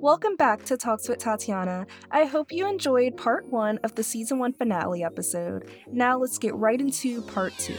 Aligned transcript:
Welcome 0.00 0.36
back 0.36 0.64
to 0.66 0.76
Talks 0.76 1.08
with 1.08 1.18
Tatiana. 1.18 1.84
I 2.12 2.24
hope 2.24 2.52
you 2.52 2.68
enjoyed 2.68 3.16
part 3.16 3.46
one 3.46 3.78
of 3.78 3.96
the 3.96 4.04
season 4.04 4.38
one 4.38 4.52
finale 4.52 5.02
episode. 5.02 5.68
Now 5.90 6.16
let's 6.16 6.38
get 6.38 6.54
right 6.54 6.80
into 6.80 7.20
part 7.22 7.52
two. 7.58 7.74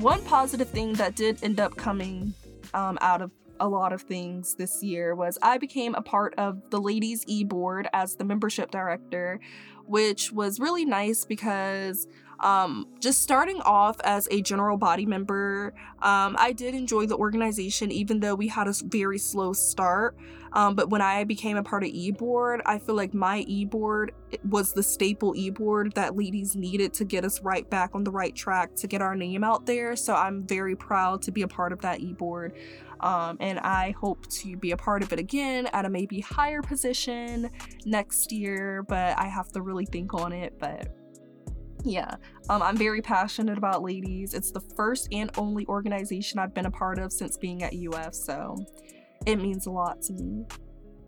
One 0.00 0.20
positive 0.24 0.68
thing 0.70 0.94
that 0.94 1.14
did 1.14 1.44
end 1.44 1.60
up 1.60 1.76
coming 1.76 2.34
um, 2.74 2.98
out 3.00 3.22
of 3.22 3.30
a 3.60 3.68
lot 3.68 3.92
of 3.92 4.02
things 4.02 4.54
this 4.54 4.82
year 4.82 5.14
was 5.14 5.38
I 5.42 5.58
became 5.58 5.94
a 5.94 6.02
part 6.02 6.34
of 6.38 6.60
the 6.70 6.80
ladies 6.80 7.24
e 7.26 7.44
board 7.44 7.88
as 7.92 8.16
the 8.16 8.24
membership 8.24 8.70
director, 8.70 9.40
which 9.86 10.32
was 10.32 10.58
really 10.58 10.84
nice 10.84 11.24
because 11.24 12.06
um, 12.40 12.86
just 13.00 13.22
starting 13.22 13.60
off 13.62 13.96
as 14.04 14.28
a 14.30 14.42
general 14.42 14.76
body 14.76 15.06
member, 15.06 15.72
um, 16.02 16.36
I 16.38 16.52
did 16.52 16.74
enjoy 16.74 17.06
the 17.06 17.16
organization, 17.16 17.90
even 17.90 18.20
though 18.20 18.34
we 18.34 18.48
had 18.48 18.68
a 18.68 18.74
very 18.84 19.18
slow 19.18 19.52
start. 19.52 20.16
Um, 20.52 20.74
but 20.74 20.88
when 20.90 21.02
I 21.02 21.24
became 21.24 21.56
a 21.56 21.62
part 21.62 21.82
of 21.82 21.90
eBoard, 21.90 22.60
I 22.64 22.78
feel 22.78 22.94
like 22.94 23.12
my 23.12 23.44
eBoard 23.44 24.10
was 24.48 24.72
the 24.72 24.82
staple 24.82 25.34
eBoard 25.34 25.94
that 25.94 26.16
ladies 26.16 26.56
needed 26.56 26.94
to 26.94 27.04
get 27.04 27.24
us 27.24 27.42
right 27.42 27.68
back 27.68 27.90
on 27.94 28.04
the 28.04 28.10
right 28.10 28.34
track 28.34 28.74
to 28.76 28.86
get 28.86 29.02
our 29.02 29.14
name 29.14 29.44
out 29.44 29.66
there. 29.66 29.96
So 29.96 30.14
I'm 30.14 30.46
very 30.46 30.74
proud 30.74 31.22
to 31.22 31.30
be 31.30 31.42
a 31.42 31.48
part 31.48 31.72
of 31.72 31.80
that 31.82 32.00
eBoard. 32.00 32.52
Um, 33.00 33.36
and 33.40 33.58
I 33.60 33.94
hope 34.00 34.26
to 34.28 34.56
be 34.56 34.70
a 34.70 34.76
part 34.76 35.02
of 35.02 35.12
it 35.12 35.18
again 35.18 35.66
at 35.72 35.84
a 35.84 35.90
maybe 35.90 36.20
higher 36.20 36.62
position 36.62 37.50
next 37.84 38.32
year, 38.32 38.82
but 38.82 39.18
I 39.18 39.26
have 39.26 39.50
to 39.52 39.62
really 39.62 39.86
think 39.86 40.14
on 40.14 40.32
it. 40.32 40.58
But 40.58 40.88
yeah, 41.84 42.16
um, 42.48 42.62
I'm 42.62 42.76
very 42.76 43.02
passionate 43.02 43.58
about 43.58 43.82
ladies. 43.82 44.34
It's 44.34 44.50
the 44.50 44.60
first 44.60 45.08
and 45.12 45.30
only 45.38 45.66
organization 45.66 46.38
I've 46.38 46.54
been 46.54 46.66
a 46.66 46.70
part 46.70 46.98
of 46.98 47.12
since 47.12 47.36
being 47.36 47.62
at 47.62 47.74
UF, 47.74 48.14
so 48.14 48.56
it 49.26 49.36
means 49.36 49.66
a 49.66 49.70
lot 49.70 50.02
to 50.02 50.12
me. 50.14 50.46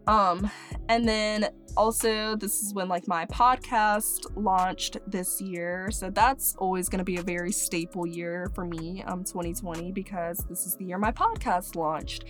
Um, 0.08 0.50
and 0.88 1.06
then 1.06 1.50
also 1.76 2.34
this 2.34 2.62
is 2.62 2.72
when 2.74 2.88
like 2.88 3.06
my 3.06 3.26
podcast 3.26 4.26
launched 4.34 4.96
this 5.06 5.40
year. 5.40 5.90
So 5.92 6.10
that's 6.10 6.56
always 6.56 6.88
going 6.88 6.98
to 6.98 7.04
be 7.04 7.18
a 7.18 7.22
very 7.22 7.52
staple 7.52 8.06
year 8.06 8.50
for 8.54 8.64
me, 8.64 9.04
um 9.06 9.22
2020 9.22 9.92
because 9.92 10.38
this 10.48 10.66
is 10.66 10.74
the 10.76 10.86
year 10.86 10.98
my 10.98 11.12
podcast 11.12 11.76
launched. 11.76 12.24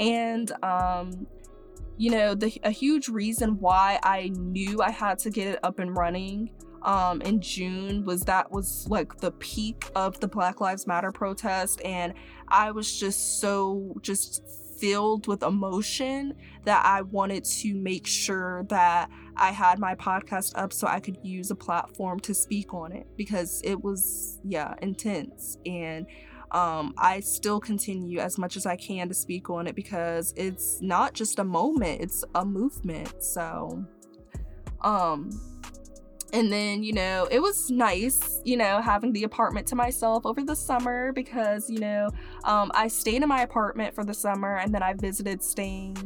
And 0.00 0.50
um 0.62 1.26
you 1.98 2.10
know, 2.10 2.34
the 2.34 2.52
a 2.62 2.70
huge 2.70 3.08
reason 3.08 3.58
why 3.58 3.98
I 4.02 4.30
knew 4.34 4.80
I 4.80 4.90
had 4.90 5.18
to 5.20 5.30
get 5.30 5.48
it 5.48 5.58
up 5.62 5.78
and 5.78 5.96
running 5.96 6.50
um, 6.82 7.20
in 7.22 7.40
June 7.40 8.04
was 8.04 8.22
that 8.22 8.50
was 8.52 8.86
like 8.88 9.16
the 9.18 9.32
peak 9.32 9.90
of 9.94 10.20
the 10.20 10.28
Black 10.28 10.60
Lives 10.60 10.86
Matter 10.86 11.10
protest, 11.10 11.80
and 11.84 12.14
I 12.48 12.70
was 12.70 12.98
just 12.98 13.40
so 13.40 13.96
just 14.02 14.42
filled 14.78 15.26
with 15.26 15.42
emotion 15.42 16.34
that 16.66 16.84
I 16.84 17.02
wanted 17.02 17.44
to 17.44 17.74
make 17.74 18.06
sure 18.06 18.64
that 18.68 19.08
I 19.36 19.52
had 19.52 19.78
my 19.78 19.94
podcast 19.94 20.52
up 20.56 20.72
so 20.72 20.86
I 20.86 21.00
could 21.00 21.16
use 21.22 21.50
a 21.50 21.54
platform 21.54 22.20
to 22.20 22.34
speak 22.34 22.74
on 22.74 22.92
it 22.92 23.06
because 23.16 23.62
it 23.64 23.82
was, 23.82 24.40
yeah, 24.44 24.74
intense. 24.82 25.58
And 25.64 26.06
um, 26.50 26.92
I 26.98 27.20
still 27.20 27.60
continue 27.60 28.18
as 28.18 28.36
much 28.36 28.56
as 28.56 28.66
I 28.66 28.76
can 28.76 29.08
to 29.08 29.14
speak 29.14 29.48
on 29.48 29.66
it 29.66 29.76
because 29.76 30.34
it's 30.36 30.82
not 30.82 31.14
just 31.14 31.38
a 31.38 31.44
moment, 31.44 32.00
it's 32.00 32.24
a 32.34 32.44
movement. 32.44 33.22
So, 33.22 33.84
um, 34.82 35.30
and 36.32 36.52
then, 36.52 36.82
you 36.82 36.92
know, 36.92 37.28
it 37.30 37.40
was 37.40 37.70
nice, 37.70 38.40
you 38.44 38.56
know, 38.56 38.80
having 38.80 39.12
the 39.12 39.24
apartment 39.24 39.66
to 39.68 39.76
myself 39.76 40.26
over 40.26 40.42
the 40.42 40.56
summer 40.56 41.12
because, 41.12 41.70
you 41.70 41.78
know, 41.78 42.08
um, 42.44 42.72
I 42.74 42.88
stayed 42.88 43.22
in 43.22 43.28
my 43.28 43.42
apartment 43.42 43.94
for 43.94 44.04
the 44.04 44.14
summer 44.14 44.56
and 44.56 44.74
then 44.74 44.82
I 44.82 44.94
visited 44.94 45.42
staying, 45.42 45.96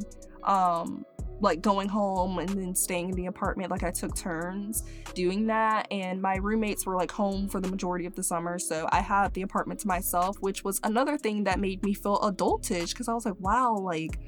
um, 0.45 1.05
like 1.41 1.63
going 1.63 1.89
home 1.89 2.39
and 2.39 2.49
then 2.49 2.75
staying 2.75 3.11
in 3.11 3.17
the 3.17 3.27
apartment. 3.27 3.71
Like 3.71 3.83
I 3.83 3.91
took 3.91 4.15
turns 4.15 4.85
doing 5.15 5.47
that. 5.47 5.87
And 5.91 6.21
my 6.21 6.37
roommates 6.37 6.87
were 6.87 6.97
like 6.97 7.11
home 7.11 7.49
for 7.49 7.61
the 7.61 7.69
majority 7.69 8.07
of 8.07 8.15
the 8.15 8.23
summer. 8.23 8.59
So 8.59 8.89
I 8.93 9.01
had 9.01 9.33
the 9.35 9.43
apartment 9.43 9.81
to 9.81 9.89
myself, 9.89 10.37
which 10.41 10.65
was 10.65 10.81
another 10.85 11.17
thing 11.17 11.45
that 11.45 11.59
made 11.59 11.83
me 11.83 11.95
feel 11.95 12.19
adultish 12.21 12.91
because 12.91 13.09
I 13.09 13.15
was 13.15 13.25
like, 13.25 13.39
wow, 13.41 13.77
like, 13.77 14.19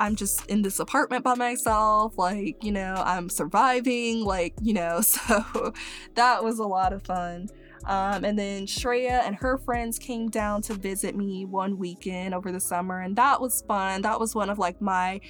I'm 0.00 0.16
just 0.16 0.46
in 0.46 0.62
this 0.62 0.78
apartment 0.78 1.24
by 1.24 1.34
myself, 1.34 2.16
like, 2.16 2.64
you 2.64 2.72
know, 2.72 2.94
I'm 2.96 3.28
surviving, 3.28 4.24
like, 4.24 4.54
you 4.62 4.72
know, 4.72 5.00
so 5.02 5.74
that 6.14 6.42
was 6.42 6.58
a 6.58 6.64
lot 6.64 6.94
of 6.94 7.02
fun. 7.02 7.48
Um, 7.86 8.24
and 8.24 8.38
then 8.38 8.66
Shreya 8.66 9.26
and 9.26 9.34
her 9.36 9.58
friends 9.58 9.98
came 9.98 10.28
down 10.28 10.62
to 10.62 10.74
visit 10.74 11.16
me 11.16 11.44
one 11.44 11.78
weekend 11.78 12.34
over 12.34 12.52
the 12.52 12.60
summer, 12.60 13.00
and 13.00 13.16
that 13.16 13.40
was 13.40 13.62
fun. 13.62 14.02
That 14.02 14.20
was 14.20 14.34
one 14.34 14.50
of 14.50 14.58
like 14.58 14.80
my 14.80 15.20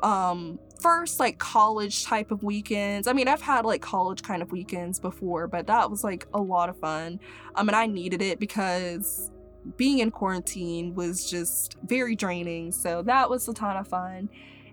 um 0.00 0.58
first 0.80 1.18
like 1.18 1.38
college 1.38 2.04
type 2.04 2.30
of 2.30 2.42
weekends. 2.42 3.08
I 3.08 3.12
mean, 3.12 3.28
I've 3.28 3.40
had 3.40 3.64
like 3.64 3.80
college 3.80 4.22
kind 4.22 4.42
of 4.42 4.52
weekends 4.52 5.00
before, 5.00 5.48
but 5.48 5.66
that 5.66 5.90
was 5.90 6.04
like 6.04 6.26
a 6.34 6.40
lot 6.40 6.68
of 6.68 6.78
fun. 6.78 7.18
Um, 7.54 7.68
and 7.68 7.76
I 7.76 7.86
needed 7.86 8.22
it 8.22 8.38
because 8.38 9.30
being 9.76 9.98
in 9.98 10.10
quarantine 10.10 10.94
was 10.94 11.28
just 11.28 11.76
very 11.84 12.14
draining. 12.14 12.72
So 12.72 13.02
that 13.02 13.28
was 13.28 13.48
a 13.48 13.54
ton 13.54 13.76
of 13.76 13.88
fun. 13.88 14.28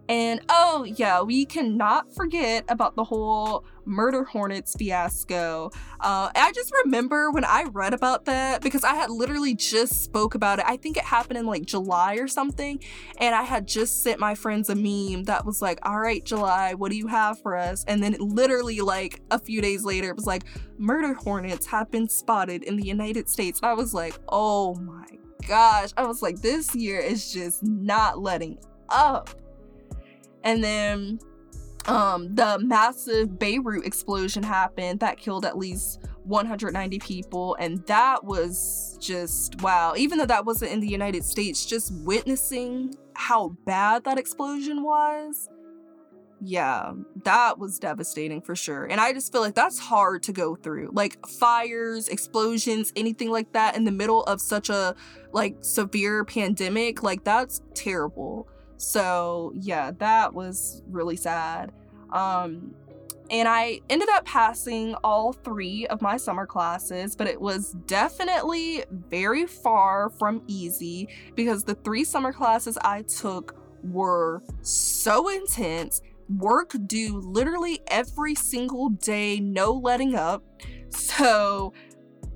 And 0.10 0.42
oh, 0.50 0.84
yeah, 0.84 1.22
we 1.22 1.46
cannot 1.46 2.14
forget 2.14 2.66
about 2.68 2.96
the 2.96 3.06
whole 3.06 3.64
Murder 3.86 4.24
Hornets 4.24 4.76
fiasco. 4.78 5.72
Uh, 6.00 6.30
I 6.36 6.52
just 6.54 6.72
remember 6.84 7.32
when 7.32 7.46
I 7.46 7.64
read 7.64 7.94
about 7.94 8.26
that 8.26 8.62
because 8.62 8.84
I 8.84 8.96
had 8.96 9.10
literally 9.10 9.56
just 9.56 10.04
spoke 10.04 10.36
about 10.36 10.60
it. 10.60 10.66
I 10.68 10.78
think 10.78 10.98
it 10.98 11.04
happened 11.04 11.38
in 11.38 11.46
like 11.46 11.66
July 11.66 12.16
or 12.16 12.28
something. 12.28 12.80
And 13.18 13.36
I 13.36 13.44
had 13.44 13.68
just 13.68 14.04
sent 14.04 14.20
my 14.20 14.36
friends 14.36 14.70
a 14.70 14.76
meme 14.76 15.24
that 15.26 15.46
was 15.46 15.62
like, 15.62 15.80
all 15.84 16.00
right, 16.00 16.24
July, 16.24 16.74
what 16.74 16.92
do 16.92 16.98
you 16.98 17.08
have 17.08 17.42
for 17.42 17.58
us? 17.58 17.84
And 17.88 18.02
then 18.02 18.16
literally 18.20 18.82
like 18.82 19.22
a 19.32 19.40
few 19.40 19.62
days 19.62 19.84
later, 19.84 20.10
it 20.10 20.16
was 20.16 20.28
like, 20.28 20.44
Murder 20.78 21.14
Hornets 21.14 21.66
have 21.68 21.92
been 21.92 22.10
spotted 22.10 22.64
in 22.64 22.78
the 22.78 22.86
United 22.86 23.30
States. 23.30 23.60
And 23.62 23.70
I 23.70 23.74
was 23.74 23.94
like, 23.94 24.16
oh 24.30 24.76
my 24.76 25.08
gosh. 25.48 25.92
I 25.98 26.06
was 26.06 26.22
like, 26.22 26.42
this 26.42 26.76
year 26.76 27.00
is 27.00 27.32
just 27.32 27.64
not 27.64 28.20
letting 28.20 28.58
up. 28.90 29.30
And 30.44 30.64
then 30.64 31.20
um, 31.88 32.34
the 32.34 32.60
massive 32.60 33.38
Beirut 33.38 33.86
explosion 33.86 34.44
happened 34.44 35.00
that 35.02 35.18
killed 35.18 35.46
at 35.46 35.58
least 35.58 36.02
190 36.24 37.00
people. 37.00 37.56
And 37.60 37.86
that 37.88 38.24
was 38.24 38.98
just 39.02 39.62
wow. 39.62 39.94
Even 39.98 40.18
though 40.18 40.26
that 40.26 40.46
wasn't 40.46 40.72
in 40.72 40.80
the 40.80 40.88
United 40.88 41.24
States, 41.24 41.66
just 41.66 41.94
witnessing 42.04 42.96
how 43.16 43.50
bad 43.66 44.04
that 44.06 44.18
explosion 44.18 44.84
was. 44.84 45.50
Yeah, 46.46 46.92
that 47.24 47.58
was 47.58 47.80
devastating 47.80 48.42
for 48.42 48.54
sure. 48.54 48.86
And 48.86 49.00
I 49.00 49.14
just 49.14 49.32
feel 49.32 49.40
like 49.40 49.56
that's 49.56 49.80
hard 49.80 50.24
to 50.24 50.34
go 50.34 50.56
through. 50.56 50.90
Like 50.92 51.26
fires, 51.26 52.10
explosions, 52.10 52.92
anything 52.98 53.32
like 53.32 53.54
that 53.54 53.78
in 53.78 53.86
the 53.86 53.92
middle 53.92 54.24
of 54.24 54.42
such 54.42 54.70
a 54.70 54.94
like 55.32 55.56
severe 55.62 56.26
pandemic, 56.26 57.02
like 57.02 57.24
that's 57.24 57.62
terrible. 57.76 58.50
So, 58.84 59.54
yeah, 59.56 59.92
that 60.00 60.34
was 60.34 60.84
really 60.88 61.16
sad. 61.16 61.72
Um, 62.12 62.76
and 63.30 63.48
I 63.48 63.80
ended 63.90 64.10
up 64.10 64.26
passing 64.26 64.94
all 65.04 65.32
three 65.32 65.88
of 65.88 66.02
my 66.02 66.18
summer 66.18 66.46
classes, 66.46 67.16
but 67.16 67.28
it 67.28 67.40
was 67.40 67.72
definitely 67.88 68.84
very 68.92 69.48
far 69.48 70.10
from 70.10 70.44
easy 70.48 71.08
because 71.34 71.64
the 71.64 71.76
three 71.76 72.04
summer 72.04 72.34
classes 72.34 72.78
I 72.84 73.04
took 73.04 73.56
were 73.84 74.44
so 74.62 75.30
intense, 75.30 76.02
work 76.38 76.76
due 76.86 77.20
literally 77.20 77.82
every 77.88 78.36
single 78.36 78.90
day, 78.90 79.40
no 79.40 79.72
letting 79.72 80.16
up. 80.16 80.44
So, 80.90 81.74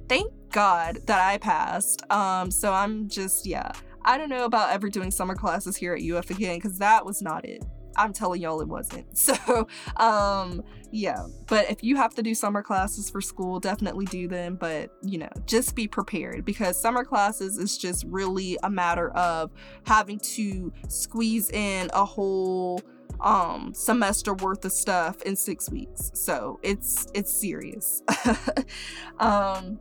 thank 0.07 0.31
God 0.51 0.99
that 1.07 1.19
I 1.19 1.37
passed. 1.39 2.09
Um, 2.09 2.49
so 2.49 2.71
I'm 2.71 3.09
just, 3.09 3.45
yeah, 3.45 3.73
I 4.07 4.17
don't 4.17 4.29
know 4.29 4.45
about 4.45 4.71
ever 4.71 4.89
doing 4.89 5.11
summer 5.11 5.35
classes 5.35 5.75
here 5.75 5.93
at 5.93 6.01
UF 6.01 6.29
again 6.29 6.55
because 6.55 6.79
that 6.79 7.05
was 7.05 7.21
not 7.21 7.43
it. 7.45 7.61
I'm 7.97 8.13
telling 8.13 8.41
y'all 8.41 8.61
it 8.61 8.67
wasn't. 8.67 9.05
So, 9.17 9.67
um, 9.97 10.63
yeah. 10.91 11.25
But 11.47 11.69
if 11.69 11.83
you 11.83 11.97
have 11.97 12.15
to 12.15 12.23
do 12.23 12.33
summer 12.33 12.61
classes 12.61 13.09
for 13.09 13.19
school, 13.19 13.59
definitely 13.59 14.05
do 14.05 14.29
them. 14.29 14.55
But, 14.55 14.91
you 15.03 15.17
know, 15.17 15.29
just 15.45 15.75
be 15.75 15.87
prepared 15.87 16.45
because 16.45 16.79
summer 16.79 17.03
classes 17.03 17.57
is 17.57 17.77
just 17.77 18.05
really 18.07 18.57
a 18.63 18.69
matter 18.69 19.09
of 19.11 19.51
having 19.85 20.19
to 20.19 20.71
squeeze 20.87 21.49
in 21.51 21.89
a 21.93 22.05
whole 22.05 22.79
um 23.19 23.73
semester 23.73 24.35
worth 24.35 24.63
of 24.63 24.71
stuff 24.71 25.21
in 25.23 25.35
6 25.35 25.69
weeks. 25.69 26.11
So, 26.13 26.59
it's 26.63 27.07
it's 27.13 27.33
serious. 27.33 28.03
um 29.19 29.79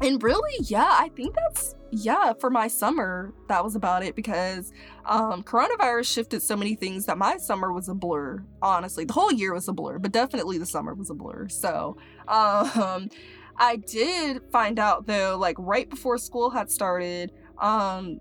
and 0.00 0.22
really, 0.22 0.56
yeah, 0.62 0.88
I 0.88 1.10
think 1.16 1.34
that's 1.34 1.74
yeah, 1.92 2.32
for 2.34 2.50
my 2.50 2.68
summer, 2.68 3.32
that 3.48 3.64
was 3.64 3.74
about 3.74 4.02
it 4.02 4.14
because 4.14 4.72
um 5.06 5.42
coronavirus 5.42 6.12
shifted 6.12 6.42
so 6.42 6.56
many 6.56 6.74
things 6.74 7.06
that 7.06 7.18
my 7.18 7.36
summer 7.36 7.72
was 7.72 7.88
a 7.88 7.94
blur. 7.94 8.44
Honestly, 8.62 9.04
the 9.04 9.12
whole 9.12 9.32
year 9.32 9.52
was 9.52 9.68
a 9.68 9.72
blur, 9.72 9.98
but 9.98 10.12
definitely 10.12 10.58
the 10.58 10.66
summer 10.66 10.94
was 10.94 11.10
a 11.10 11.14
blur. 11.14 11.48
So, 11.48 11.96
um 12.28 13.08
I 13.56 13.76
did 13.76 14.42
find 14.50 14.78
out 14.78 15.06
though 15.06 15.36
like 15.38 15.56
right 15.58 15.88
before 15.88 16.18
school 16.18 16.50
had 16.50 16.70
started 16.70 17.32
um 17.58 18.20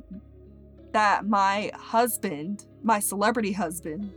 that 0.91 1.27
my 1.27 1.71
husband, 1.75 2.65
my 2.83 2.99
celebrity 2.99 3.51
husband, 3.51 4.11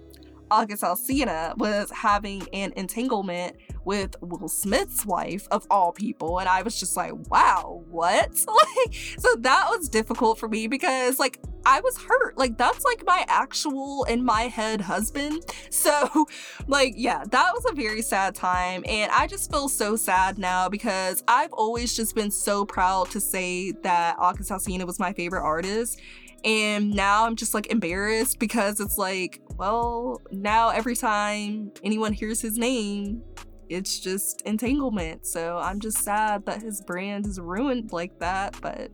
August 0.53 0.83
Alsina 0.83 1.57
was 1.57 1.91
having 1.91 2.47
an 2.53 2.75
entanglement 2.77 3.57
with 3.87 4.15
Will 4.21 4.49
Smith's 4.49 5.07
wife 5.07 5.49
of 5.51 5.67
all 5.71 5.93
people 5.93 6.39
and 6.41 6.49
I 6.49 6.61
was 6.61 6.79
just 6.79 6.95
like, 6.95 7.13
"Wow, 7.31 7.83
what?" 7.91 8.31
like 8.47 8.95
so 9.19 9.35
that 9.41 9.67
was 9.71 9.89
difficult 9.89 10.39
for 10.39 10.49
me 10.49 10.67
because 10.67 11.19
like 11.19 11.41
I 11.65 11.81
was 11.81 11.97
hurt. 11.97 12.37
Like 12.37 12.59
that's 12.59 12.85
like 12.85 13.03
my 13.07 13.25
actual 13.29 14.05
in 14.05 14.25
my 14.25 14.43
head 14.43 14.81
husband. 14.81 15.43
So 15.71 16.27
like 16.69 16.95
yeah, 16.97 17.25
that 17.31 17.53
was 17.55 17.65
a 17.71 17.75
very 17.75 18.03
sad 18.03 18.35
time 18.35 18.85
and 18.87 19.11
I 19.11 19.27
just 19.27 19.51
feel 19.51 19.69
so 19.69 19.97
sad 19.97 20.39
now 20.39 20.69
because 20.69 21.25
I've 21.27 21.53
always 21.53 21.97
just 21.97 22.15
been 22.15 22.31
so 22.31 22.65
proud 22.65 23.11
to 23.11 23.21
say 23.21 23.73
that 23.83 24.17
August 24.19 24.51
Alsina 24.51 24.87
was 24.87 24.99
my 24.99 25.13
favorite 25.13 25.43
artist 25.43 25.99
and 26.45 26.93
now 26.93 27.25
I'm 27.25 27.37
just 27.37 27.55
like 27.55 27.69
embarrassed 27.69 28.39
because 28.39 28.81
it's 28.81 28.99
like, 28.99 29.41
well, 29.57 30.21
now 30.31 30.71
every 30.71 30.97
time 30.97 31.73
anyone 31.83 32.13
hears 32.13 32.41
his 32.41 32.59
name, 32.59 33.23
it's 33.69 34.01
just 34.01 34.43
entanglement. 34.43 35.27
So 35.27 35.59
I'm 35.59 35.81
just 35.81 35.99
sad 35.99 36.45
that 36.47 36.63
his 36.63 36.81
brand 36.83 37.27
is 37.27 37.41
ruined 37.41 37.93
like 37.93 38.19
that. 38.19 38.61
But 38.61 38.91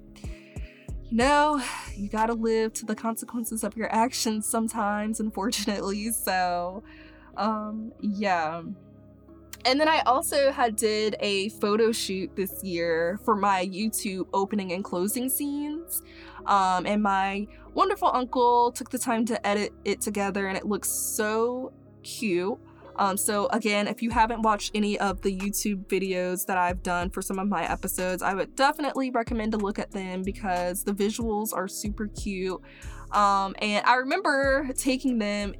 you 1.11 1.17
know, 1.17 1.63
you 1.97 2.09
gotta 2.09 2.35
live 2.35 2.73
to 2.75 2.87
the 2.87 2.95
consequences 2.95 3.65
of 3.65 3.77
your 3.77 3.93
actions 3.93 4.47
sometimes, 4.47 5.21
unfortunately. 5.21 6.13
So, 6.13 6.83
um, 7.37 7.93
yeah. 8.01 8.63
And 9.65 9.81
then 9.81 9.89
I 9.89 10.01
also 10.07 10.53
had 10.53 10.77
did 10.77 11.17
a 11.21 11.49
photo 11.51 11.93
shoot 11.93 12.35
this 12.37 12.63
year 12.63 13.19
for 13.25 13.35
my 13.35 13.67
YouTube 13.67 14.27
opening 14.33 14.73
and 14.73 14.85
closing 14.85 15.29
scenes. 15.29 16.03
Um, 16.49 16.87
and 16.87 17.03
my 17.03 17.47
wonderful 17.75 18.11
uncle 18.13 18.73
took 18.73 18.91
the 18.91 18.99
time 18.99 19.25
to 19.27 19.47
edit 19.47 19.73
it 19.85 20.01
together, 20.01 20.49
and 20.49 20.57
it 20.57 20.67
looks 20.67 20.89
so 20.91 21.73
cute. 22.03 22.59
Um, 22.97 23.17
so 23.17 23.47
again, 23.49 23.87
if 23.87 24.03
you 24.03 24.11
haven't 24.11 24.43
watched 24.43 24.73
any 24.75 24.99
of 24.99 25.23
the 25.23 25.37
YouTube 25.37 25.87
videos 25.87 26.45
that 26.47 26.59
I've 26.59 26.83
done 26.83 27.11
for 27.11 27.23
some 27.23 27.39
of 27.39 27.47
my 27.47 27.71
episodes, 27.71 28.23
I 28.23 28.35
would 28.35 28.57
definitely 28.57 29.11
recommend 29.11 29.53
to 29.53 29.59
look 29.59 29.79
at 29.79 29.93
them 29.93 30.23
because 30.23 30.83
the 30.83 30.93
visuals 30.93 31.55
are 31.55 31.69
super 31.69 32.09
cute. 32.09 32.61
Um, 33.13 33.55
and 33.63 33.87
I 33.87 33.97
remember 33.97 34.69
taking 34.77 35.19
them 35.19 35.55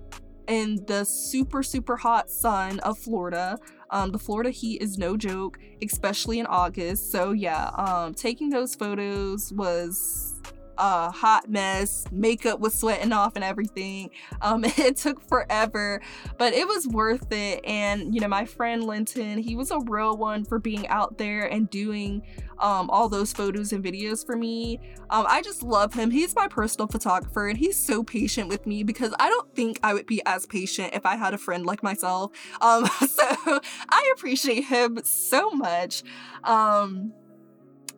in 0.49 0.85
the 0.87 1.05
super 1.05 1.63
super 1.63 1.97
hot 1.97 2.29
sun 2.29 2.81
of 2.81 2.99
Florida. 2.99 3.57
Um, 3.91 4.11
the 4.11 4.19
Florida 4.19 4.51
heat 4.51 4.83
is 4.83 4.99
no 4.99 5.17
joke, 5.17 5.59
especially 5.83 6.41
in 6.41 6.47
August. 6.47 7.13
So 7.13 7.33
yeah, 7.33 7.71
um, 7.77 8.15
taking 8.15 8.51
those 8.51 8.75
photos 8.75 9.53
was 9.53 10.41
a 10.79 11.11
hot 11.11 11.49
mess. 11.49 12.05
Makeup 12.11 12.61
was 12.61 12.75
sweating 12.75 13.13
off 13.13 13.33
and 13.35 13.45
everything. 13.45 14.11
Um, 14.41 14.65
it 14.67 14.97
took 14.97 15.21
forever, 15.29 16.01
but 16.39 16.53
it 16.53 16.67
was 16.67 16.87
worth 16.87 17.31
it. 17.33 17.65
And 17.65 18.15
you 18.15 18.21
know, 18.21 18.29
my 18.29 18.45
friend 18.45 18.85
Linton, 18.85 19.39
he 19.39 19.57
was 19.57 19.71
a 19.71 19.81
real 19.81 20.17
one 20.17 20.45
for 20.45 20.59
being 20.59 20.87
out 20.89 21.19
there 21.19 21.45
and 21.47 21.69
doing 21.69 22.23
um, 22.61 22.91
all 22.91 23.09
those 23.09 23.33
photos 23.33 23.73
and 23.73 23.85
videos 23.85 24.25
for 24.25 24.37
me. 24.37 24.81
Um, 25.11 25.27
I 25.29 25.43
just 25.43 25.63
love 25.63 25.95
him. 25.95 26.11
He's 26.11 26.35
my 26.35 26.49
personal 26.49 26.89
photographer, 26.89 27.47
and 27.49 27.59
he's 27.59 27.77
so 27.77 28.03
patient 28.03 28.49
with 28.49 28.67
me 28.67 28.83
because 28.83 29.15
I 29.19 29.29
don't 29.29 29.55
think 29.55 29.79
I 29.83 29.95
would 29.95 30.07
be 30.07 30.23
as 30.27 30.47
patient 30.47 30.95
if 30.95 31.07
I 31.07 31.17
had 31.17 31.35
a 31.35 31.39
friend 31.39 31.65
like 31.65 31.83
myself. 31.83 32.33
Um, 32.61 32.87
so 33.09 33.61
I 33.91 34.13
appreciate 34.17 34.65
him 34.65 34.99
so 35.05 35.51
much. 35.51 36.03
Um, 36.45 37.13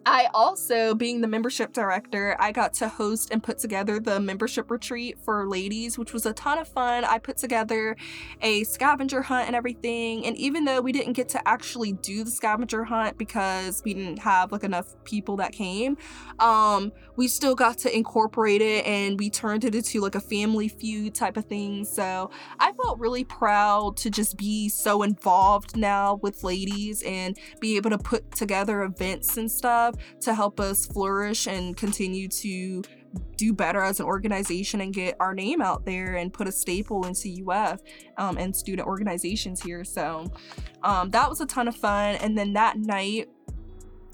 I 0.06 0.28
also, 0.32 0.94
being 0.94 1.20
the 1.20 1.28
membership 1.28 1.72
director, 1.72 2.34
I 2.40 2.52
got 2.52 2.72
to 2.74 2.88
host 2.88 3.30
and 3.30 3.42
put 3.42 3.58
together 3.58 4.00
the 4.00 4.18
membership 4.18 4.70
retreat 4.70 5.18
for 5.22 5.46
ladies, 5.46 5.98
which 5.98 6.14
was 6.14 6.24
a 6.24 6.32
ton 6.32 6.58
of 6.58 6.66
fun. 6.66 7.04
I 7.04 7.18
put 7.18 7.36
together 7.36 7.96
a 8.40 8.64
scavenger 8.64 9.20
hunt 9.20 9.46
and 9.46 9.54
everything. 9.54 10.24
And 10.24 10.36
even 10.38 10.64
though 10.64 10.80
we 10.80 10.92
didn't 10.92 11.12
get 11.12 11.28
to 11.30 11.48
actually 11.48 11.92
do 11.92 12.24
the 12.24 12.30
scavenger 12.30 12.84
hunt 12.84 13.18
because 13.18 13.82
we 13.84 13.92
didn't 13.92 14.18
have 14.20 14.52
like 14.52 14.64
enough 14.64 14.94
people 15.04 15.36
that 15.36 15.52
came, 15.52 15.98
um, 16.38 16.92
we 17.16 17.28
still 17.28 17.54
got 17.54 17.76
to 17.78 17.94
incorporate 17.94 18.62
it 18.62 18.86
and 18.86 19.18
we 19.18 19.28
turned 19.28 19.64
it 19.64 19.74
into 19.74 20.00
like 20.00 20.14
a 20.14 20.20
family 20.20 20.68
feud 20.68 21.14
type 21.14 21.36
of 21.36 21.44
thing. 21.44 21.84
So 21.84 22.30
I 22.58 22.72
felt 22.72 22.98
really 22.98 23.24
proud 23.24 23.98
to 23.98 24.10
just 24.10 24.38
be 24.38 24.70
so 24.70 25.02
involved 25.02 25.76
now 25.76 26.14
with 26.22 26.42
ladies 26.42 27.02
and 27.02 27.36
be 27.60 27.76
able 27.76 27.90
to 27.90 27.98
put 27.98 28.32
together 28.32 28.82
events 28.82 29.36
and 29.36 29.50
stuff 29.50 29.89
to 30.20 30.34
help 30.34 30.60
us 30.60 30.86
flourish 30.86 31.46
and 31.46 31.76
continue 31.76 32.28
to 32.28 32.82
do 33.36 33.52
better 33.52 33.82
as 33.82 34.00
an 34.00 34.06
organization 34.06 34.80
and 34.80 34.94
get 34.94 35.16
our 35.18 35.34
name 35.34 35.60
out 35.60 35.84
there 35.84 36.16
and 36.16 36.32
put 36.32 36.46
a 36.46 36.52
staple 36.52 37.06
into 37.06 37.44
UF 37.48 37.80
um, 38.18 38.36
and 38.36 38.54
student 38.54 38.86
organizations 38.86 39.62
here. 39.62 39.84
So 39.84 40.30
um, 40.82 41.10
that 41.10 41.28
was 41.28 41.40
a 41.40 41.46
ton 41.46 41.68
of 41.68 41.76
fun. 41.76 42.16
And 42.16 42.36
then 42.36 42.52
that 42.52 42.78
night, 42.78 43.28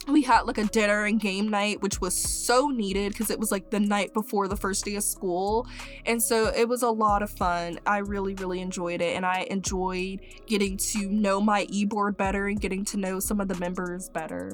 we 0.08 0.22
had 0.22 0.42
like 0.42 0.58
a 0.58 0.64
dinner 0.64 1.04
and 1.04 1.20
game 1.20 1.48
night 1.48 1.82
which 1.82 2.00
was 2.00 2.14
so 2.14 2.68
needed 2.68 3.12
because 3.12 3.28
it 3.28 3.40
was 3.40 3.50
like 3.50 3.70
the 3.70 3.80
night 3.80 4.14
before 4.14 4.46
the 4.46 4.56
first 4.56 4.84
day 4.84 4.94
of 4.94 5.02
school 5.02 5.66
and 6.04 6.22
so 6.22 6.52
it 6.54 6.68
was 6.68 6.82
a 6.82 6.88
lot 6.88 7.22
of 7.22 7.30
fun 7.30 7.78
i 7.86 7.98
really 7.98 8.34
really 8.34 8.60
enjoyed 8.60 9.00
it 9.00 9.16
and 9.16 9.26
i 9.26 9.46
enjoyed 9.50 10.20
getting 10.46 10.76
to 10.76 11.10
know 11.10 11.40
my 11.40 11.66
e-board 11.70 12.16
better 12.16 12.46
and 12.46 12.60
getting 12.60 12.84
to 12.84 12.96
know 12.96 13.18
some 13.18 13.40
of 13.40 13.48
the 13.48 13.56
members 13.56 14.08
better 14.10 14.52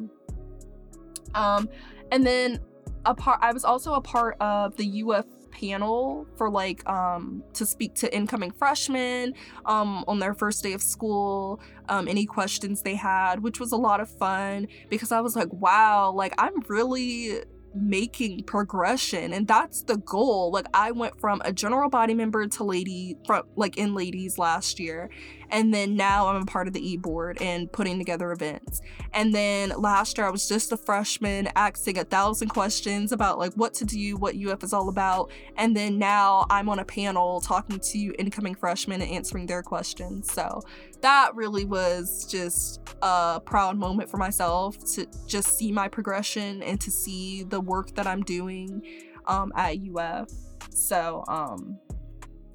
um, 1.35 1.69
and 2.11 2.27
then 2.27 2.61
a 3.05 3.15
part, 3.15 3.41
I 3.43 3.53
was 3.53 3.65
also 3.65 3.95
a 3.95 4.01
part 4.01 4.37
of 4.41 4.77
the 4.77 5.03
UF 5.03 5.27
panel 5.53 6.27
for 6.37 6.51
like 6.51 6.83
um 6.89 7.45
to 7.53 7.67
speak 7.67 7.95
to 7.95 8.13
incoming 8.17 8.51
freshmen 8.51 9.35
um 9.67 10.03
on 10.09 10.19
their 10.19 10.33
first 10.33 10.63
day 10.63 10.73
of 10.73 10.83
school 10.83 11.61
um 11.91 12.09
any 12.09 12.25
questions 12.25 12.81
they 12.81 12.95
had 12.95 13.43
which 13.43 13.61
was 13.61 13.71
a 13.71 13.77
lot 13.77 14.01
of 14.01 14.09
fun 14.09 14.67
because 14.89 15.13
i 15.13 15.21
was 15.21 15.37
like 15.37 15.53
wow 15.53 16.11
like 16.11 16.33
i'm 16.39 16.59
really 16.69 17.43
making 17.75 18.45
progression. 18.45 19.33
And 19.33 19.47
that's 19.47 19.83
the 19.83 19.97
goal. 19.99 20.51
Like 20.51 20.67
i 20.75 20.91
went 20.91 21.19
from 21.21 21.41
a 21.45 21.53
general 21.53 21.89
body 21.89 22.15
member 22.15 22.47
to 22.47 22.65
lady 22.65 23.17
from 23.27 23.45
like 23.57 23.79
in 23.79 23.95
ladies 23.95 24.39
last 24.39 24.79
year 24.79 25.11
and 25.53 25.73
then 25.73 25.95
now 25.95 26.27
i'm 26.27 26.43
a 26.43 26.47
part 26.47 26.67
of 26.67 26.73
the 26.73 26.91
e-board 26.91 27.41
and 27.41 27.71
putting 27.73 27.99
together 27.99 28.33
events 28.33 28.81
and 29.13 29.35
then 29.35 29.71
last 29.79 30.19
year 30.19 30.27
i 30.27 30.31
was 30.31 30.49
just 30.49 30.73
a 30.73 30.77
freshman 30.77 31.49
asking 31.55 31.99
a 31.99 32.05
thousand 32.05 32.49
questions 32.49 33.13
about 33.13 33.39
like 33.39 33.53
what 33.55 33.73
to 33.75 33.85
do 33.85 34.17
what 34.17 34.35
uf 34.35 34.65
is 34.65 34.73
all 34.73 34.89
about 34.89 35.31
and 35.57 35.77
then 35.77 35.99
now 35.99 36.45
i'm 36.51 36.69
on 36.69 36.79
a 36.79 36.85
panel 36.85 37.41
talking 37.41 37.79
to 37.79 38.13
incoming 38.19 38.55
freshmen 38.55 39.01
and 39.01 39.11
answering 39.11 39.47
their 39.47 39.63
questions 39.63 40.33
so 40.33 40.61
that 41.03 41.35
really 41.35 41.65
was 41.65 42.27
just 42.31 42.81
a 43.03 43.41
proud 43.45 43.77
moment 43.77 44.09
for 44.09 44.17
myself 44.17 44.79
to 44.95 45.07
just 45.27 45.57
see 45.59 45.73
my 45.73 45.89
progression 45.89 46.63
and 46.63 46.81
to 46.81 46.91
see 46.91 47.43
the 47.43 47.61
work 47.61 47.95
that 47.97 48.07
I'm 48.07 48.23
doing 48.23 48.83
um, 49.27 49.53
at 49.57 49.77
UF. 49.79 50.31
So, 50.71 51.25
um, 51.29 51.79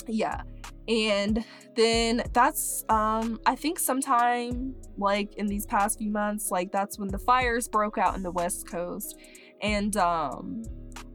yeah. 0.08 0.42
And 0.88 1.44
then 1.76 2.24
that's, 2.34 2.86
um, 2.90 3.40
I 3.46 3.56
think 3.56 3.80
sometime 3.80 4.76
like 4.98 5.36
in 5.36 5.48
these 5.48 5.66
past 5.66 6.00
few 6.00 6.12
months, 6.12 6.50
like 6.52 6.72
that's 6.72 6.98
when 6.98 7.10
the 7.10 7.20
fires 7.20 7.68
broke 7.68 7.98
out 7.98 8.16
in 8.16 8.24
the 8.24 8.32
West 8.32 8.68
Coast. 8.68 9.18
And, 9.62 9.96
um, 9.98 10.64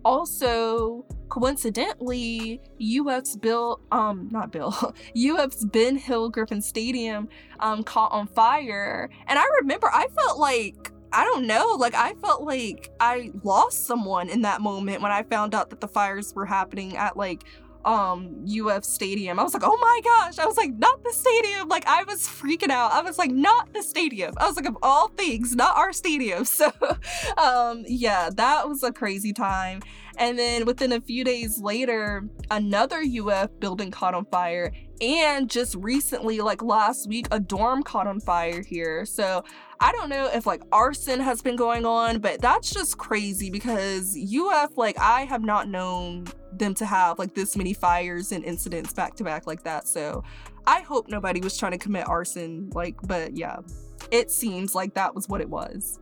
also 0.05 1.07
coincidentally 1.29 2.61
uf's 2.81 3.37
bill 3.37 3.81
um 3.93 4.29
not 4.33 4.51
bill 4.51 4.75
uf's 5.15 5.65
ben 5.67 5.97
hill 5.97 6.29
griffin 6.29 6.61
stadium 6.61 7.29
um 7.61 7.85
caught 7.85 8.11
on 8.11 8.27
fire 8.27 9.09
and 9.29 9.39
i 9.39 9.45
remember 9.61 9.89
i 9.93 10.07
felt 10.09 10.39
like 10.39 10.93
I 11.13 11.25
don't 11.25 11.47
know. 11.47 11.77
Like, 11.79 11.95
I 11.95 12.15
felt 12.15 12.43
like 12.43 12.91
I 12.99 13.31
lost 13.43 13.85
someone 13.87 14.31
in 14.31 14.43
that 14.43 14.61
moment 14.61 15.03
when 15.03 15.13
I 15.13 15.23
found 15.25 15.55
out 15.55 15.69
that 15.71 15.81
the 15.81 15.89
fires 15.89 16.33
were 16.35 16.47
happening 16.47 16.97
at 16.97 17.17
like 17.17 17.45
um 17.85 18.45
UF 18.47 18.85
stadium. 18.85 19.39
I 19.39 19.43
was 19.43 19.55
like, 19.55 19.65
"Oh 19.65 19.77
my 19.81 20.01
gosh." 20.05 20.39
I 20.39 20.47
was 20.47 20.57
like, 20.57 20.73
"Not 20.75 21.03
the 21.05 21.13
stadium." 21.13 21.69
Like 21.69 21.87
I 21.87 22.05
was 22.05 22.23
freaking 22.23 22.71
out. 22.71 22.93
I 22.93 23.03
was 23.03 23.19
like, 23.19 23.31
"Not 23.31 23.73
the 23.73 23.83
stadium." 23.83 24.35
I 24.39 24.47
was 24.47 24.57
like, 24.57 24.67
"Of 24.67 24.77
all 24.83 25.09
things, 25.09 25.55
not 25.55 25.77
our 25.77 25.93
stadium." 25.93 26.45
So 26.63 26.71
um 27.39 27.85
yeah, 27.89 28.31
that 28.35 28.69
was 28.69 28.83
a 28.83 28.93
crazy 28.93 29.33
time. 29.33 29.81
And 30.19 30.39
then 30.39 30.67
within 30.67 30.93
a 30.93 31.01
few 31.01 31.25
days 31.25 31.61
later, 31.61 32.29
another 32.51 33.03
UF 33.03 33.51
building 33.59 33.91
caught 33.91 34.15
on 34.15 34.27
fire 34.27 34.73
and 35.03 35.51
just 35.51 35.75
recently, 35.75 36.41
like 36.41 36.63
last 36.63 37.09
week, 37.09 37.27
a 37.33 37.41
dorm 37.41 37.83
caught 37.83 38.07
on 38.07 38.21
fire 38.21 38.63
here. 38.63 39.05
So 39.05 39.45
I 39.83 39.91
don't 39.91 40.09
know 40.09 40.31
if 40.33 40.47
like 40.47 40.63
arson 40.71 41.19
has 41.19 41.43
been 41.43 41.57
going 41.57 41.85
on, 41.85 42.21
but 42.21 42.41
that's 42.41 42.73
just 42.73 42.99
crazy 42.99 43.51
because 43.51 44.17
UF, 44.17 44.79
like, 44.79 44.97
I 44.97 45.23
have 45.25 45.43
not 45.43 45.69
known 45.69 46.29
them 46.53 46.73
to 46.75 46.87
have 46.87 47.19
like 47.19 47.35
this 47.35 47.57
many 47.57 47.75
fires 47.75 48.31
and 48.31 48.45
incidents 48.45 48.93
back 48.93 49.17
to 49.17 49.25
back 49.25 49.49
like 49.49 49.65
that. 49.65 49.89
So 49.89 50.23
I 50.69 50.83
hope 50.83 51.09
nobody 51.09 51.41
was 51.41 51.59
trying 51.59 51.73
to 51.73 51.79
commit 51.79 52.07
arson, 52.07 52.71
like, 52.75 52.95
but 53.03 53.37
yeah, 53.37 53.57
it 54.13 54.31
seems 54.31 54.73
like 54.73 54.95
that 54.95 55.17
was 55.17 55.29
what 55.29 55.41
it 55.41 55.51
was. 55.51 55.99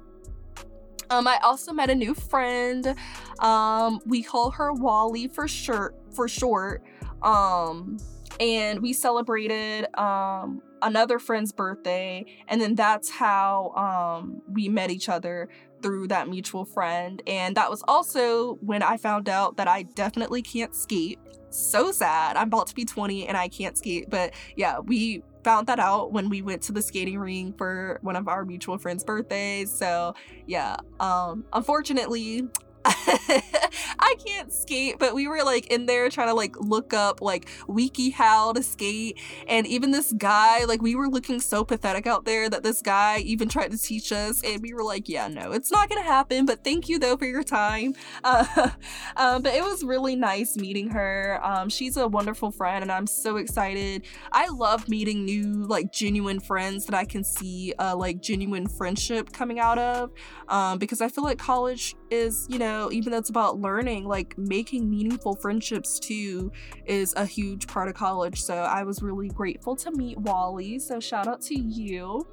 Um, 1.09 1.27
I 1.27 1.39
also 1.43 1.73
met 1.73 1.89
a 1.89 1.95
new 1.95 2.13
friend. 2.13 2.95
Um, 3.39 3.99
we 4.05 4.23
call 4.23 4.51
her 4.51 4.75
Wally 4.75 5.27
for 5.27 5.49
short. 5.49 5.97
For 6.15 6.29
short. 6.29 6.83
Um, 7.23 7.97
and 8.41 8.81
we 8.81 8.93
celebrated 8.93 9.87
um 9.99 10.61
another 10.83 11.19
friend's 11.19 11.53
birthday, 11.53 12.25
and 12.49 12.61
then 12.61 12.75
that's 12.75 13.11
how 13.11 13.73
um 13.77 14.43
we 14.53 14.69
met 14.69 14.91
each 14.91 15.09
other 15.09 15.49
through 15.83 16.09
that 16.09 16.29
mutual 16.29 16.65
friend. 16.65 17.23
And 17.27 17.57
that 17.57 17.71
was 17.71 17.83
also 17.89 18.55
when 18.57 18.83
I 18.83 18.97
found 18.97 19.29
out 19.29 19.57
that 19.57 19.69
I 19.69 19.83
definitely 19.83 20.43
can't 20.43 20.75
skate. 20.75 21.19
So 21.51 21.91
sad. 21.91 22.37
I'm 22.37 22.49
about 22.49 22.69
to 22.69 22.75
be 22.75 22.85
20 22.85 23.27
and 23.27 23.37
I 23.37 23.49
can't 23.49 23.77
skate. 23.77 24.09
But 24.09 24.35
yeah, 24.57 24.79
we 24.79 25.23
found 25.43 25.67
that 25.67 25.81
out 25.81 26.13
when 26.13 26.29
we 26.29 26.43
went 26.43 26.63
to 26.63 26.73
the 26.73 26.83
skating 26.83 27.19
ring 27.19 27.55
for 27.57 27.99
one 28.03 28.17
of 28.17 28.29
our 28.29 28.45
mutual 28.45 28.79
friends' 28.79 29.05
birthdays. 29.05 29.71
So 29.73 30.15
yeah, 30.47 30.77
um, 31.01 31.45
unfortunately, 31.53 32.49
I 32.85 34.15
can't 34.27 34.53
skate, 34.53 34.99
but 34.99 35.15
we 35.15 35.29
were 35.29 35.43
like 35.45 35.67
in 35.67 35.87
there 35.87 36.09
trying 36.09 36.29
to 36.29 36.35
like 36.35 36.59
look 36.59 36.95
up 36.95 37.21
like 37.21 37.49
wiki 37.69 38.11
how 38.11 38.53
to 38.53 38.63
skate. 38.63 39.19
And 39.49 39.67
even 39.67 39.91
this 39.91 40.13
guy, 40.13 40.65
like 40.65 40.81
we 40.81 40.95
were 40.95 41.09
looking 41.09 41.41
so 41.41 41.65
pathetic 41.65 42.07
out 42.07 42.25
there 42.25 42.49
that 42.49 42.63
this 42.63 42.81
guy 42.81 43.19
even 43.19 43.49
tried 43.49 43.73
to 43.73 43.79
teach 43.79 44.13
us. 44.13 44.43
And 44.43 44.63
we 44.63 44.73
were 44.73 44.83
like, 44.83 45.09
yeah, 45.09 45.29
no, 45.29 45.53
it's 45.53 45.71
not 45.71 45.89
gonna 45.89 46.03
happen. 46.03 46.47
But 46.47 46.65
thank 46.65 46.89
you 46.89 46.99
though 46.99 47.17
for 47.17 47.27
your 47.27 47.43
time. 47.43 47.95
Uh, 48.23 48.69
um, 49.17 49.43
but 49.43 49.55
it 49.55 49.63
was 49.63 49.83
really 49.83 50.15
nice 50.15 50.57
meeting 50.57 50.91
her. 50.91 51.41
Um, 51.43 51.69
she's 51.69 51.97
a 51.97 52.07
wonderful 52.07 52.51
friend, 52.51 52.83
and 52.83 52.93
I'm 52.93 53.07
so 53.07 53.37
excited. 53.37 54.05
I 54.33 54.49
love 54.49 54.89
meeting 54.89 55.25
new 55.25 55.65
like 55.67 55.91
genuine 55.91 56.39
friends 56.39 56.85
that 56.87 56.95
I 56.95 57.05
can 57.05 57.25
see 57.25 57.73
uh, 57.79 57.97
like 57.97 58.21
genuine 58.21 58.69
friendship 58.69 59.33
coming 59.33 59.59
out 59.59 59.79
of. 59.79 60.13
Um, 60.49 60.79
because 60.79 61.01
I 61.01 61.09
feel 61.09 61.25
like 61.25 61.39
college 61.39 61.97
is, 62.11 62.47
you 62.51 62.59
know, 62.59 62.70
even 62.93 63.13
though 63.13 63.19
it's 63.19 63.31
about 63.31 63.61
learning, 63.61 64.05
like 64.07 64.37
making 64.39 64.89
meaningful 64.89 65.35
friendships 65.35 65.99
too 65.99 66.53
is 66.87 67.15
a 67.17 67.27
huge 67.27 67.67
part 67.67 67.89
of 67.89 67.95
college. 67.95 68.43
So 68.43 68.55
I 68.55 68.83
was 68.83 69.03
really 69.03 69.29
grateful 69.29 69.77
to 69.77 69.91
meet 69.91 70.19
Wally. 70.19 70.79
So 70.79 71.01
shout 71.01 71.27
out 71.27 71.41
to 71.43 71.59
you. 71.59 72.27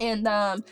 And 0.00 0.26
um 0.26 0.64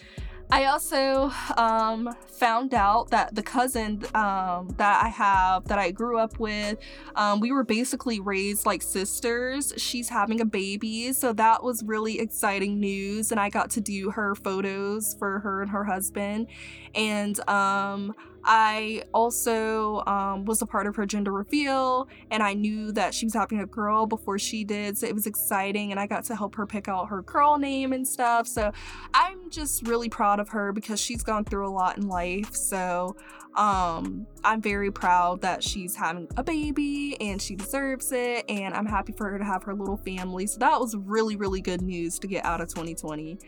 I 0.50 0.66
also 0.66 1.32
um, 1.56 2.14
found 2.28 2.74
out 2.74 3.10
that 3.10 3.34
the 3.34 3.42
cousin 3.42 4.02
um, 4.14 4.68
that 4.76 5.02
I 5.02 5.08
have 5.08 5.64
that 5.64 5.78
I 5.78 5.90
grew 5.90 6.18
up 6.18 6.38
with, 6.38 6.78
um, 7.16 7.40
we 7.40 7.50
were 7.50 7.64
basically 7.64 8.20
raised 8.20 8.66
like 8.66 8.82
sisters. 8.82 9.72
She's 9.78 10.08
having 10.08 10.40
a 10.40 10.44
baby, 10.44 11.12
so 11.12 11.32
that 11.32 11.64
was 11.64 11.82
really 11.84 12.20
exciting 12.20 12.78
news. 12.78 13.30
And 13.30 13.40
I 13.40 13.48
got 13.48 13.70
to 13.70 13.80
do 13.80 14.10
her 14.10 14.34
photos 14.34 15.16
for 15.18 15.40
her 15.40 15.62
and 15.62 15.70
her 15.70 15.84
husband. 15.84 16.48
And 16.94 17.40
um, 17.48 18.14
I 18.44 19.02
also 19.14 20.02
um, 20.06 20.44
was 20.44 20.60
a 20.60 20.66
part 20.66 20.86
of 20.86 20.94
her 20.96 21.06
gender 21.06 21.32
reveal, 21.32 22.08
and 22.30 22.42
I 22.42 22.54
knew 22.54 22.92
that 22.92 23.14
she 23.14 23.26
was 23.26 23.34
having 23.34 23.60
a 23.60 23.66
girl 23.66 24.06
before 24.06 24.38
she 24.38 24.64
did, 24.64 24.98
so 24.98 25.06
it 25.06 25.14
was 25.14 25.26
exciting, 25.26 25.90
and 25.90 25.98
I 25.98 26.06
got 26.06 26.24
to 26.24 26.36
help 26.36 26.54
her 26.56 26.66
pick 26.66 26.88
out 26.88 27.08
her 27.08 27.22
girl 27.22 27.58
name 27.58 27.92
and 27.92 28.06
stuff. 28.06 28.46
So 28.46 28.70
I'm 29.14 29.50
just 29.50 29.86
really 29.86 30.08
proud 30.08 30.40
of 30.40 30.48
her 30.50 30.72
because 30.72 31.00
she's 31.00 31.22
gone 31.22 31.44
through 31.44 31.66
a 31.66 31.70
lot 31.70 31.96
in 31.96 32.06
life. 32.06 32.54
So 32.54 33.16
um, 33.56 34.26
I'm 34.44 34.60
very 34.60 34.90
proud 34.90 35.40
that 35.42 35.62
she's 35.62 35.96
having 35.96 36.28
a 36.36 36.44
baby 36.44 37.16
and 37.20 37.40
she 37.40 37.56
deserves 37.56 38.12
it, 38.12 38.44
and 38.48 38.74
I'm 38.74 38.86
happy 38.86 39.12
for 39.12 39.30
her 39.30 39.38
to 39.38 39.44
have 39.44 39.62
her 39.64 39.74
little 39.74 39.96
family. 39.96 40.46
So 40.46 40.58
that 40.58 40.78
was 40.78 40.94
really, 40.96 41.36
really 41.36 41.60
good 41.60 41.80
news 41.80 42.18
to 42.18 42.26
get 42.26 42.44
out 42.44 42.60
of 42.60 42.68
2020. 42.68 43.38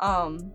Um, 0.00 0.52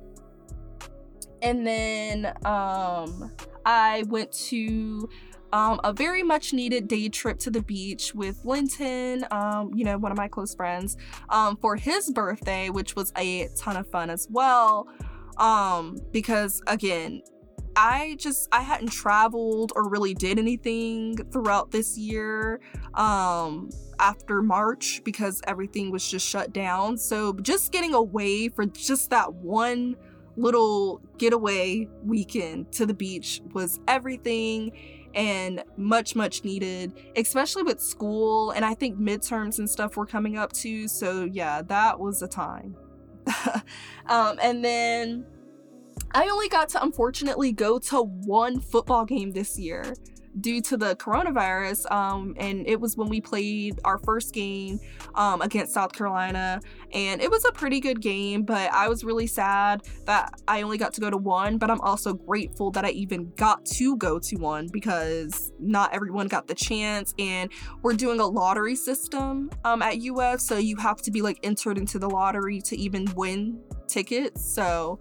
and 1.42 1.66
then 1.66 2.34
um, 2.46 3.32
I 3.66 4.04
went 4.08 4.32
to 4.50 5.10
um, 5.54 5.80
a 5.84 5.92
very 5.94 6.24
much 6.24 6.54
needed 6.54 6.88
day 6.88 7.10
trip 7.10 7.40
to 7.40 7.52
the 7.52 7.62
beach 7.62 8.16
with 8.16 8.40
Linton, 8.46 9.26
um, 9.32 9.72
you 9.74 9.84
know, 9.84 9.98
one 9.98 10.12
of 10.12 10.18
my 10.18 10.28
close 10.28 10.56
friends, 10.56 10.98
um, 11.30 11.58
for 11.58 11.76
his 11.76 12.10
birthday, 12.12 12.70
which 12.70 12.96
was 12.96 13.12
a 13.18 13.50
ton 13.58 13.78
of 13.78 13.88
fun 13.88 14.10
as 14.10 14.28
well. 14.32 14.88
Um, 15.38 15.98
because 16.12 16.62
again, 16.68 17.22
I 17.76 18.16
just 18.20 18.50
I 18.52 18.62
hadn't 18.62 18.90
traveled 18.92 19.72
or 19.76 19.90
really 19.90 20.14
did 20.14 20.38
anything 20.38 21.16
throughout 21.32 21.72
this 21.72 21.98
year 21.98 22.60
um 22.96 23.70
after 24.00 24.42
March 24.42 25.02
because 25.06 25.42
everything 25.48 25.92
was 25.92 26.10
just 26.10 26.28
shut 26.28 26.52
down. 26.52 26.98
So 26.98 27.34
just 27.34 27.72
getting 27.72 27.94
away 27.94 28.50
for 28.50 28.66
just 28.66 29.10
that 29.12 29.34
one 29.34 29.96
little 30.38 31.02
getaway 31.18 31.88
weekend 32.04 32.72
to 32.72 32.86
the 32.86 32.94
beach 32.94 33.42
was 33.54 33.80
everything 33.88 34.72
and 35.14 35.64
much 35.76 36.16
much 36.16 36.44
needed 36.46 36.94
especially 37.18 37.64
with 37.64 37.82
school 37.82 38.52
and 38.52 38.64
i 38.64 38.74
think 38.74 38.98
midterms 38.98 39.60
and 39.60 39.70
stuff 39.70 39.98
were 39.98 40.06
coming 40.06 40.38
up 40.38 40.54
too 40.54 40.88
so 40.88 41.26
yeah 41.26 41.62
that 41.62 42.00
was 42.00 42.22
a 42.22 42.28
time. 42.28 42.76
Um, 44.08 44.40
and 44.42 44.66
then 44.66 45.26
i 46.12 46.28
only 46.28 46.50
got 46.50 46.70
to 46.70 46.84
unfortunately 46.84 47.52
go 47.52 47.80
to 47.80 48.02
one 48.02 48.60
football 48.60 49.06
game 49.06 49.32
this 49.32 49.58
year 49.58 49.94
due 50.40 50.62
to 50.62 50.78
the 50.78 50.96
coronavirus. 50.96 51.92
Um, 51.92 52.34
and 52.38 52.68
it 52.68 52.80
was 52.80 52.96
when 52.98 53.10
we 53.10 53.22
played 53.22 53.80
our 53.84 53.98
first 54.00 54.34
game 54.34 54.80
um, 55.16 55.42
against 55.42 55.74
South 55.74 55.94
Carolina. 55.94 56.62
And 56.94 57.22
it 57.22 57.30
was 57.30 57.46
a 57.46 57.52
pretty 57.52 57.80
good 57.80 58.02
game, 58.02 58.44
but 58.44 58.72
I 58.72 58.88
was 58.88 59.04
really 59.04 59.28
sad 59.28 59.82
that 60.06 60.34
I 60.48 60.62
only 60.62 60.78
got 60.78 60.94
to 60.94 61.02
go 61.02 61.10
to 61.10 61.18
one. 61.18 61.58
But 61.58 61.70
I'm 61.70 61.82
also 61.82 62.14
grateful 62.14 62.72
that 62.72 62.86
I 62.86 62.92
even 62.92 63.32
got 63.36 63.66
to 63.66 63.98
go 63.98 64.20
to 64.20 64.36
one 64.38 64.68
because 64.72 65.52
not 65.60 65.94
everyone 65.94 66.28
got 66.28 66.48
the 66.48 66.56
chance. 66.56 67.14
And 67.20 67.52
we're 67.82 67.94
doing 67.94 68.20
a 68.20 68.28
lottery 68.28 68.76
system 68.76 69.50
um, 69.66 69.82
at 69.82 69.98
UF. 70.02 70.40
So 70.40 70.58
you 70.58 70.78
have 70.78 71.02
to 71.04 71.12
be 71.12 71.22
like 71.22 71.40
entered 71.44 71.78
into 71.78 72.00
the 72.00 72.10
lottery 72.10 72.62
to 72.62 72.78
even 72.78 73.08
win 73.16 73.62
tickets. 73.88 74.44
So 74.54 75.00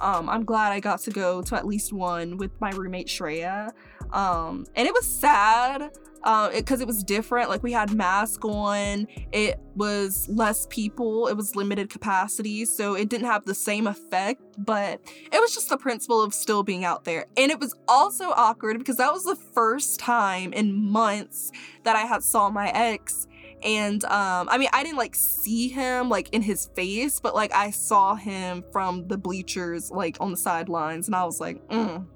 um, 0.00 0.28
I'm 0.28 0.44
glad 0.44 0.72
I 0.72 0.80
got 0.80 1.00
to 1.00 1.10
go 1.10 1.42
to 1.42 1.56
at 1.56 1.66
least 1.66 1.92
one 1.92 2.38
with 2.38 2.50
my 2.60 2.70
roommate 2.70 3.06
Shreya. 3.06 3.70
Um, 4.12 4.66
and 4.74 4.86
it 4.86 4.94
was 4.94 5.06
sad 5.06 5.90
because 6.20 6.52
uh, 6.52 6.52
it, 6.52 6.80
it, 6.82 6.86
was 6.86 7.02
different. 7.02 7.48
Like 7.48 7.62
we 7.62 7.72
had 7.72 7.94
mask 7.94 8.44
on, 8.44 9.06
it 9.32 9.58
was 9.74 10.28
less 10.28 10.66
people, 10.68 11.28
it 11.28 11.36
was 11.36 11.56
limited 11.56 11.88
capacity, 11.88 12.64
so 12.66 12.94
it 12.94 13.08
didn't 13.08 13.26
have 13.26 13.44
the 13.46 13.54
same 13.54 13.86
effect. 13.86 14.42
But 14.58 15.00
it 15.32 15.40
was 15.40 15.54
just 15.54 15.70
the 15.70 15.78
principle 15.78 16.20
of 16.22 16.34
still 16.34 16.62
being 16.62 16.84
out 16.84 17.04
there, 17.04 17.26
and 17.36 17.50
it 17.50 17.58
was 17.58 17.74
also 17.88 18.30
awkward 18.30 18.78
because 18.78 18.96
that 18.96 19.12
was 19.12 19.24
the 19.24 19.36
first 19.36 19.98
time 19.98 20.52
in 20.52 20.74
months 20.74 21.52
that 21.84 21.96
I 21.96 22.02
had 22.02 22.22
saw 22.22 22.50
my 22.50 22.70
ex. 22.70 23.26
And 23.62 24.04
um, 24.04 24.48
I 24.50 24.56
mean, 24.56 24.70
I 24.72 24.82
didn't 24.82 24.98
like 24.98 25.14
see 25.14 25.68
him 25.68 26.08
like 26.08 26.30
in 26.30 26.42
his 26.42 26.70
face, 26.74 27.20
but 27.20 27.34
like 27.34 27.54
I 27.54 27.70
saw 27.70 28.14
him 28.14 28.64
from 28.72 29.06
the 29.08 29.18
bleachers, 29.18 29.90
like 29.90 30.16
on 30.20 30.30
the 30.30 30.36
sidelines, 30.36 31.08
and 31.08 31.16
I 31.16 31.24
was 31.24 31.40
like, 31.40 31.66
mm 31.68 32.06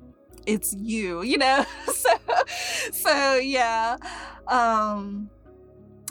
it's 0.47 0.75
you, 0.75 1.23
you 1.23 1.39
know? 1.39 1.65
so 1.93 2.11
so 2.93 3.35
yeah. 3.37 3.97
Um 4.47 5.31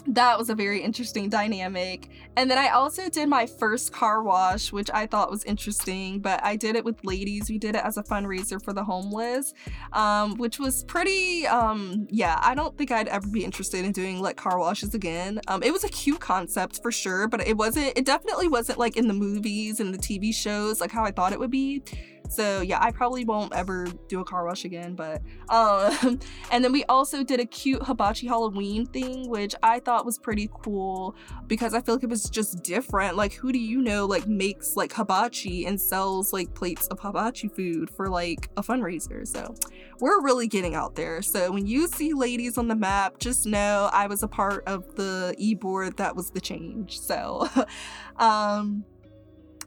that 0.06 0.38
was 0.38 0.50
a 0.50 0.54
very 0.54 0.82
interesting 0.82 1.28
dynamic. 1.28 2.08
And 2.36 2.50
then 2.50 2.58
I 2.58 2.68
also 2.68 3.08
did 3.08 3.28
my 3.28 3.46
first 3.46 3.92
car 3.92 4.22
wash, 4.22 4.72
which 4.72 4.90
I 4.92 5.06
thought 5.06 5.30
was 5.30 5.44
interesting, 5.44 6.20
but 6.20 6.42
I 6.44 6.56
did 6.56 6.76
it 6.76 6.84
with 6.84 7.02
ladies. 7.04 7.48
We 7.48 7.58
did 7.58 7.74
it 7.74 7.82
as 7.82 7.96
a 7.96 8.02
fundraiser 8.02 8.62
for 8.62 8.72
the 8.72 8.84
homeless, 8.84 9.54
um, 9.92 10.36
which 10.36 10.58
was 10.58 10.84
pretty, 10.84 11.46
um, 11.46 12.06
yeah, 12.10 12.38
I 12.42 12.54
don't 12.54 12.76
think 12.76 12.90
I'd 12.90 13.08
ever 13.08 13.26
be 13.28 13.44
interested 13.44 13.84
in 13.84 13.92
doing 13.92 14.20
like 14.20 14.36
car 14.36 14.58
washes 14.58 14.94
again. 14.94 15.40
Um, 15.48 15.62
it 15.62 15.72
was 15.72 15.84
a 15.84 15.88
cute 15.88 16.20
concept 16.20 16.82
for 16.82 16.92
sure, 16.92 17.26
but 17.26 17.46
it 17.46 17.56
wasn't, 17.56 17.96
it 17.96 18.04
definitely 18.04 18.48
wasn't 18.48 18.78
like 18.78 18.96
in 18.96 19.08
the 19.08 19.14
movies 19.14 19.80
and 19.80 19.94
the 19.94 19.98
TV 19.98 20.34
shows, 20.34 20.80
like 20.80 20.90
how 20.90 21.04
I 21.04 21.12
thought 21.12 21.32
it 21.32 21.38
would 21.38 21.50
be. 21.50 21.82
So 22.28 22.62
yeah, 22.62 22.78
I 22.80 22.90
probably 22.90 23.24
won't 23.24 23.54
ever 23.54 23.86
do 24.08 24.20
a 24.20 24.24
car 24.24 24.44
wash 24.44 24.64
again, 24.64 24.94
but 24.94 25.22
um 25.48 26.18
and 26.50 26.64
then 26.64 26.72
we 26.72 26.84
also 26.84 27.22
did 27.22 27.40
a 27.40 27.46
cute 27.46 27.82
hibachi 27.82 28.26
Halloween 28.26 28.86
thing, 28.86 29.28
which 29.28 29.54
I 29.62 29.80
thought 29.80 30.06
was 30.06 30.18
pretty 30.18 30.50
cool 30.62 31.14
because 31.46 31.74
I 31.74 31.80
feel 31.80 31.94
like 31.94 32.04
it 32.04 32.10
was 32.10 32.28
just 32.30 32.62
different. 32.62 33.16
Like 33.16 33.34
who 33.34 33.52
do 33.52 33.58
you 33.58 33.80
know 33.80 34.06
like 34.06 34.26
makes 34.26 34.76
like 34.76 34.92
hibachi 34.92 35.66
and 35.66 35.80
sells 35.80 36.32
like 36.32 36.54
plates 36.54 36.86
of 36.88 36.98
hibachi 36.98 37.48
food 37.48 37.90
for 37.90 38.08
like 38.08 38.48
a 38.56 38.62
fundraiser. 38.62 39.26
So 39.26 39.54
we're 40.00 40.22
really 40.22 40.48
getting 40.48 40.74
out 40.74 40.96
there. 40.96 41.22
So 41.22 41.52
when 41.52 41.66
you 41.66 41.86
see 41.88 42.14
ladies 42.14 42.58
on 42.58 42.68
the 42.68 42.76
map, 42.76 43.18
just 43.18 43.46
know 43.46 43.90
I 43.92 44.06
was 44.06 44.22
a 44.22 44.28
part 44.28 44.64
of 44.66 44.96
the 44.96 45.34
e-board 45.38 45.98
that 45.98 46.16
was 46.16 46.30
the 46.30 46.40
change. 46.40 46.98
So 46.98 47.48
um 48.16 48.84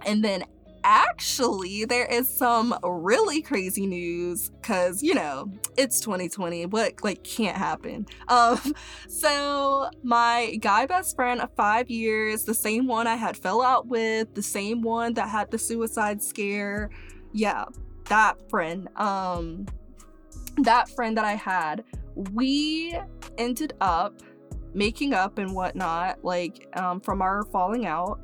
and 0.05 0.23
then 0.23 0.43
actually 0.87 1.83
there 1.83 2.05
is 2.05 2.29
some 2.29 2.73
really 2.81 3.41
crazy 3.41 3.85
news 3.85 4.51
because 4.51 5.03
you 5.03 5.13
know 5.13 5.51
it's 5.75 5.99
2020 5.99 6.65
what 6.67 6.93
like 7.03 7.23
can't 7.23 7.57
happen. 7.57 8.05
Um 8.29 8.73
so 9.07 9.89
my 10.03 10.57
guy 10.61 10.85
best 10.85 11.15
friend 11.15 11.41
of 11.41 11.49
five 11.55 11.89
years 11.89 12.43
the 12.43 12.53
same 12.53 12.87
one 12.87 13.07
i 13.07 13.15
had 13.15 13.37
fell 13.37 13.61
out 13.61 13.87
with 13.87 14.33
the 14.33 14.41
same 14.41 14.81
one 14.81 15.13
that 15.15 15.29
had 15.29 15.51
the 15.51 15.57
suicide 15.57 16.21
scare. 16.21 16.89
Yeah 17.33 17.65
that 18.05 18.49
friend 18.49 18.87
um 18.95 19.65
that 20.63 20.89
friend 20.89 21.17
that 21.17 21.25
i 21.25 21.35
had 21.35 21.83
we 22.33 22.97
ended 23.37 23.73
up 23.81 24.21
making 24.73 25.13
up 25.13 25.37
and 25.37 25.53
whatnot 25.53 26.23
like 26.23 26.67
um 26.77 26.99
from 27.01 27.21
our 27.21 27.43
falling 27.43 27.85
out 27.85 28.19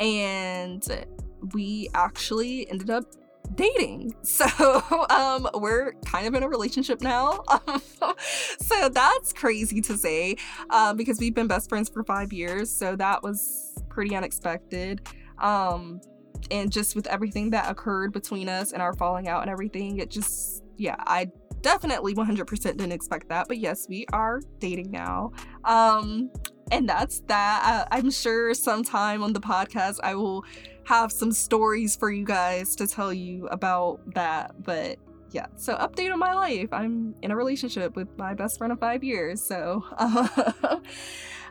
and 0.00 1.06
we 1.52 1.88
actually 1.94 2.68
ended 2.70 2.90
up 2.90 3.04
dating. 3.54 4.14
So 4.22 4.82
um, 5.08 5.48
we're 5.54 5.94
kind 6.04 6.26
of 6.26 6.34
in 6.34 6.42
a 6.42 6.48
relationship 6.48 7.00
now. 7.00 7.42
so 8.60 8.88
that's 8.88 9.32
crazy 9.32 9.80
to 9.82 9.96
say 9.96 10.36
um, 10.70 10.96
because 10.96 11.18
we've 11.18 11.34
been 11.34 11.46
best 11.46 11.68
friends 11.68 11.88
for 11.88 12.04
five 12.04 12.32
years. 12.32 12.70
So 12.70 12.96
that 12.96 13.22
was 13.22 13.72
pretty 13.88 14.14
unexpected. 14.14 15.08
Um, 15.38 16.00
and 16.50 16.70
just 16.70 16.94
with 16.94 17.06
everything 17.06 17.50
that 17.50 17.70
occurred 17.70 18.12
between 18.12 18.48
us 18.48 18.72
and 18.72 18.82
our 18.82 18.92
falling 18.94 19.26
out 19.28 19.42
and 19.42 19.50
everything, 19.50 19.98
it 19.98 20.10
just, 20.10 20.64
yeah, 20.76 20.96
I 20.98 21.30
definitely 21.62 22.14
100% 22.14 22.62
didn't 22.62 22.92
expect 22.92 23.28
that. 23.30 23.48
But 23.48 23.58
yes, 23.58 23.86
we 23.88 24.06
are 24.12 24.40
dating 24.58 24.90
now. 24.90 25.32
Um, 25.64 26.30
and 26.70 26.88
that's 26.88 27.20
that. 27.28 27.86
I, 27.90 27.98
I'm 27.98 28.10
sure 28.10 28.52
sometime 28.54 29.22
on 29.22 29.32
the 29.32 29.40
podcast 29.40 29.98
I 30.02 30.14
will 30.14 30.44
have 30.86 31.10
some 31.10 31.32
stories 31.32 31.96
for 31.96 32.10
you 32.10 32.24
guys 32.24 32.76
to 32.76 32.86
tell 32.86 33.12
you 33.12 33.48
about 33.48 34.00
that. 34.14 34.54
But 34.62 34.98
yeah, 35.32 35.46
so 35.56 35.74
update 35.74 36.12
on 36.12 36.18
my 36.18 36.32
life. 36.32 36.72
I'm 36.72 37.14
in 37.22 37.32
a 37.32 37.36
relationship 37.36 37.96
with 37.96 38.08
my 38.16 38.34
best 38.34 38.58
friend 38.58 38.72
of 38.72 38.78
five 38.78 39.02
years. 39.02 39.42
So 39.42 39.84
uh, 39.98 40.78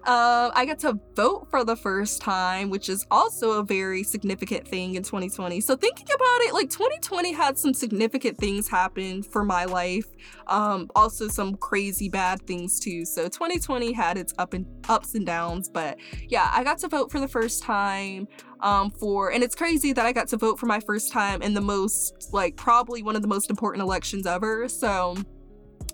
Um, 0.05 0.51
I 0.53 0.65
got 0.67 0.77
to 0.79 0.99
vote 1.15 1.47
for 1.49 1.63
the 1.63 1.75
first 1.75 2.21
time, 2.21 2.69
which 2.69 2.89
is 2.89 3.07
also 3.09 3.53
a 3.53 3.63
very 3.63 4.03
significant 4.03 4.67
thing 4.67 4.93
in 4.93 5.01
2020. 5.01 5.59
So 5.61 5.75
thinking 5.75 6.05
about 6.05 6.41
it, 6.41 6.53
like 6.53 6.69
2020 6.69 7.33
had 7.33 7.57
some 7.57 7.73
significant 7.73 8.37
things 8.37 8.67
happen 8.67 9.23
for 9.23 9.43
my 9.43 9.65
life. 9.65 10.05
Um, 10.45 10.91
also 10.95 11.27
some 11.27 11.55
crazy 11.55 12.07
bad 12.07 12.45
things 12.45 12.79
too. 12.79 13.03
So 13.03 13.23
2020 13.23 13.93
had 13.93 14.19
its 14.19 14.31
up 14.37 14.53
and 14.53 14.67
ups 14.87 15.15
and 15.15 15.25
downs, 15.25 15.69
but 15.69 15.97
yeah, 16.27 16.51
I 16.53 16.63
got 16.63 16.77
to 16.79 16.87
vote 16.87 17.11
for 17.11 17.19
the 17.19 17.27
first 17.27 17.63
time 17.63 18.27
um, 18.59 18.91
for, 18.91 19.31
and 19.31 19.43
it's 19.43 19.55
crazy 19.55 19.91
that 19.93 20.05
I 20.05 20.11
got 20.11 20.27
to 20.27 20.37
vote 20.37 20.59
for 20.59 20.67
my 20.67 20.79
first 20.81 21.11
time 21.11 21.41
in 21.41 21.55
the 21.55 21.61
most, 21.61 22.29
like, 22.31 22.55
probably 22.55 23.01
one 23.01 23.15
of 23.15 23.23
the 23.23 23.27
most 23.27 23.49
important 23.49 23.81
elections 23.81 24.27
ever. 24.27 24.69
So 24.69 25.17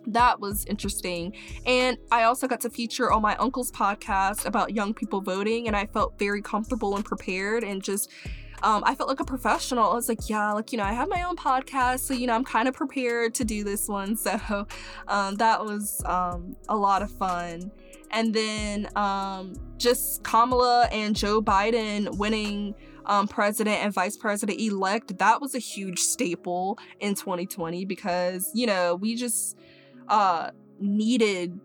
that 0.08 0.39
was 0.39 0.65
interesting. 0.65 1.34
And 1.65 1.98
I 2.12 2.24
also 2.24 2.48
got 2.48 2.62
to 2.62 2.70
feature 2.70 3.12
on 3.12 3.22
my 3.22 3.36
uncle's 3.38 3.72
podcast 3.72 4.46
about 4.46 4.74
young 4.74 4.93
people 4.93 5.22
voting, 5.22 5.67
and 5.67 5.75
I 5.75 5.86
felt 5.88 6.17
very 6.17 6.41
comfortable 6.41 6.96
and 6.96 7.05
prepared 7.05 7.63
and 7.63 7.81
just. 7.84 8.10
Um, 8.63 8.84
I 8.86 8.93
felt 8.93 9.10
like 9.10 9.20
a 9.20 9.25
professional. 9.25 9.89
I 9.89 9.96
was 9.96 10.08
like, 10.08 10.29
yeah, 10.29 10.51
like, 10.51 10.72
you 10.72 10.77
know, 10.77 10.84
I 10.84 10.93
have 10.93 11.10
my 11.10 11.24
own 11.24 11.36
podcast, 11.36 12.01
so, 12.01 12.13
you 12.13 12.27
know, 12.27 12.36
I'm 12.36 12.43
kind 12.43 12.67
of 12.67 12.75
prepared 12.75 13.34
to 13.34 13.43
do 13.43 13.63
this 13.63 13.88
one. 13.88 14.15
So 14.17 14.67
um, 15.08 15.34
that 15.38 15.65
was 15.65 16.00
um, 16.05 16.55
a 16.70 16.75
lot 16.75 17.01
of 17.01 17.10
fun. 17.10 17.72
And 18.12 18.36
then 18.36 18.88
um, 18.96 19.55
just 19.79 20.22
Kamala 20.22 20.88
and 20.91 21.15
Joe 21.15 21.41
Biden 21.41 22.15
winning 22.20 22.75
um, 23.05 23.27
president 23.27 23.84
and 23.84 23.93
vice 23.93 24.17
president 24.17 24.60
elect, 24.60 25.17
that 25.17 25.41
was 25.41 25.55
a 25.55 25.60
huge 25.60 26.00
staple 26.00 26.77
in 27.00 27.15
2020 27.15 27.86
because, 27.86 28.51
you 28.53 28.67
know, 28.67 28.96
we 28.96 29.15
just 29.15 29.58
uh, 30.08 30.51
needed 30.79 31.60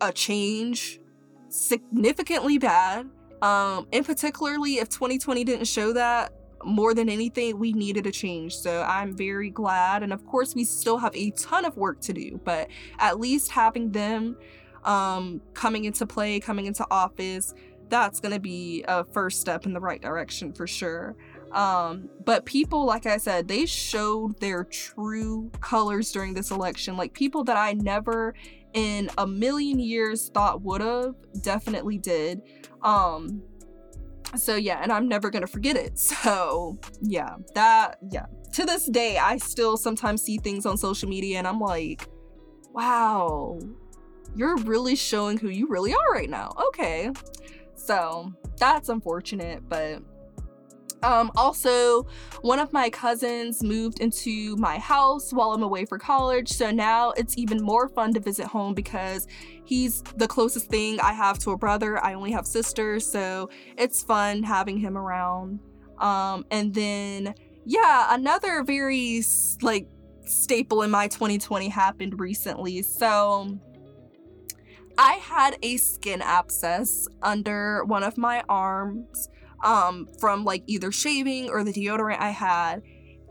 a 0.00 0.12
change 0.12 1.00
significantly 1.48 2.58
bad. 2.58 3.08
Um, 3.42 3.88
and 3.92 4.06
particularly 4.06 4.78
if 4.78 4.88
2020 4.88 5.44
didn't 5.44 5.66
show 5.66 5.92
that 5.92 6.32
more 6.64 6.94
than 6.94 7.08
anything, 7.08 7.58
we 7.58 7.72
needed 7.72 8.06
a 8.06 8.12
change. 8.12 8.56
So 8.56 8.82
I'm 8.82 9.16
very 9.16 9.50
glad. 9.50 10.02
And 10.02 10.12
of 10.12 10.24
course, 10.26 10.54
we 10.54 10.64
still 10.64 10.98
have 10.98 11.14
a 11.14 11.30
ton 11.32 11.64
of 11.64 11.76
work 11.76 12.00
to 12.02 12.12
do, 12.12 12.40
but 12.44 12.68
at 12.98 13.18
least 13.18 13.50
having 13.50 13.90
them 13.90 14.36
um, 14.84 15.40
coming 15.54 15.84
into 15.84 16.06
play, 16.06 16.40
coming 16.40 16.66
into 16.66 16.86
office, 16.90 17.54
that's 17.88 18.20
going 18.20 18.32
to 18.32 18.40
be 18.40 18.84
a 18.88 19.04
first 19.04 19.40
step 19.40 19.66
in 19.66 19.74
the 19.74 19.80
right 19.80 20.00
direction 20.00 20.52
for 20.52 20.66
sure. 20.66 21.14
Um, 21.52 22.08
but 22.24 22.44
people, 22.46 22.84
like 22.84 23.06
I 23.06 23.18
said, 23.18 23.48
they 23.48 23.66
showed 23.66 24.40
their 24.40 24.64
true 24.64 25.50
colors 25.60 26.10
during 26.12 26.34
this 26.34 26.50
election. 26.50 26.96
Like 26.96 27.12
people 27.12 27.44
that 27.44 27.56
I 27.56 27.74
never 27.74 28.34
in 28.72 29.10
a 29.18 29.26
million 29.26 29.78
years 29.78 30.30
thought 30.30 30.62
would 30.62 30.80
have 30.80 31.14
definitely 31.42 31.98
did. 31.98 32.40
Um, 32.82 33.42
so 34.34 34.56
yeah, 34.56 34.80
and 34.82 34.90
I'm 34.90 35.08
never 35.08 35.30
gonna 35.30 35.46
forget 35.46 35.76
it. 35.76 35.98
So 36.22 36.78
yeah, 37.00 37.36
that 37.54 37.98
yeah. 38.10 38.26
To 38.54 38.66
this 38.66 38.86
day, 38.86 39.18
I 39.18 39.38
still 39.38 39.76
sometimes 39.76 40.22
see 40.22 40.38
things 40.38 40.66
on 40.66 40.76
social 40.76 41.08
media 41.08 41.38
and 41.38 41.46
I'm 41.46 41.58
like, 41.58 42.06
wow, 42.72 43.58
you're 44.34 44.56
really 44.56 44.94
showing 44.94 45.38
who 45.38 45.48
you 45.48 45.68
really 45.68 45.94
are 45.94 46.12
right 46.12 46.28
now. 46.28 46.52
Okay. 46.68 47.10
So 47.74 48.32
that's 48.58 48.88
unfortunate, 48.88 49.68
but 49.68 50.02
um, 51.02 51.30
also, 51.36 52.06
one 52.42 52.58
of 52.58 52.72
my 52.72 52.88
cousins 52.88 53.62
moved 53.62 54.00
into 54.00 54.56
my 54.56 54.78
house 54.78 55.32
while 55.32 55.52
I'm 55.52 55.62
away 55.62 55.84
for 55.84 55.98
college, 55.98 56.48
so 56.48 56.70
now 56.70 57.10
it's 57.12 57.36
even 57.36 57.60
more 57.60 57.88
fun 57.88 58.14
to 58.14 58.20
visit 58.20 58.46
home 58.46 58.74
because 58.74 59.26
he's 59.64 60.02
the 60.16 60.28
closest 60.28 60.66
thing 60.66 61.00
I 61.00 61.12
have 61.12 61.38
to 61.40 61.50
a 61.50 61.58
brother. 61.58 62.02
I 62.04 62.14
only 62.14 62.30
have 62.32 62.46
sisters, 62.46 63.04
so 63.04 63.50
it's 63.76 64.02
fun 64.02 64.42
having 64.44 64.78
him 64.78 64.96
around. 64.96 65.58
Um, 65.98 66.46
and 66.50 66.72
then, 66.72 67.34
yeah, 67.64 68.14
another 68.14 68.62
very 68.62 69.22
like 69.60 69.88
staple 70.24 70.82
in 70.82 70.90
my 70.90 71.08
2020 71.08 71.68
happened 71.68 72.20
recently. 72.20 72.82
So, 72.82 73.58
I 74.98 75.14
had 75.14 75.56
a 75.62 75.78
skin 75.78 76.22
abscess 76.22 77.08
under 77.22 77.84
one 77.84 78.02
of 78.02 78.18
my 78.18 78.42
arms 78.48 79.28
um, 79.62 80.08
from 80.18 80.44
like 80.44 80.62
either 80.66 80.92
shaving 80.92 81.50
or 81.50 81.64
the 81.64 81.72
deodorant 81.72 82.20
I 82.20 82.30
had. 82.30 82.82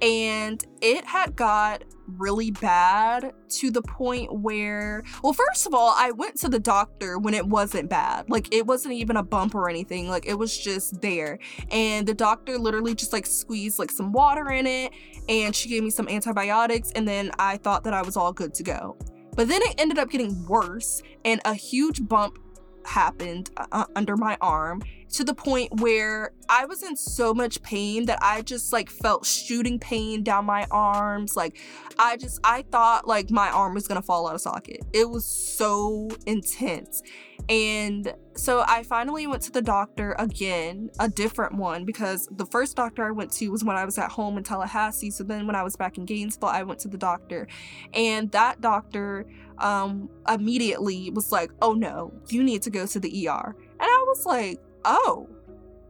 And 0.02 0.66
it 0.82 1.06
had 1.06 1.36
got 1.36 1.84
really 2.08 2.52
bad 2.52 3.34
to 3.50 3.70
the 3.70 3.82
point 3.82 4.34
where, 4.34 5.04
well, 5.24 5.34
first 5.34 5.68
of 5.68 5.74
all, 5.74 5.94
I 5.96 6.12
went 6.12 6.38
to 6.40 6.50
the 6.50 6.60
doctor 6.60 7.20
when 7.20 7.34
it 7.34 7.46
wasn't 7.46 7.90
bad. 7.90 8.30
Like, 8.30 8.54
it 8.54 8.66
wasn't 8.66 8.96
even 8.96 9.16
a 9.16 9.24
bump 9.24 9.54
or 9.54 9.70
anything. 9.70 10.10
Like, 10.10 10.26
it 10.26 10.34
was 10.34 10.58
just 10.58 11.02
there. 11.02 11.38
And 11.70 12.08
the 12.08 12.14
doctor 12.14 12.58
literally 12.58 12.96
just 12.96 13.14
like 13.14 13.26
squeezed 13.28 13.78
like 13.78 13.92
some 13.92 14.12
water 14.12 14.50
in 14.50 14.66
it 14.66 14.92
and 15.30 15.56
she 15.56 15.70
gave 15.70 15.84
me 15.84 15.92
some 15.92 16.08
antibiotics. 16.08 16.92
And 16.96 17.08
then 17.08 17.32
I 17.38 17.58
thought 17.58 17.84
that 17.84 17.94
I 17.94 18.02
was 18.02 18.18
all 18.18 18.34
good 18.34 18.54
to 18.56 18.64
go. 18.64 18.98
But 19.36 19.48
then 19.48 19.62
it 19.64 19.76
ended 19.78 19.98
up 19.98 20.10
getting 20.10 20.46
worse 20.46 21.02
and 21.24 21.40
a 21.46 21.54
huge 21.54 22.08
bump 22.08 22.38
happened 22.86 23.50
uh, 23.58 23.86
under 23.96 24.18
my 24.18 24.38
arm 24.42 24.82
to 25.10 25.24
the 25.24 25.34
point 25.34 25.82
where 25.82 26.32
I 26.48 26.66
was 26.66 26.84
in 26.84 26.96
so 26.96 27.34
much 27.34 27.62
pain 27.62 28.06
that 28.06 28.20
I 28.22 28.42
just 28.42 28.72
like 28.72 28.90
felt 28.90 29.26
shooting 29.26 29.78
pain 29.78 30.24
down 30.24 30.46
my 30.46 30.66
arms. 30.72 31.36
Like 31.36 31.60
I 32.00 32.18
just 32.18 32.40
I 32.44 32.64
thought 32.72 33.08
like 33.08 33.30
my 33.30 33.50
arm 33.50 33.74
was 33.74 33.88
gonna 33.88 34.02
fall 34.02 34.28
out 34.28 34.36
of 34.36 34.42
socket. 34.42 34.80
It 34.94 35.10
was 35.10 35.26
so 35.26 36.10
intense. 36.26 37.04
And 37.50 38.14
so 38.36 38.64
I 38.68 38.84
finally 38.84 39.28
went 39.28 39.42
to 39.44 39.52
the 39.52 39.62
doctor 39.62 40.16
again, 40.20 40.90
a 41.00 41.10
different 41.10 41.56
one, 41.56 41.86
because 41.86 42.28
the 42.32 42.46
first 42.46 42.76
doctor 42.76 43.06
I 43.06 43.12
went 43.12 43.32
to 43.34 43.50
was 43.50 43.64
when 43.64 43.76
I 43.76 43.84
was 43.84 43.98
at 43.98 44.12
home 44.12 44.38
in 44.38 44.44
Tallahassee. 44.44 45.12
So 45.12 45.24
then 45.24 45.48
when 45.48 45.56
I 45.56 45.64
was 45.64 45.76
back 45.76 45.98
in 45.98 46.06
Gainesville, 46.06 46.50
I 46.50 46.64
went 46.64 46.80
to 46.82 46.88
the 46.88 46.98
doctor. 46.98 47.48
And 47.94 48.32
that 48.32 48.62
doctor 48.62 49.26
um 49.62 50.10
immediately 50.28 51.10
was 51.12 51.32
like, 51.32 51.52
oh 51.62 51.74
no, 51.74 52.14
you 52.30 52.44
need 52.44 52.62
to 52.64 52.70
go 52.70 52.86
to 52.86 53.00
the 53.00 53.28
ER. 53.28 53.56
And 53.58 53.82
I 53.82 54.06
was 54.08 54.26
like, 54.26 54.60
oh, 54.86 55.30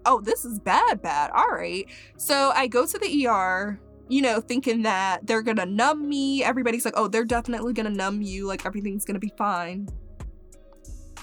oh, 0.05 0.21
this 0.21 0.45
is 0.45 0.59
bad, 0.59 1.01
bad. 1.01 1.31
All 1.31 1.49
right. 1.49 1.85
So 2.17 2.51
I 2.55 2.67
go 2.67 2.85
to 2.85 2.97
the 2.97 3.27
ER, 3.27 3.79
you 4.09 4.21
know, 4.21 4.41
thinking 4.41 4.83
that 4.83 5.25
they're 5.25 5.41
gonna 5.41 5.65
numb 5.65 6.07
me. 6.07 6.43
Everybody's 6.43 6.85
like, 6.85 6.95
oh, 6.97 7.07
they're 7.07 7.25
definitely 7.25 7.73
gonna 7.73 7.89
numb 7.89 8.21
you, 8.21 8.47
like 8.47 8.65
everything's 8.65 9.05
gonna 9.05 9.19
be 9.19 9.33
fine. 9.37 9.87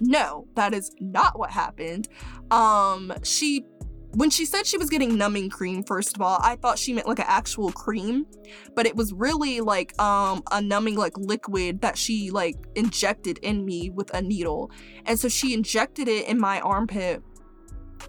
No, 0.00 0.46
that 0.54 0.74
is 0.74 0.92
not 1.00 1.38
what 1.38 1.50
happened. 1.50 2.08
Um, 2.50 3.12
she 3.22 3.66
when 4.18 4.30
she 4.30 4.44
said 4.44 4.66
she 4.66 4.76
was 4.76 4.90
getting 4.90 5.16
numbing 5.16 5.48
cream 5.48 5.82
first 5.82 6.14
of 6.16 6.22
all 6.22 6.38
i 6.42 6.56
thought 6.56 6.78
she 6.78 6.92
meant 6.92 7.06
like 7.06 7.18
an 7.18 7.26
actual 7.28 7.70
cream 7.70 8.26
but 8.74 8.86
it 8.86 8.96
was 8.96 9.12
really 9.12 9.60
like 9.60 10.00
um 10.00 10.42
a 10.52 10.60
numbing 10.60 10.96
like 10.96 11.16
liquid 11.16 11.80
that 11.80 11.96
she 11.96 12.30
like 12.30 12.56
injected 12.74 13.38
in 13.38 13.64
me 13.64 13.90
with 13.90 14.12
a 14.14 14.22
needle. 14.22 14.70
And 15.06 15.18
so 15.18 15.28
she 15.28 15.54
injected 15.54 16.08
it 16.08 16.26
in 16.28 16.38
my 16.38 16.60
armpit 16.60 17.22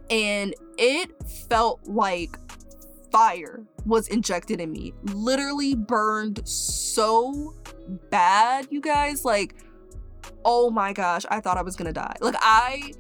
and 0.09 0.53
it 0.77 1.11
felt 1.49 1.81
like 1.87 2.37
fire 3.11 3.65
was 3.85 4.07
injected 4.07 4.61
in 4.61 4.71
me. 4.71 4.93
Literally 5.03 5.75
burned 5.75 6.47
so 6.47 7.55
bad 8.11 8.67
you 8.69 8.81
guys 8.81 9.25
like 9.25 9.55
oh 10.45 10.69
my 10.69 10.93
gosh 10.93 11.25
i 11.31 11.39
thought 11.39 11.57
i 11.57 11.61
was 11.61 11.75
gonna 11.75 11.93
die. 11.93 12.15
Like 12.21 12.35
i 12.39 12.93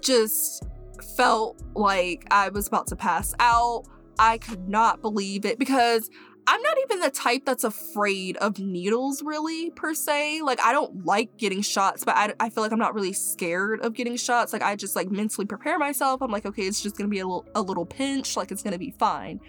just 0.00 0.64
felt 1.04 1.62
like 1.74 2.26
I 2.30 2.48
was 2.48 2.68
about 2.68 2.86
to 2.88 2.96
pass 2.96 3.34
out. 3.38 3.84
I 4.18 4.38
could 4.38 4.68
not 4.68 5.00
believe 5.00 5.44
it 5.44 5.58
because 5.58 6.10
I'm 6.46 6.60
not 6.62 6.76
even 6.84 7.00
the 7.00 7.10
type 7.10 7.44
that's 7.44 7.64
afraid 7.64 8.36
of 8.38 8.58
needles, 8.58 9.22
really, 9.22 9.70
per 9.70 9.94
se. 9.94 10.42
Like, 10.42 10.60
I 10.60 10.72
don't 10.72 11.04
like 11.04 11.36
getting 11.36 11.62
shots, 11.62 12.04
but 12.04 12.16
I, 12.16 12.34
I 12.40 12.50
feel 12.50 12.62
like 12.62 12.72
I'm 12.72 12.78
not 12.78 12.94
really 12.94 13.12
scared 13.12 13.80
of 13.80 13.94
getting 13.94 14.16
shots. 14.16 14.52
Like, 14.52 14.62
I 14.62 14.74
just 14.76 14.96
like 14.96 15.10
mentally 15.10 15.46
prepare 15.46 15.78
myself. 15.78 16.22
I'm 16.22 16.30
like, 16.30 16.46
okay, 16.46 16.62
it's 16.62 16.82
just 16.82 16.96
gonna 16.96 17.08
be 17.08 17.20
a 17.20 17.26
little, 17.26 17.46
a 17.54 17.62
little 17.62 17.86
pinch, 17.86 18.36
like, 18.36 18.50
it's 18.50 18.62
gonna 18.62 18.78
be 18.78 18.90
fine. 18.90 19.40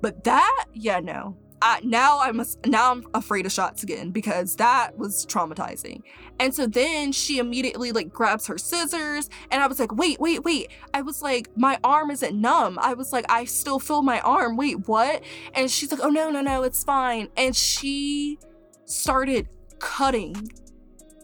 But 0.00 0.24
that, 0.24 0.64
yeah, 0.74 1.00
no. 1.00 1.36
I, 1.60 1.80
now 1.82 2.20
I'm 2.20 2.40
now 2.66 2.92
I'm 2.92 3.04
afraid 3.14 3.46
of 3.46 3.52
shots 3.52 3.82
again 3.82 4.10
because 4.10 4.56
that 4.56 4.96
was 4.96 5.26
traumatizing. 5.26 6.02
And 6.38 6.54
so 6.54 6.66
then 6.66 7.12
she 7.12 7.38
immediately 7.38 7.90
like 7.92 8.12
grabs 8.12 8.46
her 8.46 8.58
scissors 8.58 9.28
and 9.50 9.62
I 9.62 9.66
was 9.66 9.80
like, 9.80 9.92
"Wait, 9.94 10.20
wait, 10.20 10.44
wait." 10.44 10.70
I 10.94 11.02
was 11.02 11.20
like, 11.22 11.48
"My 11.56 11.78
arm 11.82 12.10
isn't 12.10 12.40
numb." 12.40 12.78
I 12.80 12.94
was 12.94 13.12
like, 13.12 13.24
"I 13.28 13.44
still 13.44 13.80
feel 13.80 14.02
my 14.02 14.20
arm." 14.20 14.56
Wait, 14.56 14.86
what? 14.86 15.22
And 15.54 15.70
she's 15.70 15.90
like, 15.90 16.00
"Oh 16.02 16.10
no, 16.10 16.30
no, 16.30 16.40
no, 16.40 16.62
it's 16.62 16.84
fine." 16.84 17.28
And 17.36 17.56
she 17.56 18.38
started 18.84 19.48
cutting 19.80 20.50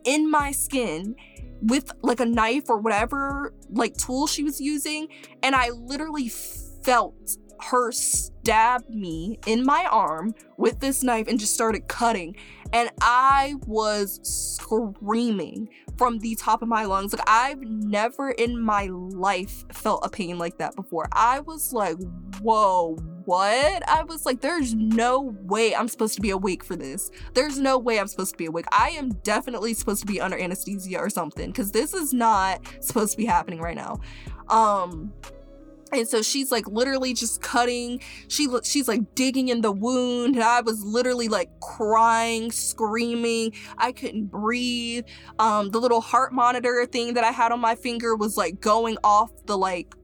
in 0.05 0.31
my 0.31 0.53
skin 0.53 1.16
with 1.62 1.90
like 2.03 2.20
a 2.20 2.27
knife 2.27 2.68
or 2.68 2.79
whatever 2.79 3.55
like 3.70 3.97
tool 3.97 4.27
she 4.27 4.42
was 4.44 4.61
using 4.61 5.09
and 5.42 5.55
I 5.55 5.70
literally 5.70 6.29
felt 6.29 7.38
her 7.70 7.92
stabbed 7.92 8.90
me 8.90 9.38
in 9.46 9.64
my 9.64 9.87
arm 9.90 10.35
with 10.57 10.81
this 10.81 11.03
knife 11.03 11.27
and 11.29 11.38
just 11.38 11.55
started 11.55 11.88
cutting. 11.88 12.37
And 12.72 12.90
I 13.00 13.55
was 13.66 14.20
screaming 14.22 15.68
from 15.96 16.18
the 16.18 16.35
top 16.35 16.61
of 16.61 16.68
my 16.68 16.85
lungs. 16.85 17.12
Like, 17.12 17.29
I've 17.29 17.61
never 17.61 18.31
in 18.31 18.61
my 18.61 18.88
life 18.90 19.64
felt 19.72 20.05
a 20.05 20.11
pain 20.11 20.38
like 20.38 20.59
that 20.59 20.74
before. 20.77 21.09
I 21.12 21.40
was 21.40 21.72
like, 21.72 21.96
whoa, 22.40 22.96
what? 23.24 23.88
I 23.88 24.03
was 24.05 24.27
like, 24.27 24.40
there's 24.40 24.74
no 24.74 25.20
way 25.20 25.74
I'm 25.74 25.88
supposed 25.88 26.14
to 26.16 26.20
be 26.20 26.31
awake 26.31 26.64
for 26.64 26.77
this. 26.77 27.11
There's 27.33 27.59
no 27.59 27.79
way 27.79 27.98
I'm 27.98 28.09
supposed 28.09 28.33
to 28.33 28.38
be 28.38 28.46
awake. 28.46 28.66
I 28.72 28.90
am 28.90 29.11
definitely 29.22 29.72
supposed 29.74 30.00
to 30.00 30.07
be 30.07 30.20
under 30.20 30.38
anesthesia 30.38 30.98
or 30.98 31.09
something 31.09 31.50
because 31.50 31.70
this 31.70 31.94
is 31.94 32.12
not 32.12 32.61
supposed 32.81 33.12
to 33.12 33.16
be 33.16 33.24
happening 33.24 33.61
right 33.61 33.77
now. 33.77 34.00
Um, 34.48 35.12
and 35.94 36.09
so 36.09 36.22
she's 36.22 36.50
like 36.50 36.66
literally 36.68 37.14
just 37.14 37.40
cutting. 37.42 38.00
She 38.28 38.48
she's 38.62 38.88
like 38.88 39.14
digging 39.14 39.48
in 39.48 39.61
the 39.61 39.72
wound. 39.72 40.35
And 40.35 40.44
i 40.44 40.61
was 40.61 40.83
literally 40.85 41.28
like 41.28 41.50
crying 41.61 42.50
screaming. 42.52 43.52
I 43.78 43.92
couldn't 43.92 44.26
breathe. 44.26 45.04
Um 45.38 45.70
the 45.70 45.80
little 45.80 46.00
heart 46.00 46.33
monitor 46.33 46.87
thing 46.87 47.14
that 47.14 47.24
i 47.24 47.30
had 47.30 47.52
on 47.52 47.61
my 47.61 47.74
finger 47.74 48.14
was 48.16 48.37
like 48.37 48.61
going 48.61 48.96
off 49.04 49.30
the 49.46 49.57
like 49.57 49.94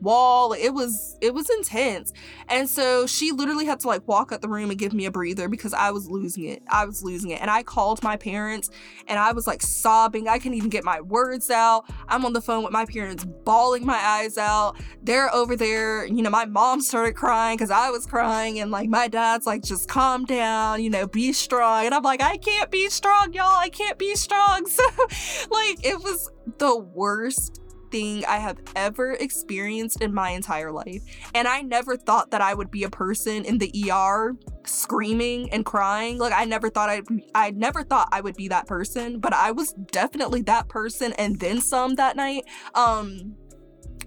wall. 0.00 0.52
It 0.52 0.70
was 0.70 1.16
it 1.20 1.34
was 1.34 1.48
intense. 1.50 2.12
And 2.48 2.68
so 2.68 3.06
she 3.06 3.32
literally 3.32 3.66
had 3.66 3.80
to 3.80 3.88
like 3.88 4.06
walk 4.06 4.32
out 4.32 4.42
the 4.42 4.48
room 4.48 4.70
and 4.70 4.78
give 4.78 4.92
me 4.92 5.06
a 5.06 5.10
breather 5.10 5.48
because 5.48 5.74
I 5.74 5.90
was 5.90 6.08
losing 6.08 6.44
it. 6.44 6.62
I 6.68 6.84
was 6.84 7.02
losing 7.02 7.30
it. 7.30 7.40
And 7.40 7.50
I 7.50 7.62
called 7.62 8.02
my 8.02 8.16
parents 8.16 8.70
and 9.06 9.18
I 9.18 9.32
was 9.32 9.46
like 9.46 9.62
sobbing. 9.62 10.28
I 10.28 10.38
couldn't 10.38 10.54
even 10.54 10.70
get 10.70 10.84
my 10.84 11.00
words 11.00 11.50
out. 11.50 11.84
I'm 12.08 12.24
on 12.24 12.32
the 12.32 12.40
phone 12.40 12.62
with 12.62 12.72
my 12.72 12.84
parents 12.84 13.24
bawling 13.24 13.86
my 13.86 13.98
eyes 13.98 14.38
out. 14.38 14.76
They're 15.02 15.32
over 15.34 15.56
there, 15.56 16.06
you 16.06 16.22
know, 16.22 16.30
my 16.30 16.44
mom 16.44 16.80
started 16.80 17.14
crying 17.14 17.58
cuz 17.58 17.70
I 17.70 17.90
was 17.90 18.06
crying 18.06 18.60
and 18.60 18.70
like 18.70 18.88
my 18.88 19.08
dad's 19.08 19.46
like 19.46 19.62
just 19.62 19.88
calm 19.88 20.24
down, 20.24 20.82
you 20.82 20.90
know, 20.90 21.06
be 21.06 21.32
strong. 21.32 21.86
And 21.86 21.94
I'm 21.94 22.02
like 22.02 22.22
I 22.22 22.36
can't 22.36 22.70
be 22.70 22.88
strong, 22.88 23.32
y'all. 23.32 23.56
I 23.56 23.68
can't 23.68 23.98
be 23.98 24.14
strong. 24.14 24.66
So 24.80 24.84
like 25.50 25.84
it 25.84 26.00
was 26.02 26.30
the 26.58 26.76
worst 26.76 27.60
thing 27.90 28.24
I 28.26 28.36
have 28.36 28.58
ever 28.76 29.12
experienced 29.12 30.00
in 30.00 30.14
my 30.14 30.30
entire 30.30 30.72
life. 30.72 31.02
And 31.34 31.46
I 31.48 31.62
never 31.62 31.96
thought 31.96 32.30
that 32.30 32.40
I 32.40 32.54
would 32.54 32.70
be 32.70 32.84
a 32.84 32.90
person 32.90 33.44
in 33.44 33.58
the 33.58 33.90
ER 33.90 34.36
screaming 34.64 35.50
and 35.52 35.64
crying. 35.64 36.18
Like 36.18 36.32
I 36.34 36.44
never 36.44 36.70
thought 36.70 36.90
I'd 36.90 37.04
I 37.34 37.50
never 37.50 37.82
thought 37.82 38.08
I 38.12 38.20
would 38.20 38.36
be 38.36 38.48
that 38.48 38.66
person, 38.66 39.18
but 39.18 39.32
I 39.32 39.50
was 39.50 39.72
definitely 39.72 40.42
that 40.42 40.68
person 40.68 41.12
and 41.14 41.38
then 41.38 41.60
some 41.60 41.94
that 41.96 42.16
night. 42.16 42.44
Um 42.74 43.36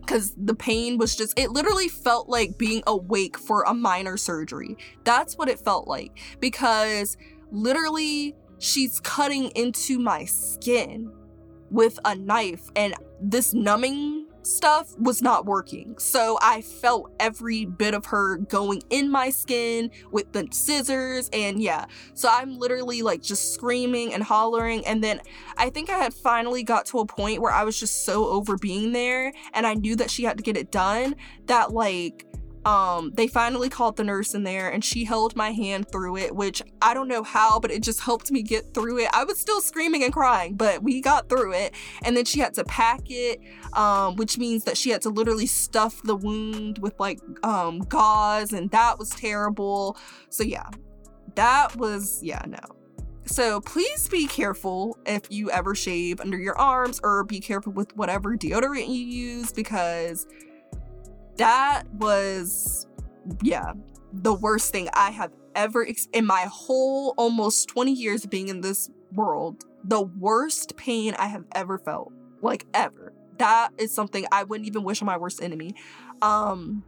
because 0.06 0.34
the 0.36 0.54
pain 0.54 0.98
was 0.98 1.16
just, 1.16 1.40
it 1.40 1.52
literally 1.52 1.88
felt 1.88 2.28
like 2.28 2.58
being 2.58 2.84
awake 2.88 3.38
for 3.38 3.64
a 3.64 3.74
minor 3.74 4.18
surgery. 4.18 4.76
That's 5.06 5.38
what 5.38 5.48
it 5.48 5.60
felt 5.60 5.88
like. 5.88 6.12
Because 6.42 7.16
literally, 7.52 8.36
she's 8.60 9.00
cutting 9.00 9.50
into 9.56 10.00
my 10.00 10.26
skin 10.26 11.12
with 11.74 12.00
a 12.06 12.14
knife 12.16 12.70
and 12.76 12.94
this 13.20 13.54
numbing 13.54 14.28
stuff 14.44 14.94
was 15.00 15.22
not 15.22 15.46
working. 15.46 15.96
So 15.98 16.38
I 16.42 16.62
felt 16.62 17.12
every 17.20 17.66
bit 17.66 17.94
of 17.94 18.06
her 18.08 18.38
going 18.38 18.84
in 18.90 19.10
my 19.10 19.32
skin 19.32 19.90
with 20.12 20.32
the 20.34 20.48
scissors 20.52 21.30
and 21.34 21.62
yeah. 21.62 21.86
So 22.14 22.30
I'm 22.32 22.60
literally 22.60 23.02
like 23.02 23.24
just 23.24 23.54
screaming 23.54 24.14
and 24.14 24.22
hollering 24.22 24.86
and 24.86 25.04
then 25.04 25.22
I 25.58 25.70
think 25.72 25.90
I 25.90 25.98
had 25.98 26.14
finally 26.14 26.62
got 26.62 26.86
to 26.88 27.00
a 27.00 27.06
point 27.06 27.42
where 27.42 27.52
I 27.52 27.64
was 27.64 27.80
just 27.80 28.06
so 28.06 28.28
over 28.28 28.56
being 28.56 28.92
there 28.92 29.34
and 29.54 29.66
I 29.66 29.74
knew 29.74 29.96
that 29.96 30.12
she 30.12 30.24
had 30.24 30.38
to 30.38 30.44
get 30.44 30.58
it 30.58 30.72
done 30.72 31.16
that 31.48 31.74
like 31.74 32.28
um 32.66 33.12
they 33.16 33.28
finally 33.28 33.70
called 33.70 33.98
the 33.98 34.04
nurse 34.04 34.34
in 34.34 34.44
there 34.44 34.70
and 34.70 34.84
she 34.84 35.06
held 35.06 35.36
my 35.36 35.52
hand 35.52 35.90
through 35.92 36.18
it 36.18 36.36
which 36.36 36.62
i 36.82 36.94
don't 36.94 37.08
know 37.08 37.24
how 37.24 37.60
but 37.60 37.72
it 37.72 37.84
just 37.84 38.02
helped 38.02 38.32
me 38.32 38.42
get 38.42 38.74
through 38.74 39.00
it. 39.00 39.10
I 39.14 39.24
was 39.24 39.40
still 39.40 39.62
screaming 39.62 40.04
and 40.04 40.14
crying 40.14 40.56
but 40.56 40.84
we 40.84 41.02
got 41.02 41.30
through 41.30 41.54
it 41.54 41.74
and 42.04 42.16
then 42.16 42.26
she 42.26 42.40
had 42.40 42.54
to 42.56 42.64
pack 42.64 43.02
it 43.08 43.40
um 43.74 44.16
which 44.16 44.38
means 44.38 44.64
that 44.66 44.78
she 44.78 44.90
had 44.90 45.02
to 45.04 45.10
literally 45.10 45.46
stuff 45.46 46.02
the 46.04 46.16
wound 46.16 46.80
with 46.80 47.00
like 47.00 47.20
um 47.44 47.80
gauze 47.80 48.54
and 48.54 48.70
that 48.72 49.00
was 49.00 49.10
terrible. 49.10 49.98
So 50.30 50.44
yeah 50.44 50.70
that 51.36 51.76
was 51.76 52.22
yeah 52.24 52.42
no. 52.48 52.60
So 53.26 53.62
please 53.62 54.10
be 54.10 54.28
careful 54.28 54.98
if 55.06 55.24
you 55.30 55.50
ever 55.50 55.76
shave 55.76 56.20
under 56.20 56.38
your 56.38 56.58
arms 56.58 57.00
or 57.04 57.24
be 57.24 57.40
careful 57.40 57.72
with 57.72 57.96
whatever 57.96 58.36
deodorant 58.36 58.88
you 58.88 59.06
use 59.06 59.54
because 59.54 60.28
that 61.38 61.84
was 61.94 62.88
yeah 63.42 63.74
the 64.12 64.34
worst 64.34 64.72
thing 64.72 64.90
i 64.94 65.10
have 65.10 65.32
ever 65.56 65.86
ex- 65.86 66.08
in 66.14 66.26
my 66.26 66.48
whole 66.52 67.14
almost 67.18 67.70
20 67.70 67.92
years 67.92 68.24
of 68.24 68.30
being 68.30 68.48
in 68.48 68.62
this 68.62 68.90
world 69.14 69.64
the 69.84 70.02
worst 70.02 70.76
pain 70.78 71.14
i 71.18 71.28
have 71.28 71.44
ever 71.54 71.78
felt 71.78 72.12
like 72.44 72.66
ever. 72.74 73.14
That 73.38 73.70
is 73.78 73.92
something 73.92 74.26
i 74.32 74.44
wouldn't 74.44 74.68
even 74.68 74.84
wish 74.84 75.02
on 75.02 75.08
my 75.08 75.18
worst 75.18 75.42
enemy. 75.42 75.74
Um 76.22 76.84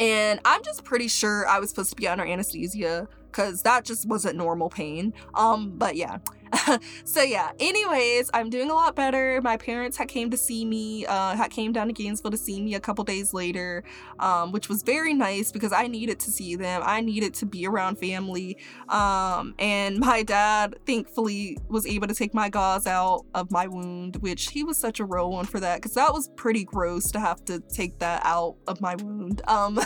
and 0.00 0.40
i'm 0.44 0.62
just 0.62 0.84
pretty 0.84 1.08
sure 1.08 1.46
i 1.46 1.58
was 1.58 1.70
supposed 1.70 1.90
to 1.90 1.96
be 1.96 2.08
under 2.08 2.24
anesthesia 2.24 3.06
because 3.26 3.62
that 3.62 3.84
just 3.84 4.08
wasn't 4.08 4.36
normal 4.36 4.70
pain. 4.70 5.12
Um 5.34 5.76
but 5.76 5.96
yeah 5.96 6.18
so 7.04 7.22
yeah 7.22 7.52
anyways 7.58 8.30
i'm 8.34 8.50
doing 8.50 8.70
a 8.70 8.74
lot 8.74 8.94
better. 8.94 9.40
My 9.42 9.56
parents 9.56 9.96
had 9.96 10.08
came 10.08 10.30
to 10.30 10.36
see 10.36 10.64
me 10.64 11.06
uh 11.06 11.34
had 11.34 11.50
came 11.50 11.72
down 11.72 11.86
to 11.88 11.92
gainesville 11.92 12.30
to 12.30 12.36
see 12.36 12.60
me 12.60 12.74
a 12.74 12.80
couple 12.80 13.04
days 13.04 13.32
later 13.34 13.82
um 14.18 14.52
which 14.52 14.68
was 14.68 14.82
very 14.82 15.14
nice 15.14 15.50
because 15.52 15.72
i 15.72 15.86
needed 15.86 16.18
to 16.20 16.30
see 16.30 16.56
them. 16.56 16.82
I 16.84 17.00
needed 17.00 17.34
to 17.34 17.46
be 17.46 17.66
around 17.66 17.96
family. 17.96 18.58
Um 18.88 19.54
and 19.58 19.98
my 19.98 20.22
dad 20.22 20.76
thankfully 20.86 21.58
was 21.68 21.86
able 21.86 22.08
to 22.08 22.14
take 22.14 22.34
my 22.34 22.48
gauze 22.48 22.86
out 22.86 23.24
of 23.34 23.50
my 23.50 23.66
wound 23.66 24.16
which 24.16 24.50
he 24.50 24.64
was 24.64 24.76
such 24.78 25.00
a 25.00 25.04
real 25.04 25.30
one 25.30 25.46
for 25.46 25.60
that 25.60 25.76
because 25.76 25.94
that 25.94 26.12
was 26.12 26.28
pretty 26.36 26.64
gross 26.64 27.10
to 27.12 27.20
have 27.20 27.44
to 27.46 27.60
take 27.60 27.98
that 27.98 28.22
out 28.24 28.56
of 28.66 28.80
my 28.80 28.94
wound. 28.96 29.42
Um 29.54 29.78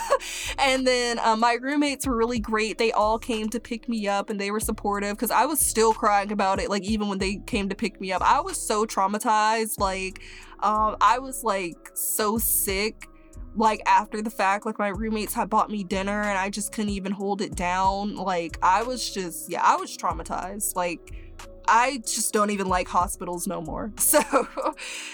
and 0.57 0.87
then 0.87 1.19
uh, 1.19 1.35
my 1.35 1.53
roommates 1.61 2.07
were 2.07 2.15
really 2.15 2.39
great. 2.39 2.77
They 2.77 2.91
all 2.91 3.19
came 3.19 3.49
to 3.49 3.59
pick 3.59 3.87
me 3.87 4.07
up 4.07 4.29
and 4.29 4.39
they 4.39 4.51
were 4.51 4.59
supportive 4.59 5.15
because 5.15 5.31
i 5.31 5.45
was 5.45 5.59
still 5.59 5.93
crying 5.93 6.31
about 6.31 6.58
it 6.59 6.69
like 6.69 6.83
even 6.83 7.07
when 7.07 7.17
they 7.17 7.37
came 7.45 7.69
to 7.69 7.75
pick 7.75 7.99
me 7.99 8.11
up. 8.11 8.21
I 8.21 8.41
was 8.41 8.59
so 8.59 8.85
traumatized 8.85 9.79
like 9.79 10.21
um 10.61 10.97
i 10.99 11.17
was 11.19 11.43
like 11.43 11.77
so 11.93 12.37
sick 12.37 13.07
like 13.55 13.81
after 13.85 14.21
the 14.21 14.29
fact 14.29 14.65
like 14.65 14.77
my 14.77 14.89
roommates 14.89 15.33
had 15.33 15.49
bought 15.49 15.69
me 15.69 15.83
dinner 15.83 16.21
and 16.21 16.37
i 16.37 16.49
just 16.49 16.71
couldn't 16.71 16.91
even 16.91 17.11
hold 17.11 17.41
it 17.41 17.55
down. 17.55 18.15
Like 18.15 18.57
i 18.61 18.83
was 18.83 19.09
just 19.09 19.49
yeah 19.49 19.61
i 19.63 19.75
was 19.75 19.97
traumatized. 19.97 20.75
Like 20.75 21.33
i 21.67 21.97
just 22.05 22.33
don't 22.33 22.51
even 22.51 22.67
like 22.67 22.87
hospitals 22.87 23.47
no 23.47 23.61
more. 23.61 23.91
So 23.99 24.21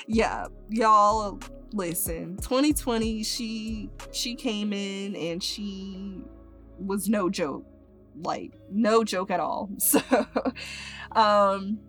yeah 0.07 0.47
y'all 0.69 1.39
listen 1.73 2.37
2020 2.37 3.23
she 3.23 3.89
she 4.11 4.35
came 4.35 4.71
in 4.71 5.15
and 5.15 5.43
she 5.43 6.21
was 6.77 7.09
no 7.09 7.29
joke. 7.29 7.65
Like 8.21 8.53
no 8.71 9.03
joke 9.03 9.31
at 9.31 9.39
all. 9.39 9.69
So 9.79 10.01
um 11.15 11.79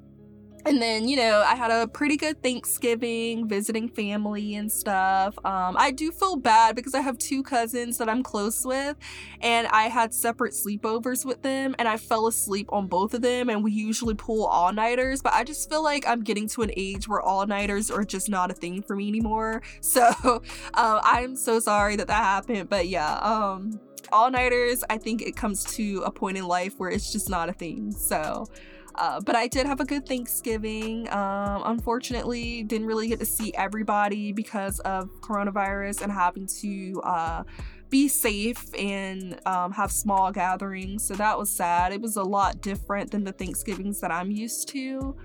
and 0.67 0.83
then 0.83 1.07
you 1.09 1.17
know 1.17 1.43
i 1.47 1.55
had 1.55 1.71
a 1.71 1.87
pretty 1.87 2.17
good 2.17 2.43
thanksgiving 2.43 3.49
visiting 3.49 3.89
family 3.89 4.57
and 4.57 4.71
stuff. 4.71 5.35
Um, 5.45 5.77
i 5.79 5.91
do 5.91 6.11
feel 6.11 6.37
bad 6.37 6.75
because 6.75 6.95
i 6.95 7.01
have 7.01 7.17
two 7.19 7.43
cousins 7.43 7.99
that 7.99 8.09
i'm 8.09 8.23
close 8.23 8.65
with 8.65 8.97
and 9.41 9.69
i 9.69 9.85
had 9.85 10.12
separate 10.12 10.53
sleepovers 10.53 11.25
with 11.25 11.43
them 11.43 11.75
and 11.79 11.89
i 11.89 11.97
fell 11.97 12.27
asleep 12.27 12.69
on 12.73 12.89
both 12.89 13.15
of 13.15 13.23
them 13.23 13.49
and 13.49 13.62
we 13.62 13.73
usually 13.73 14.15
pull 14.15 14.45
all-nighters 14.47 15.23
but 15.23 15.33
i 15.33 15.45
just 15.45 15.71
feel 15.71 15.83
like 15.83 16.07
i'm 16.07 16.23
getting 16.23 16.49
to 16.49 16.62
an 16.62 16.71
age 16.77 17.09
where 17.09 17.21
all-nighters 17.21 17.91
are 17.91 18.05
just 18.05 18.29
not 18.29 18.51
a 18.51 18.55
thing 18.55 18.83
for 18.83 18.97
me 18.97 19.09
anymore. 19.09 19.62
So 19.81 20.43
uh, 20.75 21.01
i'm 21.03 21.37
so 21.37 21.61
sorry 21.61 21.97
that 21.97 22.09
that 22.09 22.23
happened 22.23 22.69
but 22.69 22.89
yeah 22.89 23.15
um 23.19 23.81
all-nighters 24.12 24.83
i 24.91 24.99
think 24.99 25.23
it 25.23 25.37
comes 25.37 25.65
to 25.77 26.03
a 26.05 26.11
point 26.11 26.37
in 26.37 26.47
life 26.47 26.75
where 26.79 26.91
it's 26.91 27.12
just 27.12 27.31
not 27.31 27.49
a 27.49 27.53
thing. 27.53 27.93
So 27.93 28.47
uh, 28.96 29.20
but 29.20 29.37
I 29.37 29.46
did 29.46 29.66
have 29.66 29.80
a 29.80 29.85
good 29.85 30.06
Thanksgiving. 30.06 31.09
Um, 31.12 31.62
unfortunately, 31.64 32.62
didn't 32.62 32.87
really 32.87 33.09
get 33.09 33.18
to 33.20 33.26
see 33.26 33.52
everybody 33.54 34.32
because 34.32 34.80
of 34.80 35.09
coronavirus 35.20 36.02
and 36.02 36.12
having 36.12 36.46
to 36.61 37.00
uh, 37.04 37.42
be 37.90 38.09
safe 38.09 38.66
and 38.76 39.40
um, 39.46 39.72
have 39.72 39.92
small 39.92 40.32
gatherings. 40.32 41.06
So 41.06 41.14
that 41.14 41.38
was 41.38 41.50
sad. 41.50 41.92
It 41.92 42.00
was 42.00 42.16
a 42.16 42.22
lot 42.22 42.61
different 42.61 43.11
than 43.11 43.24
the 43.24 43.32
Thanksgivings 43.32 44.00
that 44.00 44.11
I'm 44.11 44.30
used 44.30 44.68
to. 44.68 45.16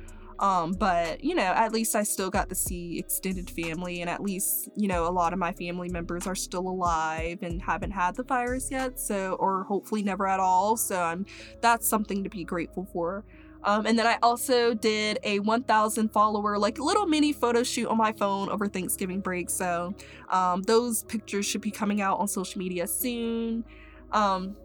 Um, 0.41 0.71
but 0.73 1.23
you 1.23 1.35
know, 1.35 1.43
at 1.43 1.71
least 1.71 1.95
I 1.95 2.01
still 2.01 2.31
got 2.31 2.49
to 2.49 2.55
see 2.55 2.97
extended 2.97 3.49
family, 3.49 4.01
and 4.01 4.09
at 4.09 4.21
least 4.21 4.69
you 4.75 4.87
know 4.87 5.07
a 5.07 5.11
lot 5.13 5.33
of 5.33 5.39
my 5.39 5.53
family 5.53 5.87
members 5.87 6.25
are 6.25 6.35
still 6.35 6.67
alive 6.67 7.43
and 7.43 7.61
haven't 7.61 7.91
had 7.91 8.15
the 8.15 8.23
virus 8.23 8.71
yet, 8.71 8.99
so 8.99 9.33
or 9.33 9.63
hopefully 9.65 10.01
never 10.01 10.27
at 10.27 10.39
all. 10.39 10.77
So 10.77 10.99
I'm 10.99 11.27
that's 11.61 11.87
something 11.87 12.23
to 12.23 12.29
be 12.29 12.43
grateful 12.43 12.87
for. 12.91 13.23
Um, 13.63 13.85
and 13.85 13.97
then 13.97 14.07
I 14.07 14.17
also 14.23 14.73
did 14.73 15.19
a 15.23 15.39
1,000 15.39 16.09
follower, 16.09 16.57
like 16.57 16.79
little 16.79 17.05
mini 17.05 17.33
photo 17.33 17.63
shoot 17.63 17.87
on 17.87 17.97
my 17.97 18.11
phone 18.11 18.49
over 18.49 18.67
Thanksgiving 18.67 19.19
break. 19.19 19.49
So 19.49 19.93
um, 20.29 20.63
those 20.63 21.03
pictures 21.03 21.45
should 21.45 21.61
be 21.61 21.71
coming 21.71 22.01
out 22.01 22.19
on 22.19 22.27
social 22.27 22.59
media 22.59 22.87
soon. 22.87 23.63
Um, 24.11 24.55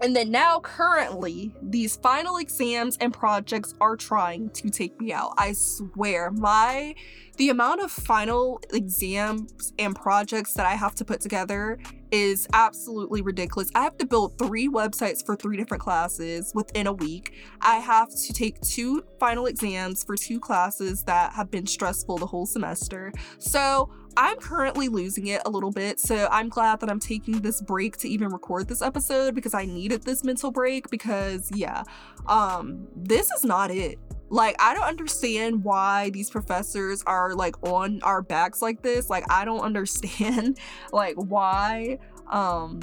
and 0.00 0.14
then 0.14 0.30
now, 0.30 0.60
currently, 0.60 1.52
these 1.62 1.96
final 1.96 2.36
exams 2.36 2.96
and 3.00 3.12
projects 3.12 3.74
are 3.80 3.96
trying 3.96 4.50
to 4.50 4.70
take 4.70 5.00
me 5.00 5.12
out. 5.12 5.34
I 5.36 5.52
swear, 5.52 6.30
my 6.30 6.94
the 7.36 7.50
amount 7.50 7.80
of 7.80 7.92
final 7.92 8.60
exams 8.72 9.72
and 9.78 9.94
projects 9.94 10.54
that 10.54 10.66
I 10.66 10.74
have 10.74 10.96
to 10.96 11.04
put 11.04 11.20
together 11.20 11.78
is 12.10 12.48
absolutely 12.52 13.22
ridiculous. 13.22 13.70
I 13.76 13.84
have 13.84 13.96
to 13.98 14.06
build 14.06 14.36
three 14.38 14.68
websites 14.68 15.24
for 15.24 15.36
three 15.36 15.56
different 15.56 15.80
classes 15.80 16.50
within 16.52 16.88
a 16.88 16.92
week. 16.92 17.34
I 17.60 17.76
have 17.76 18.10
to 18.10 18.32
take 18.32 18.60
two 18.62 19.04
final 19.20 19.46
exams 19.46 20.02
for 20.02 20.16
two 20.16 20.40
classes 20.40 21.04
that 21.04 21.32
have 21.32 21.48
been 21.48 21.66
stressful 21.66 22.18
the 22.18 22.26
whole 22.26 22.46
semester. 22.46 23.12
So 23.38 23.88
I'm 24.18 24.36
currently 24.38 24.88
losing 24.88 25.28
it 25.28 25.40
a 25.46 25.50
little 25.50 25.70
bit. 25.70 26.00
So 26.00 26.26
I'm 26.32 26.48
glad 26.48 26.80
that 26.80 26.90
I'm 26.90 26.98
taking 26.98 27.40
this 27.40 27.60
break 27.62 27.96
to 27.98 28.08
even 28.08 28.30
record 28.30 28.66
this 28.66 28.82
episode 28.82 29.36
because 29.36 29.54
I 29.54 29.64
needed 29.64 30.02
this 30.02 30.24
mental 30.24 30.50
break 30.50 30.90
because 30.90 31.48
yeah, 31.54 31.84
um 32.26 32.88
this 32.96 33.30
is 33.30 33.44
not 33.44 33.70
it. 33.70 33.96
Like, 34.30 34.56
I 34.58 34.74
don't 34.74 34.84
understand 34.84 35.62
why 35.64 36.10
these 36.10 36.30
professors 36.30 37.02
are 37.06 37.34
like 37.34 37.54
on 37.62 38.00
our 38.02 38.20
backs 38.20 38.60
like 38.60 38.82
this. 38.82 39.08
Like, 39.08 39.24
I 39.30 39.44
don't 39.44 39.60
understand 39.70 40.58
like 40.92 41.14
why. 41.14 41.98
Um, 42.26 42.80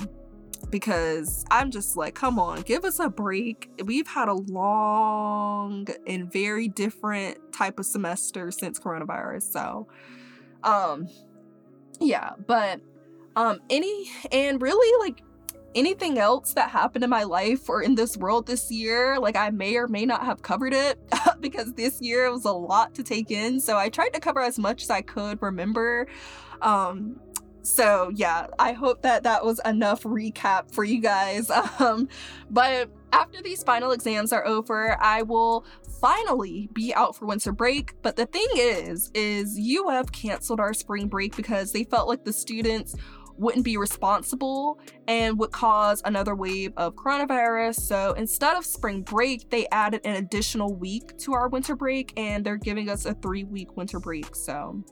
because 0.69 1.45
I'm 1.51 1.69
just 1.69 1.97
like, 1.97 2.15
come 2.15 2.39
on, 2.39 2.61
give 2.61 2.85
us 2.85 2.99
a 2.99 3.09
break. 3.09 3.69
We've 3.83 4.07
had 4.07 4.29
a 4.29 4.33
long 4.33 5.87
and 6.07 6.31
very 6.31 6.69
different 6.69 7.37
type 7.51 7.77
of 7.77 7.85
semester 7.85 8.51
since 8.51 8.79
coronavirus. 8.79 9.43
So, 9.43 9.87
um, 10.63 11.07
yeah, 11.99 12.31
but 12.47 12.81
um, 13.35 13.59
any 13.69 14.09
and 14.31 14.61
really 14.61 15.07
like 15.07 15.21
anything 15.75 16.17
else 16.17 16.53
that 16.53 16.69
happened 16.69 17.03
in 17.03 17.09
my 17.09 17.23
life 17.23 17.69
or 17.69 17.81
in 17.81 17.95
this 17.95 18.15
world 18.17 18.47
this 18.47 18.71
year, 18.71 19.19
like 19.19 19.35
I 19.35 19.49
may 19.49 19.75
or 19.75 19.87
may 19.87 20.05
not 20.05 20.23
have 20.23 20.41
covered 20.41 20.73
it 20.73 20.97
because 21.41 21.73
this 21.73 22.01
year 22.01 22.25
it 22.25 22.31
was 22.31 22.45
a 22.45 22.51
lot 22.51 22.95
to 22.95 23.03
take 23.03 23.29
in. 23.29 23.59
So 23.59 23.77
I 23.77 23.89
tried 23.89 24.13
to 24.13 24.19
cover 24.19 24.41
as 24.41 24.57
much 24.57 24.83
as 24.83 24.89
I 24.89 25.01
could 25.01 25.41
remember. 25.41 26.07
Um, 26.61 27.19
so 27.65 28.11
yeah, 28.13 28.47
I 28.59 28.73
hope 28.73 29.01
that 29.01 29.23
that 29.23 29.43
was 29.43 29.59
enough 29.65 30.03
recap 30.03 30.71
for 30.71 30.83
you 30.83 31.01
guys. 31.01 31.51
Um, 31.77 32.07
but 32.49 32.89
after 33.11 33.41
these 33.41 33.61
final 33.63 33.91
exams 33.91 34.31
are 34.31 34.45
over, 34.45 35.01
I 35.01 35.23
will 35.23 35.65
finally 35.99 36.69
be 36.73 36.93
out 36.93 37.15
for 37.15 37.25
winter 37.25 37.51
break. 37.51 37.93
But 38.01 38.15
the 38.15 38.25
thing 38.27 38.47
is, 38.55 39.11
is 39.13 39.59
UF 39.59 40.11
canceled 40.11 40.59
our 40.59 40.73
spring 40.73 41.07
break 41.07 41.35
because 41.35 41.71
they 41.71 41.83
felt 41.83 42.07
like 42.07 42.23
the 42.23 42.31
students 42.31 42.95
wouldn't 43.37 43.65
be 43.65 43.77
responsible 43.77 44.79
and 45.07 45.37
would 45.39 45.51
cause 45.51 46.01
another 46.05 46.35
wave 46.35 46.71
of 46.77 46.95
coronavirus. 46.95 47.75
So 47.75 48.13
instead 48.13 48.55
of 48.55 48.65
spring 48.65 49.01
break, 49.01 49.49
they 49.49 49.67
added 49.71 50.01
an 50.05 50.15
additional 50.15 50.73
week 50.73 51.17
to 51.19 51.33
our 51.33 51.49
winter 51.49 51.75
break 51.75 52.13
and 52.17 52.45
they're 52.45 52.57
giving 52.57 52.89
us 52.89 53.05
a 53.05 53.13
three 53.15 53.43
week 53.43 53.75
winter 53.75 53.99
break. 53.99 54.35
So 54.35 54.83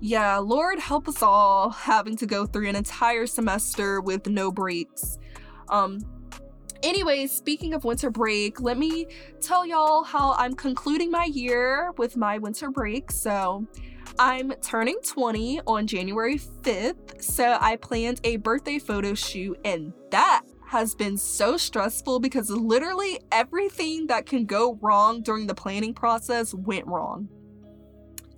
yeah, 0.00 0.38
Lord 0.38 0.78
help 0.78 1.08
us 1.08 1.22
all 1.22 1.70
having 1.70 2.16
to 2.16 2.26
go 2.26 2.46
through 2.46 2.68
an 2.68 2.76
entire 2.76 3.26
semester 3.26 4.00
with 4.00 4.26
no 4.26 4.50
breaks. 4.50 5.18
Um, 5.68 6.00
Anyways, 6.82 7.30
speaking 7.30 7.74
of 7.74 7.84
winter 7.84 8.08
break, 8.08 8.58
let 8.62 8.78
me 8.78 9.06
tell 9.42 9.66
y'all 9.66 10.02
how 10.02 10.32
I'm 10.38 10.54
concluding 10.54 11.10
my 11.10 11.26
year 11.26 11.92
with 11.98 12.16
my 12.16 12.38
winter 12.38 12.70
break. 12.70 13.12
So, 13.12 13.66
I'm 14.18 14.52
turning 14.62 14.98
20 15.02 15.60
on 15.66 15.86
January 15.86 16.38
5th, 16.38 17.22
so 17.22 17.58
I 17.60 17.76
planned 17.76 18.20
a 18.24 18.36
birthday 18.36 18.78
photo 18.78 19.14
shoot, 19.14 19.58
and 19.64 19.92
that 20.10 20.42
has 20.66 20.94
been 20.94 21.16
so 21.16 21.56
stressful 21.56 22.20
because 22.20 22.50
literally 22.50 23.20
everything 23.30 24.06
that 24.06 24.24
can 24.24 24.46
go 24.46 24.78
wrong 24.80 25.22
during 25.22 25.46
the 25.46 25.54
planning 25.54 25.92
process 25.92 26.54
went 26.54 26.86
wrong. 26.86 27.28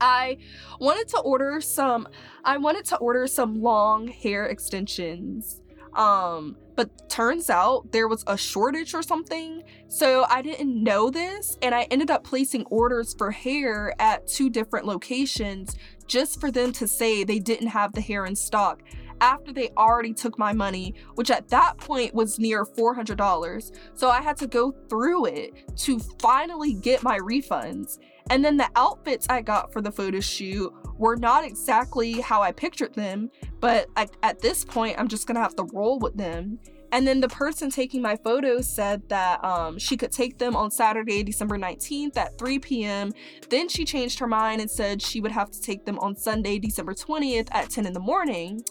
I 0.02 0.38
wanted 0.80 1.08
to 1.08 1.20
order 1.20 1.60
some 1.60 2.08
I 2.44 2.58
wanted 2.58 2.84
to 2.86 2.96
order 2.96 3.26
some 3.26 3.62
long 3.62 4.08
hair 4.08 4.46
extensions. 4.46 5.62
Um 5.94 6.56
but 6.74 7.08
turns 7.08 7.50
out 7.50 7.92
there 7.92 8.08
was 8.08 8.24
a 8.26 8.36
shortage 8.36 8.94
or 8.94 9.02
something. 9.02 9.62
So 9.88 10.24
I 10.28 10.40
didn't 10.40 10.82
know 10.82 11.10
this, 11.10 11.58
and 11.60 11.74
I 11.74 11.82
ended 11.90 12.10
up 12.10 12.24
placing 12.24 12.64
orders 12.66 13.14
for 13.14 13.30
hair 13.30 13.94
at 13.98 14.26
two 14.26 14.48
different 14.48 14.86
locations 14.86 15.76
just 16.06 16.40
for 16.40 16.50
them 16.50 16.72
to 16.72 16.88
say 16.88 17.24
they 17.24 17.38
didn't 17.38 17.68
have 17.68 17.92
the 17.92 18.00
hair 18.00 18.24
in 18.24 18.34
stock 18.34 18.82
after 19.20 19.52
they 19.52 19.70
already 19.76 20.12
took 20.12 20.38
my 20.38 20.52
money, 20.52 20.94
which 21.14 21.30
at 21.30 21.48
that 21.48 21.78
point 21.78 22.12
was 22.12 22.38
near 22.40 22.64
$400. 22.64 23.70
So 23.94 24.10
I 24.10 24.20
had 24.20 24.36
to 24.38 24.48
go 24.48 24.72
through 24.88 25.26
it 25.26 25.76
to 25.78 26.00
finally 26.20 26.74
get 26.74 27.02
my 27.04 27.18
refunds. 27.18 27.98
And 28.30 28.44
then 28.44 28.56
the 28.56 28.70
outfits 28.76 29.26
I 29.28 29.42
got 29.42 29.72
for 29.72 29.80
the 29.80 29.92
photo 29.92 30.20
shoot 30.20 30.72
were 30.98 31.16
not 31.16 31.44
exactly 31.44 32.20
how 32.20 32.42
I 32.42 32.52
pictured 32.52 32.94
them, 32.94 33.30
but 33.60 33.88
I, 33.96 34.08
at 34.22 34.40
this 34.40 34.64
point, 34.64 34.98
I'm 34.98 35.08
just 35.08 35.26
gonna 35.26 35.40
have 35.40 35.56
to 35.56 35.64
roll 35.72 35.98
with 35.98 36.16
them. 36.16 36.58
And 36.92 37.06
then 37.06 37.20
the 37.20 37.28
person 37.28 37.70
taking 37.70 38.02
my 38.02 38.16
photos 38.16 38.68
said 38.68 39.08
that 39.08 39.42
um, 39.42 39.78
she 39.78 39.96
could 39.96 40.12
take 40.12 40.36
them 40.36 40.54
on 40.54 40.70
Saturday, 40.70 41.22
December 41.22 41.56
19th 41.56 42.18
at 42.18 42.38
3 42.38 42.58
p.m. 42.58 43.12
Then 43.48 43.68
she 43.70 43.86
changed 43.86 44.18
her 44.18 44.26
mind 44.26 44.60
and 44.60 44.70
said 44.70 45.00
she 45.00 45.22
would 45.22 45.32
have 45.32 45.50
to 45.50 45.60
take 45.60 45.86
them 45.86 45.98
on 46.00 46.14
Sunday, 46.14 46.58
December 46.58 46.92
20th 46.92 47.48
at 47.50 47.70
10 47.70 47.86
in 47.86 47.94
the 47.94 48.00
morning. 48.00 48.62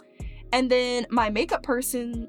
And 0.53 0.69
then 0.69 1.07
my 1.09 1.31
makeup 1.31 1.63
person, 1.63 2.27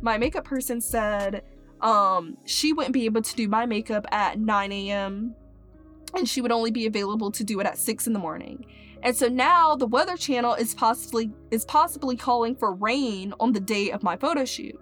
my 0.00 0.18
makeup 0.18 0.44
person 0.44 0.80
said 0.80 1.42
um, 1.80 2.36
she 2.44 2.72
wouldn't 2.72 2.94
be 2.94 3.04
able 3.04 3.22
to 3.22 3.34
do 3.34 3.48
my 3.48 3.66
makeup 3.66 4.06
at 4.12 4.38
9 4.38 4.72
a.m. 4.72 5.34
and 6.16 6.28
she 6.28 6.40
would 6.40 6.52
only 6.52 6.70
be 6.70 6.86
available 6.86 7.30
to 7.32 7.44
do 7.44 7.60
it 7.60 7.66
at 7.66 7.78
6 7.78 8.06
in 8.06 8.12
the 8.12 8.18
morning. 8.18 8.66
And 9.02 9.14
so 9.14 9.28
now 9.28 9.76
the 9.76 9.86
Weather 9.86 10.16
Channel 10.16 10.54
is 10.54 10.74
possibly 10.74 11.30
is 11.50 11.64
possibly 11.66 12.16
calling 12.16 12.56
for 12.56 12.72
rain 12.72 13.34
on 13.38 13.52
the 13.52 13.60
day 13.60 13.90
of 13.90 14.02
my 14.02 14.16
photo 14.16 14.44
shoot. 14.46 14.80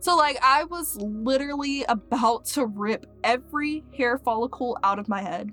So 0.00 0.16
like 0.16 0.38
I 0.42 0.64
was 0.64 0.96
literally 0.96 1.84
about 1.88 2.46
to 2.46 2.66
rip 2.66 3.06
every 3.22 3.84
hair 3.96 4.16
follicle 4.16 4.78
out 4.82 4.98
of 4.98 5.08
my 5.08 5.20
head. 5.20 5.52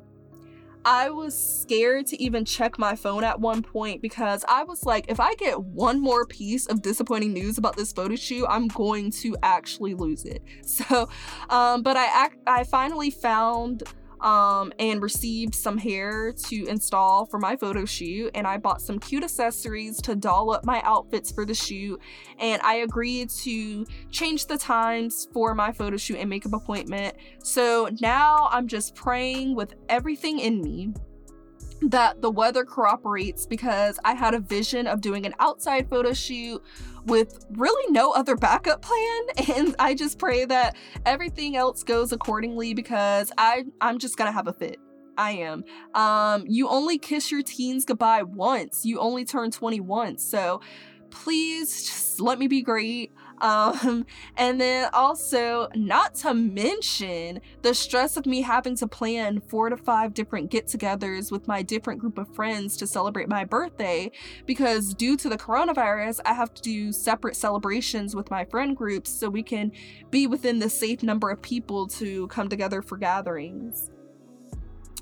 I 0.85 1.09
was 1.09 1.35
scared 1.35 2.05
to 2.07 2.21
even 2.21 2.45
check 2.45 2.77
my 2.77 2.95
phone 2.95 3.23
at 3.23 3.39
one 3.39 3.63
point 3.63 4.03
because 4.03 4.45
I 4.47 4.63
was 4.63 4.85
like, 4.85 5.05
if 5.09 5.19
I 5.19 5.33
get 5.33 5.59
one 5.59 5.99
more 5.99 6.27
piece 6.27 6.67
of 6.67 6.83
disappointing 6.83 7.33
news 7.33 7.57
about 7.57 7.75
this 7.75 7.91
photo 7.91 8.15
shoot, 8.15 8.45
I'm 8.47 8.67
going 8.67 9.09
to 9.11 9.35
actually 9.41 9.95
lose 9.95 10.23
it. 10.23 10.41
So, 10.61 11.09
um, 11.49 11.83
but 11.83 11.95
I 11.97 12.29
I 12.45 12.63
finally 12.65 13.09
found 13.09 13.83
um, 14.21 14.71
and 14.80 15.01
received 15.01 15.56
some 15.56 15.78
hair 15.78 16.32
to 16.47 16.65
install 16.67 17.25
for 17.25 17.39
my 17.39 17.56
photo 17.56 17.86
shoot. 17.86 18.32
And 18.36 18.47
I 18.47 18.58
bought 18.58 18.82
some 18.82 18.99
cute 18.99 19.23
accessories 19.23 20.01
to 20.01 20.15
doll 20.15 20.51
up 20.51 20.65
my 20.65 20.82
outfits 20.84 21.32
for 21.32 21.45
the 21.45 21.54
shoot. 21.54 21.99
And 22.39 22.62
I 22.62 22.75
agreed 22.75 23.30
to 23.30 23.86
change 24.12 24.47
the 24.47 24.58
times 24.58 25.28
for 25.34 25.54
my 25.56 25.71
photo 25.71 25.97
shoot 25.97 26.17
and 26.17 26.30
makeup 26.30 26.54
appointment. 26.54 27.15
So 27.43 27.89
now 28.01 28.49
I'm 28.51 28.67
just 28.67 28.95
praying 28.95 29.56
with 29.56 29.73
everything 29.89 30.39
in 30.39 30.62
me 30.62 30.93
that 31.81 32.21
the 32.21 32.31
weather 32.31 32.63
cooperates 32.63 33.45
because 33.45 33.99
I 34.03 34.13
had 34.13 34.33
a 34.33 34.39
vision 34.39 34.88
of 34.88 35.01
doing 35.01 35.25
an 35.25 35.33
outside 35.39 35.89
photo 35.89 36.13
shoot 36.13 36.63
with 37.05 37.45
really 37.51 37.91
no 37.91 38.11
other 38.11 38.35
backup 38.35 38.81
plan 38.81 39.21
and 39.57 39.75
I 39.79 39.93
just 39.93 40.17
pray 40.17 40.45
that 40.45 40.75
everything 41.05 41.55
else 41.55 41.83
goes 41.83 42.11
accordingly 42.11 42.73
because 42.73 43.31
I 43.38 43.65
I'm 43.81 43.99
just 43.99 44.17
going 44.17 44.27
to 44.27 44.33
have 44.33 44.47
a 44.47 44.53
fit. 44.53 44.79
I 45.17 45.31
am. 45.31 45.63
Um 45.93 46.45
you 46.47 46.67
only 46.67 46.97
kiss 46.97 47.31
your 47.31 47.43
teens 47.43 47.85
goodbye 47.85 48.23
once. 48.23 48.85
You 48.85 48.99
only 48.99 49.25
turn 49.25 49.51
20 49.51 49.79
once. 49.81 50.23
So 50.23 50.61
please 51.09 51.85
just 51.85 52.19
let 52.19 52.39
me 52.39 52.47
be 52.47 52.61
great. 52.61 53.11
Um, 53.41 54.06
and 54.38 54.60
then 54.60 54.89
also, 54.93 55.69
not 55.76 56.15
to 56.15 56.34
mention 56.34 57.41
the 57.62 57.74
stress 57.74 58.17
of 58.17 58.26
me 58.26 58.41
having 58.41 58.76
to 58.78 58.88
plan 58.88 59.41
four 59.41 59.69
to 59.69 59.78
five 59.78 60.13
different 60.13 60.52
get 60.52 60.67
togethers 60.67 61.32
with 61.32 61.48
my 61.48 61.62
different 61.62 62.00
group 62.00 62.17
of 62.17 62.34
friends 62.34 62.78
to 62.78 62.88
celebrate 62.88 63.30
my 63.30 63.43
birthday, 63.43 64.12
because 64.45 64.93
due 64.93 65.17
to 65.17 65.30
the 65.30 65.38
coronavirus, 65.38 66.19
I 66.26 66.34
have 66.34 66.54
to 66.54 66.62
do 66.62 66.91
separate 66.91 67.36
celebrations 67.36 68.15
with 68.15 68.30
my 68.32 68.45
friend 68.45 68.76
groups 68.76 69.10
so 69.10 69.30
we 69.30 69.43
can 69.43 69.71
be 70.12 70.28
within 70.28 70.60
the 70.60 70.69
safe 70.69 71.04
number 71.04 71.30
of 71.30 71.41
people 71.41 71.88
to 71.88 72.28
come 72.28 72.50
together 72.50 72.82
for 72.82 72.98
gatherings 72.98 73.91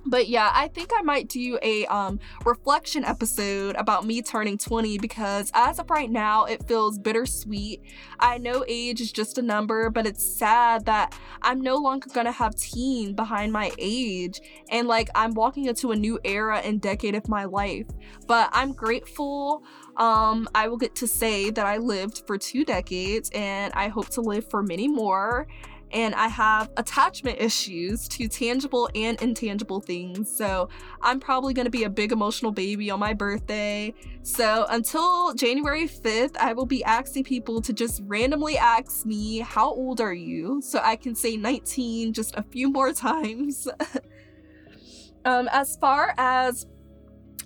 but 0.06 0.28
yeah 0.28 0.52
i 0.54 0.68
think 0.70 0.92
i 0.96 1.02
might 1.02 1.28
do 1.28 1.58
a 1.62 1.86
um 1.86 2.20
reflection 2.46 3.04
episode 3.04 3.76
about 3.76 4.06
me 4.06 4.22
turning 4.22 4.58
20 4.58 4.98
because 4.98 5.52
as 5.54 5.80
of 5.80 5.90
right 5.90 6.10
now 6.10 6.46
it 6.46 6.68
feels 6.68 6.98
bittersweet. 6.98 7.82
I 8.20 8.38
know 8.38 8.64
age 8.68 9.02
is 9.02 9.12
just 9.12 9.38
a 9.38 9.42
number 9.42 9.90
but 9.90 10.06
it's 10.06 10.24
sad 10.24 10.86
that 10.86 11.18
i'm 11.42 11.62
no 11.62 11.76
longer 11.76 12.10
gonna 12.14 12.32
have 12.32 12.56
teen 12.56 13.14
behind 13.16 13.52
my 13.52 13.72
age. 13.78 14.42
And 14.70 14.88
like 14.88 15.10
i'm 15.16 15.34
walking 15.34 15.66
into 15.66 15.92
a 15.92 15.96
new 15.96 16.20
era 16.24 16.60
and 16.60 16.82
decade 16.82 17.16
of 17.16 17.28
my 17.28 17.46
life. 17.46 17.88
But 18.28 18.50
i'm 18.52 18.74
grateful 18.74 19.64
um 19.98 20.48
i 20.56 20.68
will 20.68 20.78
get 20.78 20.96
to 20.96 21.08
say 21.08 21.52
that 21.52 21.66
i 21.66 21.78
lived 21.78 22.24
for 22.26 22.36
two 22.38 22.66
decades 22.66 23.30
and 23.36 23.72
i 23.76 23.88
hope 23.88 24.10
to 24.10 24.22
live 24.22 24.50
for 24.50 24.64
many 24.64 24.88
more 24.88 25.48
and 25.94 26.16
I 26.16 26.28
have 26.28 26.72
attachment 26.76 27.40
issues 27.40 28.08
to 28.10 28.28
tangible 28.28 28.90
and 28.96 29.22
intangible 29.22 29.80
things. 29.80 30.36
So 30.36 30.70
I'm 31.02 31.20
probably 31.20 31.54
going 31.54 31.66
to 31.66 31.72
be 31.72 31.84
a 31.84 31.90
big 31.90 32.12
emotional 32.12 32.52
baby 32.52 32.90
on 32.90 33.00
my 33.00 33.14
birthday. 33.14 33.94
So 34.24 34.66
until 34.70 35.34
January 35.36 35.88
5th, 35.88 36.36
I 36.38 36.54
will 36.54 36.66
be 36.66 36.84
asking 36.84 37.26
people 37.26 37.62
to 37.62 37.74
just 37.74 38.02
randomly 38.06 38.58
ask 38.58 39.06
me, 39.06 39.40
How 39.40 39.70
old 39.70 40.02
are 40.02 40.14
you? 40.14 40.62
So 40.62 40.80
I 40.84 40.96
can 40.96 41.14
say 41.14 41.38
19 41.38 42.12
just 42.14 42.36
a 42.36 42.44
few 42.44 42.72
more 42.72 42.92
times. 42.94 43.68
um, 45.26 45.48
as 45.52 45.78
far 45.78 46.16
as 46.18 46.66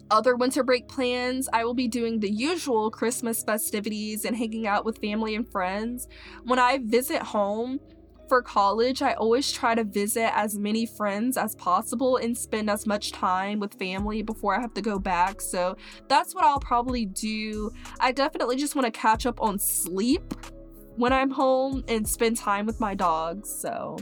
other 0.09 0.37
winter 0.37 0.63
break 0.63 0.87
plans, 0.87 1.49
I 1.51 1.65
will 1.65 1.73
be 1.73 1.89
doing 1.89 2.21
the 2.21 2.31
usual 2.31 2.89
Christmas 2.89 3.43
festivities 3.43 4.23
and 4.23 4.37
hanging 4.37 4.65
out 4.65 4.85
with 4.85 4.99
family 4.99 5.35
and 5.35 5.45
friends. 5.45 6.07
When 6.45 6.59
I 6.59 6.79
visit 6.81 7.21
home, 7.21 7.81
for 8.27 8.41
college, 8.41 9.01
I 9.01 9.13
always 9.13 9.51
try 9.51 9.75
to 9.75 9.83
visit 9.83 10.35
as 10.37 10.57
many 10.57 10.85
friends 10.85 11.37
as 11.37 11.55
possible 11.55 12.17
and 12.17 12.37
spend 12.37 12.69
as 12.69 12.85
much 12.85 13.11
time 13.11 13.59
with 13.59 13.73
family 13.75 14.21
before 14.21 14.55
I 14.55 14.61
have 14.61 14.73
to 14.75 14.81
go 14.81 14.99
back. 14.99 15.41
So 15.41 15.75
that's 16.07 16.35
what 16.35 16.43
I'll 16.43 16.59
probably 16.59 17.05
do. 17.05 17.71
I 17.99 18.11
definitely 18.11 18.57
just 18.57 18.75
want 18.75 18.85
to 18.85 18.91
catch 18.91 19.25
up 19.25 19.41
on 19.41 19.59
sleep 19.59 20.33
when 20.95 21.13
I'm 21.13 21.29
home 21.29 21.83
and 21.87 22.07
spend 22.07 22.37
time 22.37 22.65
with 22.65 22.79
my 22.79 22.95
dogs. 22.95 23.49
So 23.49 23.97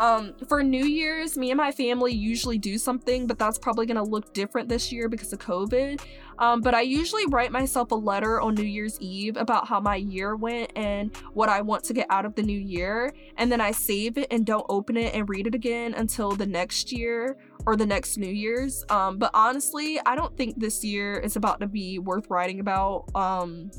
um, 0.00 0.32
for 0.48 0.62
New 0.62 0.86
Year's, 0.86 1.36
me 1.36 1.50
and 1.50 1.58
my 1.58 1.70
family 1.70 2.14
usually 2.14 2.56
do 2.56 2.78
something, 2.78 3.26
but 3.26 3.38
that's 3.38 3.58
probably 3.58 3.84
gonna 3.84 4.02
look 4.02 4.32
different 4.32 4.66
this 4.66 4.90
year 4.90 5.10
because 5.10 5.30
of 5.34 5.40
COVID. 5.40 6.00
Um, 6.40 6.62
but 6.62 6.74
I 6.74 6.80
usually 6.80 7.26
write 7.26 7.52
myself 7.52 7.90
a 7.90 7.94
letter 7.94 8.40
on 8.40 8.54
New 8.54 8.64
Year's 8.64 8.98
Eve 8.98 9.36
about 9.36 9.68
how 9.68 9.78
my 9.78 9.96
year 9.96 10.34
went 10.34 10.72
and 10.74 11.14
what 11.34 11.50
I 11.50 11.60
want 11.60 11.84
to 11.84 11.92
get 11.92 12.06
out 12.08 12.24
of 12.24 12.34
the 12.34 12.42
new 12.42 12.58
year. 12.58 13.12
And 13.36 13.52
then 13.52 13.60
I 13.60 13.70
save 13.70 14.16
it 14.16 14.26
and 14.30 14.46
don't 14.46 14.64
open 14.70 14.96
it 14.96 15.14
and 15.14 15.28
read 15.28 15.46
it 15.46 15.54
again 15.54 15.94
until 15.94 16.32
the 16.32 16.46
next 16.46 16.92
year 16.92 17.36
or 17.66 17.76
the 17.76 17.86
next 17.86 18.16
New 18.16 18.32
Year's. 18.32 18.84
Um, 18.88 19.18
but 19.18 19.30
honestly, 19.34 20.00
I 20.06 20.16
don't 20.16 20.34
think 20.36 20.58
this 20.58 20.82
year 20.82 21.18
is 21.18 21.36
about 21.36 21.60
to 21.60 21.66
be 21.66 21.98
worth 21.98 22.26
writing 22.30 22.58
about. 22.58 23.04
Um, 23.14 23.70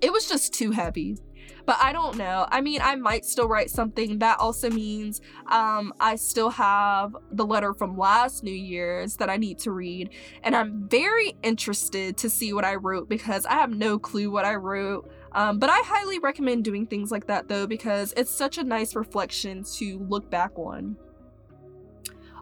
it 0.00 0.12
was 0.12 0.28
just 0.28 0.54
too 0.54 0.70
heavy 0.70 1.18
but 1.66 1.76
I 1.80 1.92
don't 1.92 2.16
know. 2.16 2.46
I 2.50 2.60
mean, 2.60 2.80
I 2.82 2.96
might 2.96 3.24
still 3.24 3.48
write 3.48 3.70
something. 3.70 4.18
That 4.18 4.38
also 4.38 4.70
means 4.70 5.20
um, 5.50 5.92
I 6.00 6.16
still 6.16 6.50
have 6.50 7.16
the 7.32 7.46
letter 7.46 7.74
from 7.74 7.96
last 7.96 8.42
New 8.42 8.50
Year's 8.50 9.16
that 9.16 9.30
I 9.30 9.36
need 9.36 9.58
to 9.60 9.70
read. 9.70 10.10
And 10.42 10.54
I'm 10.56 10.88
very 10.88 11.36
interested 11.42 12.16
to 12.18 12.30
see 12.30 12.52
what 12.52 12.64
I 12.64 12.74
wrote 12.74 13.08
because 13.08 13.46
I 13.46 13.54
have 13.54 13.70
no 13.70 13.98
clue 13.98 14.30
what 14.30 14.44
I 14.44 14.54
wrote. 14.54 15.10
Um, 15.32 15.58
but 15.58 15.70
I 15.70 15.80
highly 15.84 16.18
recommend 16.18 16.64
doing 16.64 16.86
things 16.86 17.10
like 17.10 17.26
that 17.26 17.48
though 17.48 17.66
because 17.66 18.12
it's 18.16 18.30
such 18.30 18.58
a 18.58 18.64
nice 18.64 18.96
reflection 18.96 19.64
to 19.76 19.98
look 20.08 20.28
back 20.28 20.58
on. 20.58 20.96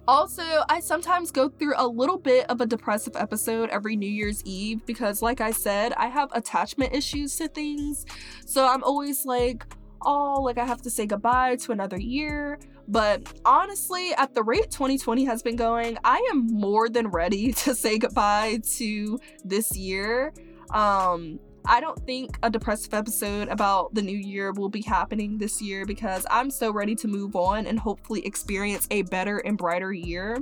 Also, 0.09 0.43
I 0.71 0.81
sometimes 0.81 1.31
go 1.31 1.51
through 1.51 1.75
a 1.77 1.87
little 1.87 2.17
bit 2.17 2.47
of 2.49 2.63
a 2.63 2.67
depressive 2.67 3.15
episode 3.15 3.69
every 3.69 3.95
New 3.95 4.09
Year's 4.09 4.43
Eve 4.47 4.81
because, 4.87 5.21
like 5.21 5.43
I 5.43 5.51
said, 5.51 5.93
I 5.99 6.07
have 6.07 6.31
attachment 6.33 6.95
issues 6.95 7.37
to 7.37 7.47
things. 7.47 8.07
So 8.47 8.67
I'm 8.67 8.83
always 8.83 9.27
like, 9.27 9.67
oh, 10.01 10.41
like 10.41 10.57
I 10.57 10.65
have 10.65 10.81
to 10.83 10.91
say 10.91 11.05
goodbye 11.05 11.57
to 11.57 11.73
another 11.73 12.01
year. 12.01 12.59
But 12.89 13.31
honestly, 13.45 14.15
at 14.15 14.35
the 14.35 14.43
rate 14.43 14.71
2020 14.71 15.27
has 15.27 15.43
been 15.43 15.57
going, 15.57 15.99
I 16.05 16.27
am 16.31 16.47
more 16.47 16.89
than 16.89 17.09
ready 17.09 17.53
to 17.65 17.75
say 17.75 17.99
goodbye 17.99 18.61
to 18.77 19.21
this 19.45 19.77
year. 19.77 20.33
Um, 20.73 21.39
I 21.71 21.81
don't 21.81 21.99
think 22.07 22.39
a 22.43 22.49
depressive 22.49 22.95
episode 22.95 23.49
about 23.49 23.93
the 23.93 24.01
new 24.01 24.17
year 24.17 24.53
will 24.53 24.71
be 24.71 24.81
happening 24.81 25.37
this 25.37 25.61
year 25.61 25.85
because 25.85 26.25
I'm 26.31 26.51
so 26.51 26.73
ready 26.73 26.95
to 26.95 27.09
move 27.09 27.37
on 27.37 27.67
and 27.67 27.79
hopefully 27.79 28.25
experience 28.25 28.89
a 28.91 29.03
better 29.03 29.37
and 29.41 29.59
brighter 29.59 29.93
year 29.93 30.39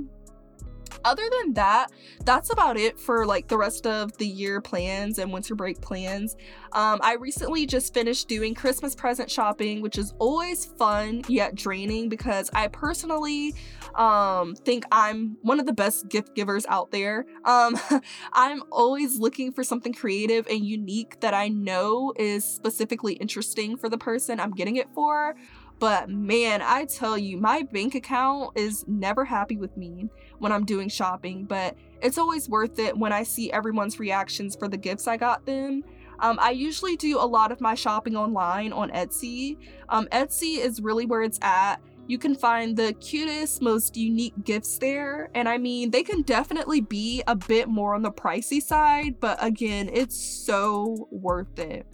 other 1.07 1.23
than 1.39 1.53
that, 1.53 1.91
that's 2.25 2.51
about 2.51 2.75
it 2.75 2.99
for 2.99 3.25
like 3.25 3.47
the 3.47 3.57
rest 3.57 3.87
of 3.87 4.15
the 4.17 4.27
year 4.27 4.59
plans 4.59 5.17
and 5.17 5.31
winter 5.31 5.55
break 5.55 5.79
plans. 5.79 6.35
Um, 6.73 6.99
I 7.01 7.13
recently 7.13 7.65
just 7.65 7.93
finished 7.93 8.27
doing 8.27 8.53
Christmas 8.53 8.93
present 8.93 9.31
shopping, 9.31 9.81
which 9.81 9.97
is 9.97 10.13
always 10.19 10.65
fun 10.65 11.23
yet 11.29 11.55
draining 11.55 12.09
because 12.09 12.49
I 12.53 12.67
personally 12.67 13.55
um, 13.95 14.53
think 14.53 14.83
I'm 14.91 15.37
one 15.43 15.61
of 15.61 15.65
the 15.65 15.73
best 15.73 16.09
gift 16.09 16.35
givers 16.35 16.65
out 16.65 16.91
there. 16.91 17.25
Um, 17.45 17.79
I'm 18.33 18.63
always 18.69 19.17
looking 19.17 19.53
for 19.53 19.63
something 19.63 19.93
creative 19.93 20.45
and 20.47 20.65
unique 20.65 21.21
that 21.21 21.33
I 21.33 21.47
know 21.47 22.13
is 22.17 22.43
specifically 22.43 23.13
interesting 23.13 23.77
for 23.77 23.87
the 23.87 23.97
person 23.97 24.41
I'm 24.41 24.51
getting 24.51 24.75
it 24.75 24.89
for. 24.93 25.35
But 25.79 26.09
man, 26.09 26.61
I 26.61 26.85
tell 26.85 27.17
you, 27.17 27.37
my 27.37 27.63
bank 27.63 27.93
account 27.95 28.57
is 28.57 28.83
never 28.87 29.25
happy 29.25 29.57
with 29.57 29.77
me 29.77 30.09
when 30.39 30.51
I'm 30.51 30.65
doing 30.65 30.89
shopping, 30.89 31.45
but 31.45 31.75
it's 32.01 32.17
always 32.17 32.49
worth 32.49 32.79
it 32.79 32.97
when 32.97 33.11
I 33.11 33.23
see 33.23 33.51
everyone's 33.51 33.99
reactions 33.99 34.55
for 34.55 34.67
the 34.67 34.77
gifts 34.77 35.07
I 35.07 35.17
got 35.17 35.45
them. 35.45 35.83
Um, 36.19 36.39
I 36.41 36.51
usually 36.51 36.95
do 36.95 37.19
a 37.19 37.25
lot 37.25 37.51
of 37.51 37.61
my 37.61 37.75
shopping 37.75 38.15
online 38.15 38.73
on 38.73 38.89
Etsy. 38.91 39.57
Um, 39.89 40.07
Etsy 40.07 40.57
is 40.57 40.81
really 40.81 41.05
where 41.05 41.21
it's 41.21 41.39
at. 41.41 41.77
You 42.07 42.17
can 42.17 42.35
find 42.35 42.75
the 42.75 42.93
cutest, 42.93 43.61
most 43.61 43.97
unique 43.97 44.33
gifts 44.43 44.77
there. 44.77 45.29
And 45.35 45.47
I 45.49 45.57
mean, 45.57 45.91
they 45.91 46.03
can 46.03 46.21
definitely 46.21 46.81
be 46.81 47.21
a 47.27 47.35
bit 47.35 47.67
more 47.67 47.93
on 47.93 48.01
the 48.01 48.11
pricey 48.11 48.61
side, 48.61 49.19
but 49.19 49.37
again, 49.43 49.89
it's 49.91 50.15
so 50.15 51.07
worth 51.11 51.59
it 51.59 51.85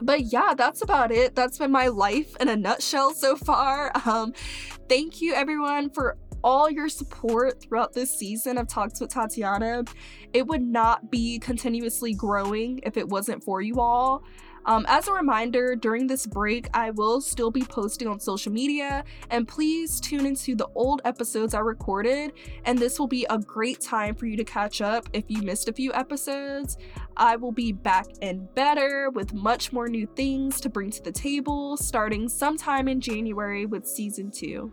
but 0.00 0.32
yeah, 0.32 0.54
that's 0.56 0.82
about 0.82 1.10
it. 1.10 1.34
That's 1.34 1.58
been 1.58 1.70
my 1.70 1.88
life 1.88 2.36
in 2.40 2.48
a 2.48 2.56
nutshell 2.56 3.12
so 3.14 3.36
far. 3.36 3.92
Um, 4.04 4.34
thank 4.88 5.22
you 5.22 5.34
everyone 5.34 5.88
for 5.88 6.18
all 6.44 6.70
your 6.70 6.90
support 6.90 7.60
throughout 7.60 7.94
this 7.94 8.16
season 8.16 8.58
of 8.58 8.68
Talks 8.68 9.00
with 9.00 9.10
Tatiana. 9.10 9.84
It 10.32 10.46
would 10.46 10.62
not 10.62 11.10
be 11.10 11.38
continuously 11.38 12.12
growing 12.12 12.80
if 12.84 12.96
it 12.96 13.08
wasn't 13.08 13.42
for 13.42 13.62
you 13.62 13.80
all. 13.80 14.22
Um, 14.66 14.86
as 14.88 15.08
a 15.08 15.12
reminder, 15.12 15.76
during 15.76 16.06
this 16.06 16.26
break, 16.26 16.68
I 16.72 16.90
will 16.90 17.20
still 17.20 17.50
be 17.50 17.62
posting 17.62 18.08
on 18.08 18.18
social 18.18 18.50
media, 18.50 19.04
and 19.30 19.46
please 19.46 20.00
tune 20.00 20.24
into 20.24 20.54
the 20.54 20.68
old 20.74 21.02
episodes 21.04 21.52
I 21.52 21.58
recorded. 21.60 22.32
And 22.64 22.78
this 22.78 22.98
will 22.98 23.06
be 23.06 23.26
a 23.28 23.38
great 23.38 23.80
time 23.80 24.14
for 24.14 24.26
you 24.26 24.36
to 24.38 24.44
catch 24.44 24.80
up 24.80 25.08
if 25.12 25.24
you 25.28 25.42
missed 25.42 25.68
a 25.68 25.72
few 25.72 25.92
episodes. 25.92 26.78
I 27.16 27.36
will 27.36 27.52
be 27.52 27.72
back 27.72 28.06
and 28.22 28.52
better 28.54 29.10
with 29.10 29.34
much 29.34 29.72
more 29.72 29.88
new 29.88 30.06
things 30.16 30.60
to 30.62 30.70
bring 30.70 30.90
to 30.92 31.02
the 31.02 31.12
table 31.12 31.76
starting 31.76 32.28
sometime 32.28 32.88
in 32.88 33.00
January 33.00 33.66
with 33.66 33.86
season 33.86 34.30
two. 34.30 34.72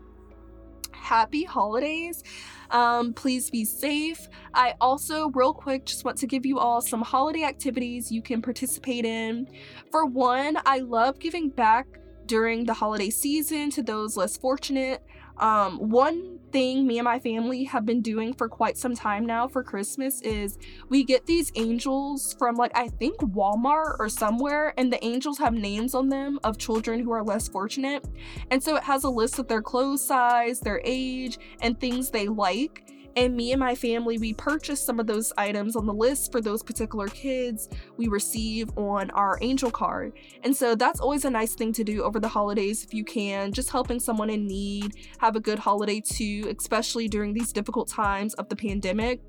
Happy 1.01 1.43
holidays! 1.43 2.23
Um, 2.69 3.13
please 3.13 3.49
be 3.49 3.65
safe. 3.65 4.29
I 4.53 4.75
also, 4.79 5.29
real 5.31 5.53
quick, 5.53 5.85
just 5.85 6.05
want 6.05 6.17
to 6.19 6.27
give 6.27 6.45
you 6.45 6.59
all 6.59 6.79
some 6.79 7.01
holiday 7.01 7.43
activities 7.43 8.11
you 8.11 8.21
can 8.21 8.41
participate 8.41 9.03
in. 9.03 9.47
For 9.91 10.05
one, 10.05 10.57
I 10.65 10.79
love 10.79 11.19
giving 11.19 11.49
back 11.49 11.87
during 12.27 12.65
the 12.65 12.73
holiday 12.73 13.09
season 13.09 13.71
to 13.71 13.83
those 13.83 14.15
less 14.15 14.37
fortunate. 14.37 15.03
Um, 15.37 15.89
one 15.89 16.39
thing 16.51 16.85
me 16.85 16.97
and 16.99 17.05
my 17.05 17.19
family 17.19 17.63
have 17.63 17.85
been 17.85 18.01
doing 18.01 18.33
for 18.33 18.47
quite 18.47 18.77
some 18.77 18.95
time 18.95 19.25
now 19.25 19.47
for 19.47 19.63
Christmas 19.63 20.21
is 20.21 20.57
we 20.89 21.03
get 21.03 21.25
these 21.25 21.51
angels 21.55 22.35
from 22.37 22.55
like 22.55 22.71
I 22.75 22.87
think 22.87 23.17
Walmart 23.17 23.95
or 23.99 24.09
somewhere, 24.09 24.73
and 24.77 24.91
the 24.91 25.03
angels 25.03 25.37
have 25.39 25.53
names 25.53 25.93
on 25.93 26.09
them 26.09 26.39
of 26.43 26.57
children 26.57 26.99
who 26.99 27.11
are 27.11 27.23
less 27.23 27.47
fortunate. 27.47 28.05
And 28.49 28.63
so 28.63 28.75
it 28.75 28.83
has 28.83 29.03
a 29.03 29.09
list 29.09 29.39
of 29.39 29.47
their 29.47 29.61
clothes 29.61 30.05
size, 30.05 30.59
their 30.59 30.81
age, 30.83 31.37
and 31.61 31.79
things 31.79 32.09
they 32.09 32.27
like. 32.27 32.83
And 33.15 33.35
me 33.35 33.51
and 33.51 33.59
my 33.59 33.75
family, 33.75 34.17
we 34.17 34.33
purchased 34.33 34.85
some 34.85 34.99
of 34.99 35.07
those 35.07 35.33
items 35.37 35.75
on 35.75 35.85
the 35.85 35.93
list 35.93 36.31
for 36.31 36.41
those 36.41 36.63
particular 36.63 37.07
kids 37.07 37.69
we 37.97 38.07
receive 38.07 38.75
on 38.77 39.09
our 39.11 39.37
angel 39.41 39.71
card. 39.71 40.13
And 40.43 40.55
so 40.55 40.75
that's 40.75 40.99
always 40.99 41.25
a 41.25 41.29
nice 41.29 41.53
thing 41.53 41.73
to 41.73 41.83
do 41.83 42.03
over 42.03 42.19
the 42.19 42.27
holidays 42.27 42.83
if 42.83 42.93
you 42.93 43.03
can, 43.03 43.51
just 43.51 43.69
helping 43.69 43.99
someone 43.99 44.29
in 44.29 44.47
need 44.47 44.95
have 45.19 45.35
a 45.35 45.39
good 45.39 45.59
holiday 45.59 45.99
too, 45.99 46.53
especially 46.57 47.07
during 47.07 47.33
these 47.33 47.51
difficult 47.51 47.87
times 47.87 48.33
of 48.35 48.47
the 48.49 48.55
pandemic. 48.55 49.19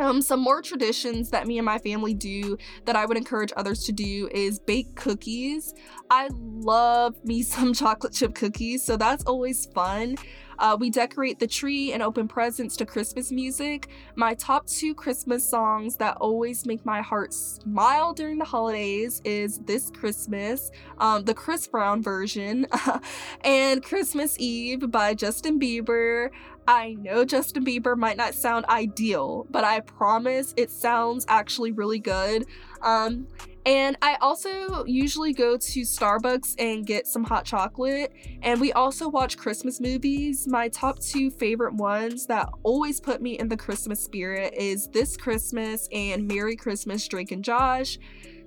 Um, 0.00 0.22
some 0.22 0.40
more 0.40 0.62
traditions 0.62 1.30
that 1.30 1.48
me 1.48 1.58
and 1.58 1.66
my 1.66 1.78
family 1.78 2.14
do 2.14 2.56
that 2.84 2.94
I 2.94 3.04
would 3.04 3.16
encourage 3.16 3.52
others 3.56 3.82
to 3.84 3.92
do 3.92 4.28
is 4.32 4.60
bake 4.60 4.94
cookies. 4.94 5.74
I 6.08 6.28
love 6.32 7.16
me 7.24 7.42
some 7.54 7.74
chocolate 7.74 8.12
chip 8.12 8.34
cookies, 8.34 8.84
so 8.84 8.96
that's 8.96 9.24
always 9.24 9.66
fun. 9.66 10.16
Uh, 10.58 10.76
we 10.78 10.90
decorate 10.90 11.38
the 11.38 11.46
tree 11.46 11.92
and 11.92 12.02
open 12.02 12.28
presents 12.28 12.76
to 12.76 12.86
Christmas 12.86 13.30
music. 13.30 13.88
My 14.14 14.34
top 14.34 14.66
two 14.66 14.94
Christmas 14.94 15.48
songs 15.48 15.96
that 15.96 16.16
always 16.16 16.66
make 16.66 16.84
my 16.84 17.00
heart 17.00 17.32
smile 17.32 18.12
during 18.12 18.38
the 18.38 18.44
holidays 18.44 19.20
is 19.24 19.58
This 19.60 19.90
Christmas, 19.90 20.70
um, 20.98 21.24
the 21.24 21.34
Chris 21.34 21.66
Brown 21.66 22.02
version, 22.02 22.66
and 23.42 23.82
Christmas 23.82 24.36
Eve 24.38 24.90
by 24.90 25.14
Justin 25.14 25.60
Bieber. 25.60 26.30
I 26.66 26.94
know 27.00 27.24
Justin 27.24 27.64
Bieber 27.64 27.96
might 27.96 28.18
not 28.18 28.34
sound 28.34 28.66
ideal, 28.66 29.46
but 29.50 29.64
I 29.64 29.80
promise 29.80 30.52
it 30.56 30.70
sounds 30.70 31.24
actually 31.28 31.72
really 31.72 31.98
good. 31.98 32.44
Um, 32.82 33.26
and 33.68 33.98
I 34.00 34.16
also 34.22 34.86
usually 34.86 35.34
go 35.34 35.58
to 35.58 35.80
Starbucks 35.82 36.54
and 36.58 36.86
get 36.86 37.06
some 37.06 37.22
hot 37.22 37.44
chocolate. 37.44 38.14
And 38.40 38.58
we 38.62 38.72
also 38.72 39.10
watch 39.10 39.36
Christmas 39.36 39.78
movies. 39.78 40.48
My 40.48 40.70
top 40.70 41.00
two 41.00 41.30
favorite 41.30 41.74
ones 41.74 42.24
that 42.28 42.48
always 42.62 42.98
put 42.98 43.20
me 43.20 43.38
in 43.38 43.46
the 43.46 43.58
Christmas 43.58 44.02
spirit 44.02 44.54
is 44.54 44.88
This 44.88 45.18
Christmas 45.18 45.86
and 45.92 46.26
Merry 46.26 46.56
Christmas, 46.56 47.06
Drake 47.06 47.30
and 47.30 47.44
Josh. 47.44 47.98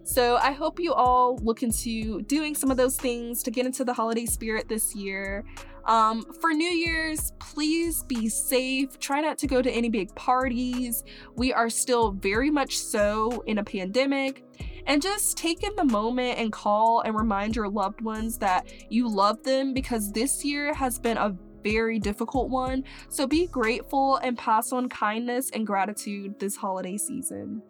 So 0.04 0.38
I 0.38 0.54
hope 0.54 0.80
you 0.80 0.92
all 0.92 1.38
look 1.44 1.62
into 1.62 2.24
doing 2.24 2.56
some 2.56 2.72
of 2.72 2.78
those 2.78 2.98
things 2.98 3.44
to 3.44 3.52
get 3.52 3.68
into 3.68 3.86
the 3.86 3.94
holiday 3.94 4.26
spirit 4.26 4.68
this 4.68 4.96
year. 4.96 5.46
Um, 5.86 6.24
for 6.40 6.52
New 6.52 6.70
Year's, 6.70 7.32
please 7.40 8.04
be 8.04 8.30
safe. 8.30 9.00
Try 9.00 9.22
not 9.22 9.38
to 9.40 9.48
go 9.48 9.62
to 9.62 9.72
any 9.72 9.90
big 9.90 10.14
parties. 10.16 11.04
We 11.36 11.54
are 11.54 11.70
still 11.70 12.12
very 12.12 12.52
much 12.52 12.78
so 12.78 13.44
in 13.48 13.58
a 13.58 13.64
pandemic. 13.64 14.44
And 14.86 15.02
just 15.02 15.38
take 15.38 15.64
in 15.64 15.76
the 15.76 15.86
moment 15.86 16.40
and 16.40 16.52
call 16.52 17.02
and 17.02 17.16
remind 17.16 17.56
your 17.56 17.70
loved 17.70 18.02
ones 18.02 18.38
that 18.40 18.66
you 18.90 19.08
love 19.08 19.44
them 19.44 19.74
because 19.74 20.12
this 20.12 20.44
year 20.44 20.74
has 20.74 21.00
been 21.00 21.18
a 21.18 21.36
very 21.64 22.00
difficult 22.00 22.50
one. 22.50 22.84
So 23.10 23.28
be 23.28 23.48
grateful 23.48 24.18
and 24.18 24.38
pass 24.38 24.72
on 24.72 24.90
kindness 24.90 25.50
and 25.52 25.66
gratitude 25.66 26.40
this 26.40 26.56
holiday 26.56 26.98
season. 26.98 27.62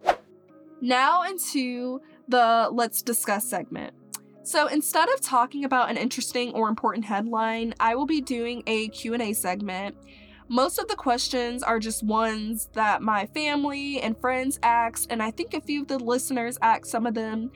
Now 0.81 1.23
into 1.23 2.01
the 2.27 2.69
let's 2.71 3.01
discuss 3.01 3.45
segment. 3.45 3.93
So 4.43 4.67
instead 4.67 5.07
of 5.09 5.21
talking 5.21 5.65
about 5.65 5.91
an 5.91 5.97
interesting 5.97 6.51
or 6.53 6.67
important 6.67 7.05
headline, 7.05 7.75
I 7.79 7.93
will 7.93 8.07
be 8.07 8.21
doing 8.21 8.63
a 8.65 8.87
Q&A 8.87 9.33
segment. 9.33 9.95
Most 10.51 10.79
of 10.79 10.89
the 10.89 10.97
questions 10.97 11.63
are 11.63 11.79
just 11.79 12.03
ones 12.03 12.67
that 12.73 13.01
my 13.01 13.25
family 13.27 14.01
and 14.01 14.19
friends 14.19 14.59
asked, 14.61 15.07
and 15.09 15.23
I 15.23 15.31
think 15.31 15.53
a 15.53 15.61
few 15.61 15.83
of 15.83 15.87
the 15.87 15.97
listeners 15.97 16.57
asked 16.61 16.87
some 16.87 17.05
of 17.05 17.13
them. 17.13 17.51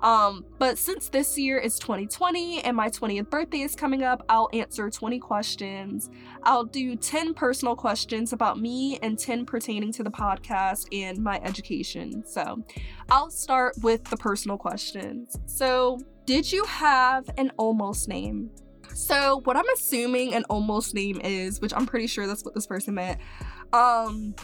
Um, 0.00 0.46
but 0.58 0.78
since 0.78 1.10
this 1.10 1.36
year 1.36 1.58
is 1.58 1.78
2020 1.78 2.62
and 2.62 2.74
my 2.74 2.88
20th 2.88 3.28
birthday 3.28 3.60
is 3.60 3.74
coming 3.74 4.02
up, 4.02 4.24
I'll 4.30 4.48
answer 4.54 4.88
20 4.88 5.18
questions. 5.18 6.08
I'll 6.42 6.64
do 6.64 6.96
10 6.96 7.34
personal 7.34 7.76
questions 7.76 8.32
about 8.32 8.58
me 8.58 8.98
and 9.02 9.18
10 9.18 9.44
pertaining 9.44 9.92
to 9.92 10.02
the 10.02 10.10
podcast 10.10 10.86
and 10.90 11.18
my 11.18 11.42
education. 11.44 12.24
So 12.24 12.64
I'll 13.10 13.30
start 13.30 13.74
with 13.82 14.04
the 14.04 14.16
personal 14.16 14.56
questions. 14.56 15.38
So, 15.44 15.98
did 16.24 16.50
you 16.50 16.64
have 16.64 17.28
an 17.36 17.52
almost 17.58 18.08
name? 18.08 18.50
So, 18.98 19.40
what 19.44 19.56
I'm 19.56 19.68
assuming 19.74 20.34
an 20.34 20.44
almost 20.50 20.94
name 20.94 21.20
is, 21.22 21.60
which 21.60 21.72
I'm 21.74 21.86
pretty 21.86 22.06
sure 22.06 22.26
that's 22.26 22.44
what 22.44 22.54
this 22.54 22.66
person 22.66 22.94
meant, 22.94 23.20
um, 23.72 24.34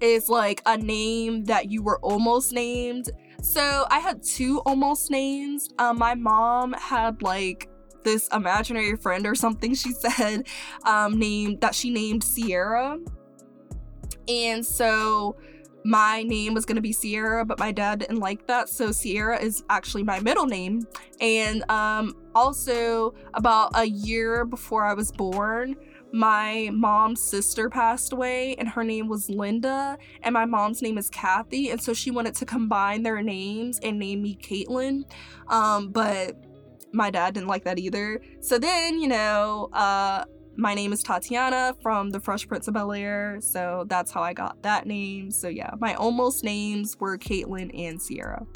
is 0.00 0.28
like 0.28 0.62
a 0.66 0.76
name 0.76 1.44
that 1.44 1.70
you 1.70 1.82
were 1.82 1.98
almost 2.00 2.52
named 2.52 3.10
so 3.42 3.86
I 3.90 3.98
had 3.98 4.22
two 4.22 4.60
almost 4.60 5.10
names. 5.10 5.68
Um, 5.78 5.98
my 5.98 6.14
mom 6.14 6.74
had 6.74 7.22
like 7.22 7.68
this 8.04 8.28
imaginary 8.28 8.96
friend 8.96 9.26
or 9.26 9.34
something 9.34 9.74
she 9.74 9.92
said 9.92 10.46
um, 10.84 11.18
named 11.18 11.60
that 11.60 11.74
she 11.74 11.90
named 11.90 12.22
Sierra. 12.22 12.98
And 14.28 14.64
so 14.64 15.36
my 15.84 16.22
name 16.22 16.54
was 16.54 16.64
going 16.64 16.76
to 16.76 16.82
be 16.82 16.92
Sierra, 16.92 17.44
but 17.44 17.58
my 17.58 17.72
dad 17.72 18.00
didn't 18.00 18.18
like 18.18 18.46
that. 18.46 18.68
So 18.68 18.92
Sierra 18.92 19.38
is 19.38 19.64
actually 19.68 20.02
my 20.02 20.20
middle 20.20 20.46
name. 20.46 20.86
And 21.20 21.68
um, 21.70 22.16
also, 22.34 23.14
about 23.34 23.72
a 23.74 23.84
year 23.84 24.44
before 24.44 24.84
I 24.84 24.94
was 24.94 25.10
born, 25.10 25.76
my 26.12 26.68
mom's 26.72 27.22
sister 27.22 27.70
passed 27.70 28.12
away 28.12 28.54
and 28.56 28.68
her 28.68 28.84
name 28.84 29.08
was 29.08 29.30
Linda 29.30 29.96
and 30.22 30.34
my 30.34 30.44
mom's 30.44 30.82
name 30.82 30.98
is 30.98 31.08
Kathy 31.08 31.70
and 31.70 31.82
so 31.82 31.94
she 31.94 32.10
wanted 32.10 32.34
to 32.34 32.44
combine 32.44 33.02
their 33.02 33.22
names 33.22 33.80
and 33.82 33.98
name 33.98 34.20
me 34.20 34.36
Caitlin 34.36 35.04
um, 35.48 35.88
but 35.88 36.36
my 36.92 37.10
dad 37.10 37.32
didn't 37.32 37.48
like 37.48 37.64
that 37.64 37.78
either 37.78 38.20
so 38.40 38.58
then 38.58 39.00
you 39.00 39.08
know 39.08 39.70
uh, 39.72 40.24
my 40.56 40.74
name 40.74 40.92
is 40.92 41.02
Tatiana 41.02 41.74
from 41.82 42.10
the 42.10 42.20
Fresh 42.20 42.48
Prince 42.48 42.68
of 42.68 42.74
Bel 42.74 42.92
Air 42.92 43.38
so 43.40 43.84
that's 43.88 44.10
how 44.10 44.22
I 44.22 44.32
got 44.32 44.62
that 44.62 44.86
name 44.86 45.30
so 45.30 45.48
yeah 45.48 45.70
my 45.78 45.94
almost 45.94 46.44
names 46.44 46.98
were 46.98 47.16
Caitlin 47.18 47.70
and 47.78 48.00
Sierra 48.00 48.46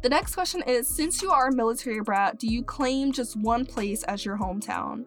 the 0.00 0.08
next 0.08 0.34
question 0.34 0.62
is 0.66 0.86
Since 0.86 1.22
you 1.22 1.30
are 1.30 1.48
a 1.48 1.54
military 1.54 2.00
brat, 2.00 2.38
do 2.38 2.46
you 2.46 2.62
claim 2.62 3.12
just 3.12 3.36
one 3.36 3.66
place 3.66 4.02
as 4.04 4.24
your 4.24 4.38
hometown? 4.38 5.06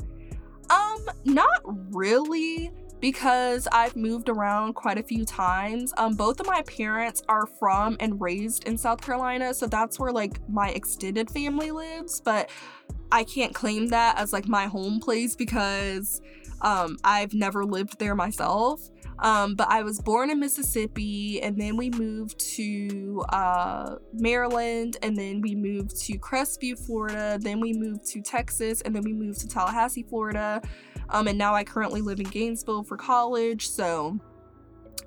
Um, 0.69 1.05
not 1.25 1.61
really 1.65 2.71
because 2.99 3.67
I've 3.71 3.95
moved 3.95 4.29
around 4.29 4.73
quite 4.73 4.97
a 4.97 5.03
few 5.03 5.25
times. 5.25 5.91
Um, 5.97 6.13
both 6.13 6.39
of 6.39 6.45
my 6.45 6.61
parents 6.63 7.23
are 7.27 7.47
from 7.47 7.97
and 7.99 8.21
raised 8.21 8.65
in 8.65 8.77
South 8.77 9.01
Carolina, 9.01 9.53
so 9.53 9.65
that's 9.65 9.99
where 9.99 10.11
like 10.11 10.39
my 10.47 10.69
extended 10.69 11.31
family 11.31 11.71
lives, 11.71 12.21
but 12.21 12.49
I 13.11 13.23
can't 13.23 13.53
claim 13.53 13.87
that 13.87 14.17
as 14.17 14.33
like 14.33 14.47
my 14.47 14.65
home 14.65 14.99
place 14.99 15.35
because 15.35 16.21
um, 16.61 16.97
I've 17.03 17.33
never 17.33 17.65
lived 17.65 17.99
there 17.99 18.15
myself. 18.15 18.89
Um, 19.19 19.53
but 19.53 19.67
I 19.69 19.83
was 19.83 19.99
born 19.99 20.31
in 20.31 20.39
Mississippi, 20.39 21.41
and 21.43 21.55
then 21.55 21.77
we 21.77 21.91
moved 21.91 22.39
to 22.55 23.23
uh, 23.29 23.95
Maryland, 24.13 24.97
and 25.03 25.15
then 25.15 25.41
we 25.41 25.53
moved 25.53 25.95
to 26.05 26.17
Crestview, 26.17 26.79
Florida. 26.79 27.37
Then 27.39 27.59
we 27.59 27.73
moved 27.73 28.05
to 28.07 28.21
Texas, 28.21 28.81
and 28.81 28.95
then 28.95 29.03
we 29.03 29.13
moved 29.13 29.41
to 29.41 29.47
Tallahassee, 29.47 30.03
Florida. 30.09 30.59
Um, 31.11 31.27
and 31.27 31.37
now 31.37 31.53
I 31.53 31.63
currently 31.63 32.01
live 32.01 32.19
in 32.19 32.27
Gainesville 32.27 32.83
for 32.83 32.97
college. 32.97 33.69
So 33.69 34.17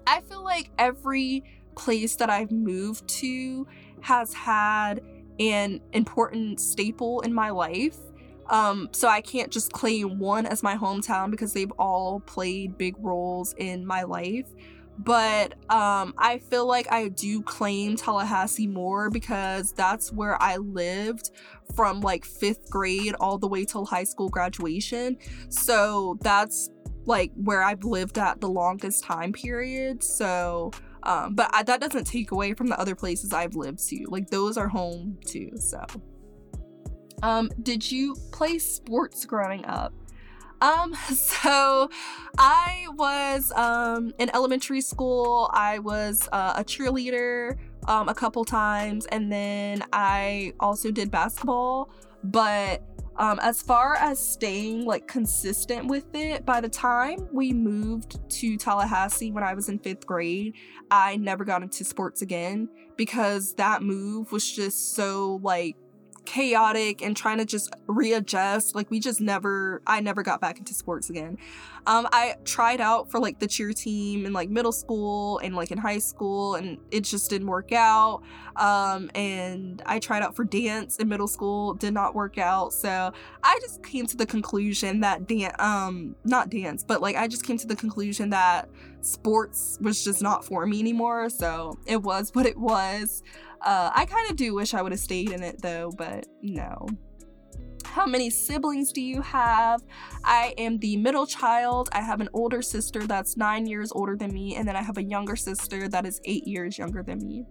I 0.07 0.20
feel 0.20 0.45
like 0.45 0.70
every 0.78 1.43
place 1.74 2.14
that 2.16 2.30
I've 2.30 2.53
moved 2.53 3.09
to 3.09 3.66
has 4.01 4.32
had 4.32 5.01
an 5.39 5.80
important 5.93 6.61
staple 6.61 7.20
in 7.20 7.32
my 7.32 7.51
life. 7.51 7.97
Um, 8.51 8.91
so 8.93 9.09
I 9.09 9.20
can't 9.22 9.51
just 9.51 9.72
claim 9.72 10.18
one 10.18 10.45
as 10.47 10.62
my 10.62 10.76
hometown 10.76 11.30
because 11.30 11.53
they've 11.55 11.72
all 11.78 12.20
played 12.20 12.76
big 12.76 12.95
roles 12.99 13.55
in 13.57 13.87
my 13.87 14.03
life. 14.03 14.47
but 14.99 15.55
um, 15.72 16.14
I 16.18 16.39
feel 16.51 16.66
like 16.66 16.91
I 16.93 17.09
do 17.09 17.43
claim 17.43 17.97
Tallahassee 17.97 18.68
more 18.68 19.11
because 19.11 19.72
that's 19.72 20.12
where 20.12 20.41
I 20.41 20.59
lived 20.59 21.30
from 21.74 22.01
like 22.01 22.24
fifth 22.24 22.70
grade 22.70 23.14
all 23.18 23.39
the 23.39 23.49
way 23.49 23.64
till 23.64 23.85
high 23.85 24.05
school 24.05 24.28
graduation. 24.28 25.16
So 25.49 26.16
that's 26.20 26.70
like 27.07 27.32
where 27.35 27.62
I've 27.62 27.85
lived 27.85 28.18
at 28.18 28.41
the 28.41 28.49
longest 28.49 29.03
time 29.05 29.32
period. 29.32 30.03
So, 30.05 30.70
um, 31.05 31.34
but 31.34 31.50
I, 31.52 31.62
that 31.62 31.80
doesn't 31.80 32.05
take 32.05 32.30
away 32.30 32.55
from 32.55 32.68
the 32.68 32.78
other 32.80 32.94
places 32.94 33.32
I've 33.32 33.55
lived 33.55 33.86
too. 33.86 34.07
Like 34.09 34.30
those 34.30 34.57
are 34.57 34.68
home 34.68 35.18
too. 35.24 35.52
So, 35.57 35.84
um, 37.22 37.50
did 37.62 37.90
you 37.90 38.16
play 38.32 38.59
sports 38.59 39.24
growing 39.24 39.64
up? 39.66 39.92
Um, 40.61 40.94
so 41.14 41.90
I 42.38 42.86
was 42.92 43.52
um 43.52 44.12
in 44.18 44.34
elementary 44.34 44.80
school. 44.80 45.50
I 45.52 45.78
was 45.78 46.28
uh, 46.32 46.55
a 46.57 46.64
cheerleader 46.64 47.59
um 47.86 48.09
a 48.09 48.14
couple 48.14 48.44
times, 48.44 49.07
and 49.07 49.30
then 49.30 49.84
I 49.92 50.55
also 50.59 50.90
did 50.90 51.11
basketball. 51.11 51.90
But 52.22 52.82
um, 53.17 53.39
as 53.41 53.62
far 53.62 53.95
as 53.95 54.25
staying 54.25 54.85
like 54.85 55.07
consistent 55.07 55.87
with 55.87 56.15
it, 56.15 56.45
by 56.45 56.61
the 56.61 56.69
time 56.69 57.29
we 57.33 57.53
moved 57.53 58.19
to 58.29 58.57
Tallahassee 58.57 59.31
when 59.31 59.45
I 59.45 59.55
was 59.55 59.69
in 59.69 59.79
fifth 59.79 60.07
grade, 60.07 60.55
I 60.91 61.17
never 61.17 61.45
got 61.45 61.62
into 61.62 61.85
sports 61.85 62.23
again 62.23 62.69
because 62.97 63.55
that 63.55 63.83
move 63.83 64.33
was 64.33 64.51
just 64.51 64.95
so 64.95 65.41
like 65.43 65.77
chaotic 66.25 67.03
and 67.03 67.17
trying 67.17 67.39
to 67.39 67.45
just 67.45 67.73
readjust. 67.87 68.75
Like 68.75 68.91
we 68.91 68.99
just 68.99 69.21
never 69.21 69.83
I 69.87 70.01
never 70.01 70.23
got 70.23 70.41
back 70.41 70.59
into 70.59 70.75
sports 70.75 71.11
again. 71.11 71.39
Um 71.87 72.09
I 72.12 72.37
tried 72.45 72.80
out 72.80 73.11
for 73.11 73.18
like 73.20 73.39
the 73.39 73.47
cheer 73.47 73.72
team 73.72 74.26
in 74.26 74.32
like 74.32 74.51
middle 74.51 74.72
school 74.72 75.39
and 75.39 75.55
like 75.55 75.70
in 75.70 75.78
high 75.78 75.99
school 75.99 76.55
and 76.55 76.78
it 76.91 77.01
just 77.01 77.30
didn't 77.30 77.49
work 77.49 77.72
out. 77.72 78.22
Um 78.57 79.11
and 79.14 79.82
I 79.87 79.99
tried 79.99 80.22
out 80.22 80.35
for 80.35 80.45
dance 80.45 80.97
in 80.97 81.09
middle 81.09 81.28
school, 81.28 81.74
did 81.74 81.95
not 81.95 82.14
work 82.14 82.39
out. 82.39 82.72
So 82.72 83.12
I 83.43 83.59
just 83.61 83.82
came 83.82 84.07
to 84.07 84.16
the 84.16 84.26
conclusion 84.26 85.01
that 85.01 85.26
dance 85.26 85.55
um 85.59 86.16
not 86.24 86.51
dance, 86.51 86.85
but 86.85 87.01
like 87.01 87.16
I 87.16 87.28
just 87.28 87.45
came 87.45 87.59
to 87.59 87.66
the 87.66 87.76
conclusion 87.76 88.30
that 88.30 88.68
sports 89.01 89.78
was 89.80 90.03
just 90.03 90.22
not 90.22 90.45
for 90.45 90.66
me 90.66 90.80
anymore. 90.80 91.28
So 91.28 91.78
it 91.87 92.03
was 92.03 92.30
what 92.35 92.47
it 92.47 92.59
was. 92.59 93.22
Uh, 93.61 93.91
I 93.95 94.05
kind 94.05 94.30
of 94.30 94.37
do 94.37 94.55
wish 94.55 94.74
I 94.74 94.82
would 94.82 94.93
have 94.93 95.01
stayed 95.01 95.30
in 95.30 95.43
it 95.43 95.62
though, 95.62 95.91
but 95.97 96.26
no. 96.43 96.87
How 97.85 98.07
many 98.07 98.30
siblings 98.30 98.93
do 98.93 99.01
you 99.01 99.22
have? 99.22 99.82
I 100.24 100.55
am 100.59 100.78
the 100.78 100.97
middle 100.97 101.26
child. 101.26 101.89
I 101.93 102.01
have 102.01 102.20
an 102.20 102.28
older 102.32 102.62
sister 102.62 103.07
that's 103.07 103.37
nine 103.37 103.66
years 103.66 103.93
older 103.93 104.16
than 104.16 104.32
me, 104.32 104.57
and 104.57 104.66
then 104.66 104.76
I 104.76 104.82
have 104.82 104.99
a 104.99 105.05
younger 105.05 105.37
sister 105.37 105.89
that 105.89 106.07
is 106.07 106.20
eight 106.24 106.47
years 106.47 106.76
younger 106.76 107.03
than 107.03 107.18
me. 107.18 107.45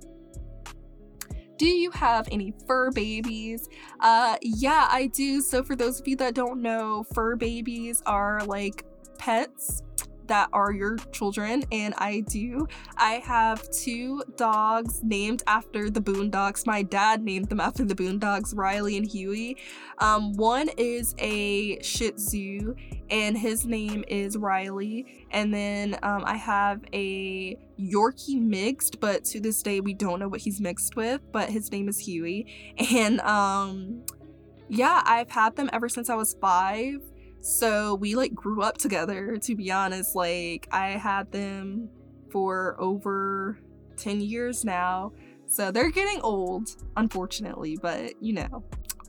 Do 1.57 1.67
you 1.67 1.91
have 1.91 2.27
any 2.31 2.53
fur 2.67 2.91
babies? 2.91 3.69
Uh, 3.99 4.37
yeah, 4.41 4.87
I 4.91 5.07
do. 5.07 5.39
So, 5.41 5.63
for 5.63 5.75
those 5.75 5.99
of 6.01 6.07
you 6.07 6.15
that 6.17 6.33
don't 6.33 6.61
know, 6.61 7.05
fur 7.13 7.35
babies 7.35 8.01
are 8.05 8.43
like 8.45 8.85
pets 9.17 9.83
that 10.27 10.49
are 10.53 10.71
your 10.71 10.97
children, 11.11 11.63
and 11.71 11.93
I 11.97 12.21
do. 12.21 12.67
I 12.97 13.13
have 13.25 13.69
two 13.71 14.23
dogs 14.35 15.01
named 15.03 15.43
after 15.47 15.89
the 15.89 16.01
Boondocks. 16.01 16.65
My 16.65 16.81
dad 16.81 17.23
named 17.23 17.49
them 17.49 17.59
after 17.59 17.85
the 17.85 17.95
Boondocks, 17.95 18.55
Riley 18.55 18.97
and 18.97 19.05
Huey. 19.09 19.57
Um, 19.99 20.33
one 20.33 20.69
is 20.77 21.15
a 21.19 21.81
Shih 21.81 22.11
Tzu, 22.11 22.75
and 23.09 23.37
his 23.37 23.65
name 23.65 24.03
is 24.07 24.37
Riley. 24.37 25.27
And 25.31 25.53
then 25.53 25.97
um, 26.03 26.23
I 26.25 26.35
have 26.35 26.81
a 26.93 27.57
Yorkie 27.79 28.39
mixed, 28.39 28.99
but 28.99 29.23
to 29.25 29.39
this 29.39 29.61
day 29.61 29.79
we 29.79 29.93
don't 29.93 30.19
know 30.19 30.27
what 30.27 30.41
he's 30.41 30.59
mixed 30.61 30.95
with, 30.95 31.21
but 31.31 31.49
his 31.49 31.71
name 31.71 31.87
is 31.87 31.99
Huey. 31.99 32.75
And 32.93 33.19
um, 33.21 34.03
yeah, 34.69 35.01
I've 35.05 35.29
had 35.29 35.55
them 35.55 35.69
ever 35.73 35.89
since 35.89 36.09
I 36.09 36.15
was 36.15 36.35
five. 36.39 37.01
So 37.43 37.95
we 37.95 38.15
like 38.15 38.33
grew 38.33 38.61
up 38.61 38.77
together, 38.77 39.35
to 39.35 39.55
be 39.55 39.69
honest. 39.69 40.15
Like 40.15 40.65
I 40.71 40.91
had 40.91 41.29
them 41.33 41.89
for 42.31 42.77
over 42.79 43.59
10 43.97 44.21
years 44.21 44.63
now. 44.63 45.11
So 45.45 45.69
they're 45.69 45.91
getting 45.91 46.21
old, 46.21 46.69
unfortunately, 46.95 47.77
but 47.81 48.13
you 48.21 48.31
know, 48.31 48.63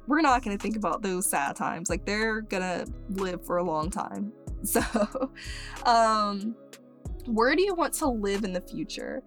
we're 0.09 0.21
not 0.21 0.43
going 0.43 0.59
to 0.59 0.61
think 0.61 0.75
about 0.75 1.01
those 1.01 1.31
sad 1.31 1.55
times. 1.55 1.89
Like 1.89 2.05
they're 2.05 2.41
going 2.41 2.63
to 2.65 2.93
live 3.11 3.47
for 3.47 3.59
a 3.59 3.65
long 3.65 3.89
time. 3.91 4.33
So, 4.65 4.81
um 5.85 6.57
where 7.27 7.55
do 7.55 7.63
you 7.63 7.75
want 7.75 7.93
to 7.95 8.09
live 8.09 8.45
in 8.45 8.55
the 8.55 8.63
future? 8.63 9.23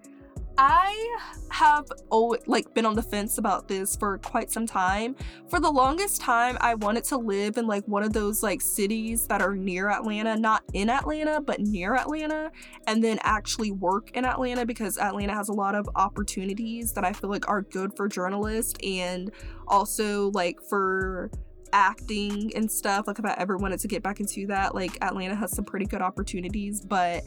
I 0.58 1.18
have 1.50 1.86
always, 2.10 2.42
like 2.48 2.74
been 2.74 2.86
on 2.86 2.96
the 2.96 3.04
fence 3.04 3.38
about 3.38 3.68
this 3.68 3.96
for 3.96 4.18
quite 4.18 4.52
some 4.52 4.66
time. 4.66 5.16
For 5.50 5.60
the 5.60 5.70
longest 5.70 6.20
time, 6.20 6.58
I 6.62 6.74
wanted 6.74 7.04
to 7.06 7.18
live 7.18 7.58
in 7.58 7.68
like 7.68 7.88
one 7.88 8.02
of 8.02 8.12
those 8.12 8.42
like 8.42 8.62
cities 8.62 9.28
that 9.28 9.42
are 9.42 9.56
near 9.56 9.90
Atlanta, 9.90 10.36
not 10.36 10.64
in 10.74 10.90
Atlanta, 10.90 11.42
but 11.42 11.60
near 11.60 11.96
Atlanta, 11.96 12.52
and 12.88 13.04
then 13.04 13.20
actually 13.22 13.72
work 13.72 14.12
in 14.12 14.26
Atlanta 14.26 14.66
because 14.66 14.98
Atlanta 14.98 15.34
has 15.34 15.50
a 15.50 15.54
lot 15.54 15.76
of 15.76 15.88
opportunities 15.96 16.92
that 16.94 17.06
I 17.06 17.14
feel 17.14 17.30
like 17.30 17.48
are 17.48 17.62
good 17.62 17.96
for 17.96 18.08
journalists 18.08 18.74
and 18.84 19.32
also 19.68 20.32
like 20.32 20.60
for 20.62 21.30
acting 21.72 22.52
and 22.56 22.72
stuff. 22.72 23.06
Like 23.08 23.20
if 23.20 23.26
I 23.26 23.36
ever 23.38 23.58
wanted 23.58 23.80
to 23.82 23.88
get 23.88 24.02
back 24.02 24.20
into 24.20 24.48
that, 24.48 24.74
like 24.74 24.98
Atlanta 25.04 25.36
has 25.36 25.52
some 25.52 25.66
pretty 25.66 25.86
good 25.86 26.02
opportunities, 26.02 26.82
but 26.82 27.24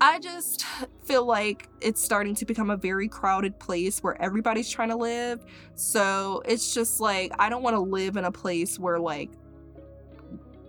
I 0.00 0.18
just 0.18 0.64
feel 1.04 1.24
like 1.24 1.68
it's 1.80 2.02
starting 2.02 2.34
to 2.36 2.44
become 2.44 2.70
a 2.70 2.76
very 2.76 3.08
crowded 3.08 3.58
place 3.58 4.02
where 4.02 4.20
everybody's 4.20 4.68
trying 4.68 4.90
to 4.90 4.96
live. 4.96 5.44
So 5.74 6.42
it's 6.44 6.74
just 6.74 7.00
like, 7.00 7.32
I 7.38 7.48
don't 7.48 7.62
want 7.62 7.74
to 7.74 7.80
live 7.80 8.16
in 8.16 8.24
a 8.24 8.32
place 8.32 8.78
where, 8.78 8.98
like, 8.98 9.30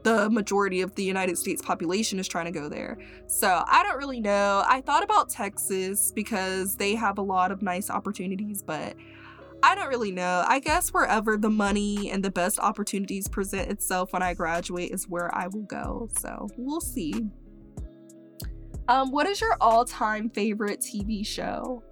the 0.03 0.29
majority 0.29 0.81
of 0.81 0.93
the 0.93 1.03
United 1.03 1.37
States 1.37 1.61
population 1.61 2.19
is 2.19 2.27
trying 2.27 2.45
to 2.45 2.51
go 2.51 2.69
there. 2.69 2.97
So 3.25 3.63
I 3.67 3.81
don't 3.83 3.97
really 3.97 4.21
know. 4.21 4.63
I 4.67 4.81
thought 4.81 5.03
about 5.03 5.29
Texas 5.29 6.11
because 6.11 6.75
they 6.75 6.93
have 6.93 7.17
a 7.17 7.23
lot 7.23 7.51
of 7.51 7.63
nice 7.63 7.89
opportunities, 7.89 8.61
but 8.61 8.95
I 9.63 9.73
don't 9.73 9.89
really 9.89 10.11
know. 10.11 10.45
I 10.47 10.59
guess 10.59 10.89
wherever 10.89 11.37
the 11.37 11.49
money 11.49 12.11
and 12.11 12.23
the 12.23 12.29
best 12.29 12.59
opportunities 12.59 13.27
present 13.27 13.71
itself 13.71 14.13
when 14.13 14.21
I 14.21 14.35
graduate 14.35 14.91
is 14.91 15.09
where 15.09 15.33
I 15.35 15.47
will 15.47 15.63
go. 15.63 16.07
So 16.19 16.49
we'll 16.55 16.81
see. 16.81 17.25
Um, 18.87 19.11
what 19.11 19.27
is 19.27 19.41
your 19.41 19.57
all-time 19.59 20.29
favorite 20.29 20.79
TV 20.79 21.25
show? 21.25 21.83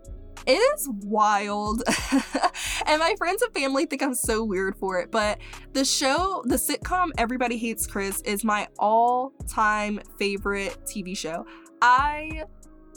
It 0.45 0.53
is 0.53 0.89
wild. 1.03 1.83
and 2.85 2.99
my 2.99 3.15
friends 3.17 3.41
and 3.41 3.53
family 3.53 3.85
think 3.85 4.03
I'm 4.03 4.13
so 4.13 4.43
weird 4.43 4.75
for 4.75 4.99
it, 4.99 5.09
but 5.09 5.39
the 5.71 5.85
show, 5.85 6.43
the 6.45 6.55
sitcom 6.55 7.11
Everybody 7.17 7.57
Hates 7.57 7.87
Chris 7.87 8.21
is 8.21 8.43
my 8.43 8.67
all-time 8.77 10.01
favorite 10.19 10.77
TV 10.85 11.17
show. 11.17 11.45
I 11.81 12.43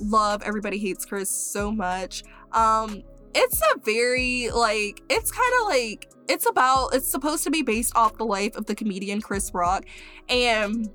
love 0.01 0.43
Everybody 0.43 0.79
Hates 0.79 1.05
Chris 1.05 1.31
so 1.31 1.71
much. 1.71 2.23
Um 2.53 3.03
it's 3.35 3.61
a 3.61 3.79
very 3.85 4.51
like 4.51 5.03
it's 5.11 5.31
kind 5.31 5.53
of 5.61 5.69
like 5.69 6.11
it's 6.29 6.47
about 6.47 6.95
it's 6.95 7.09
supposed 7.09 7.45
to 7.45 7.51
be 7.51 7.63
based 7.63 7.95
off 7.95 8.17
the 8.17 8.25
life 8.25 8.57
of 8.57 8.67
the 8.67 8.75
comedian 8.75 9.21
Chris 9.21 9.53
Rock 9.53 9.85
and 10.29 10.89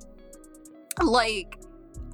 like 1.00 1.56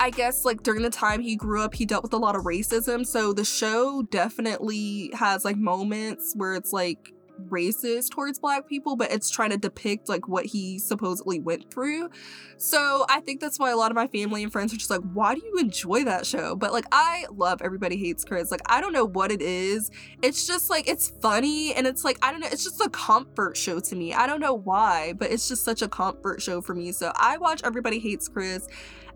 I 0.01 0.11
guess 0.11 0.45
like 0.45 0.63
during 0.63 0.83
the 0.83 0.91
time 0.91 1.21
he 1.21 1.37
grew 1.37 1.63
up, 1.63 1.75
he 1.75 1.85
dealt 1.85 2.03
with 2.03 2.13
a 2.13 2.19
lot 2.19 2.37
of 2.37 2.45
racism. 2.45 3.07
So 3.07 3.33
the 3.33 3.45
show 3.45 4.03
definitely 4.03 5.11
has 5.15 5.45
like 5.45 5.57
moments 5.57 6.35
where 6.37 6.55
it's 6.55 6.73
like 6.73 7.13
racist 7.49 8.11
towards 8.11 8.39
black 8.39 8.69
people, 8.69 8.97
but 8.97 9.11
it's 9.13 9.31
trying 9.31 9.51
to 9.51 9.57
depict 9.57 10.09
like 10.09 10.29
what 10.29 10.47
he 10.47 10.79
supposedly 10.79 11.39
went 11.39 11.71
through. 11.73 12.11
So 12.57 13.07
I 13.09 13.21
think 13.21 13.41
that's 13.41 13.59
why 13.59 13.71
a 13.71 13.77
lot 13.77 13.91
of 13.91 13.95
my 13.95 14.09
family 14.09 14.43
and 14.43 14.51
friends 14.51 14.73
are 14.73 14.77
just 14.77 14.91
like, 14.91 15.03
why 15.13 15.35
do 15.35 15.43
you 15.45 15.59
enjoy 15.59 16.05
that 16.05 16.27
show? 16.27 16.57
But 16.57 16.73
like, 16.73 16.87
I 16.91 17.27
love 17.31 17.63
Everybody 17.63 17.97
Hates 17.97 18.25
Chris. 18.25 18.51
Like, 18.51 18.63
I 18.67 18.81
don't 18.81 18.93
know 18.93 19.05
what 19.05 19.31
it 19.31 19.41
is. 19.41 19.91
It's 20.23 20.47
just 20.47 20.69
like, 20.69 20.89
it's 20.89 21.11
funny 21.23 21.75
and 21.75 21.87
it's 21.87 22.05
like, 22.05 22.19
I 22.23 22.33
don't 22.33 22.41
know, 22.41 22.49
it's 22.51 22.65
just 22.65 22.81
a 22.81 22.91
comfort 22.91 23.57
show 23.57 23.79
to 23.81 23.97
me. 23.97 24.13
I 24.13 24.27
don't 24.27 24.41
know 24.41 24.55
why, 24.55 25.13
but 25.17 25.31
it's 25.31 25.49
just 25.49 25.65
such 25.65 25.83
a 25.83 25.89
comfort 25.89 26.43
show 26.43 26.61
for 26.61 26.75
me. 26.75 26.93
So 26.93 27.13
I 27.15 27.39
watch 27.39 27.61
Everybody 27.65 27.99
Hates 28.01 28.29
Chris 28.29 28.69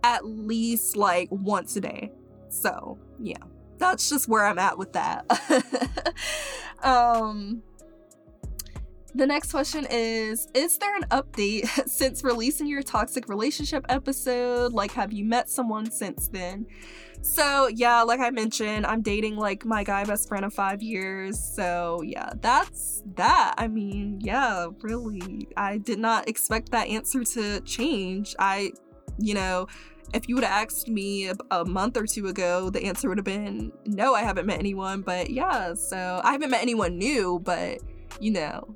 at 0.02 0.24
least 0.24 0.96
like 0.96 1.28
once 1.30 1.76
a 1.76 1.80
day. 1.80 2.12
So, 2.48 2.98
yeah. 3.20 3.36
That's 3.78 4.08
just 4.08 4.28
where 4.28 4.44
I'm 4.44 4.58
at 4.58 4.78
with 4.78 4.92
that. 4.92 5.24
um 6.82 7.62
the 9.14 9.26
next 9.26 9.50
question 9.50 9.86
is 9.90 10.48
Is 10.54 10.78
there 10.78 10.96
an 10.96 11.04
update 11.10 11.66
since 11.88 12.24
releasing 12.24 12.66
your 12.66 12.82
toxic 12.82 13.28
relationship 13.28 13.84
episode? 13.88 14.72
Like, 14.72 14.92
have 14.92 15.12
you 15.12 15.24
met 15.24 15.50
someone 15.50 15.90
since 15.90 16.28
then? 16.28 16.66
So, 17.20 17.68
yeah, 17.68 18.02
like 18.02 18.20
I 18.20 18.30
mentioned, 18.30 18.84
I'm 18.86 19.00
dating 19.00 19.36
like 19.36 19.64
my 19.64 19.84
guy 19.84 20.04
best 20.04 20.28
friend 20.28 20.44
of 20.44 20.52
five 20.52 20.82
years. 20.82 21.38
So, 21.38 22.02
yeah, 22.02 22.30
that's 22.40 23.02
that. 23.14 23.54
I 23.58 23.68
mean, 23.68 24.18
yeah, 24.20 24.68
really. 24.80 25.46
I 25.56 25.78
did 25.78 25.98
not 25.98 26.28
expect 26.28 26.70
that 26.72 26.88
answer 26.88 27.22
to 27.22 27.60
change. 27.60 28.34
I, 28.38 28.72
you 29.18 29.34
know, 29.34 29.68
if 30.12 30.28
you 30.28 30.34
would 30.34 30.44
have 30.44 30.64
asked 30.64 30.88
me 30.88 31.30
a, 31.50 31.64
month 31.64 31.96
or 31.96 32.06
two 32.06 32.26
ago, 32.26 32.70
the 32.70 32.84
answer 32.84 33.08
would 33.08 33.18
have 33.18 33.24
been 33.24 33.72
no, 33.86 34.14
I 34.14 34.22
haven't 34.22 34.46
met 34.46 34.58
anyone. 34.58 35.02
But 35.02 35.30
yeah, 35.30 35.74
so 35.74 36.20
I 36.22 36.32
haven't 36.32 36.50
met 36.50 36.62
anyone 36.62 36.98
new, 36.98 37.40
but 37.42 37.78
you 38.20 38.30
know, 38.30 38.74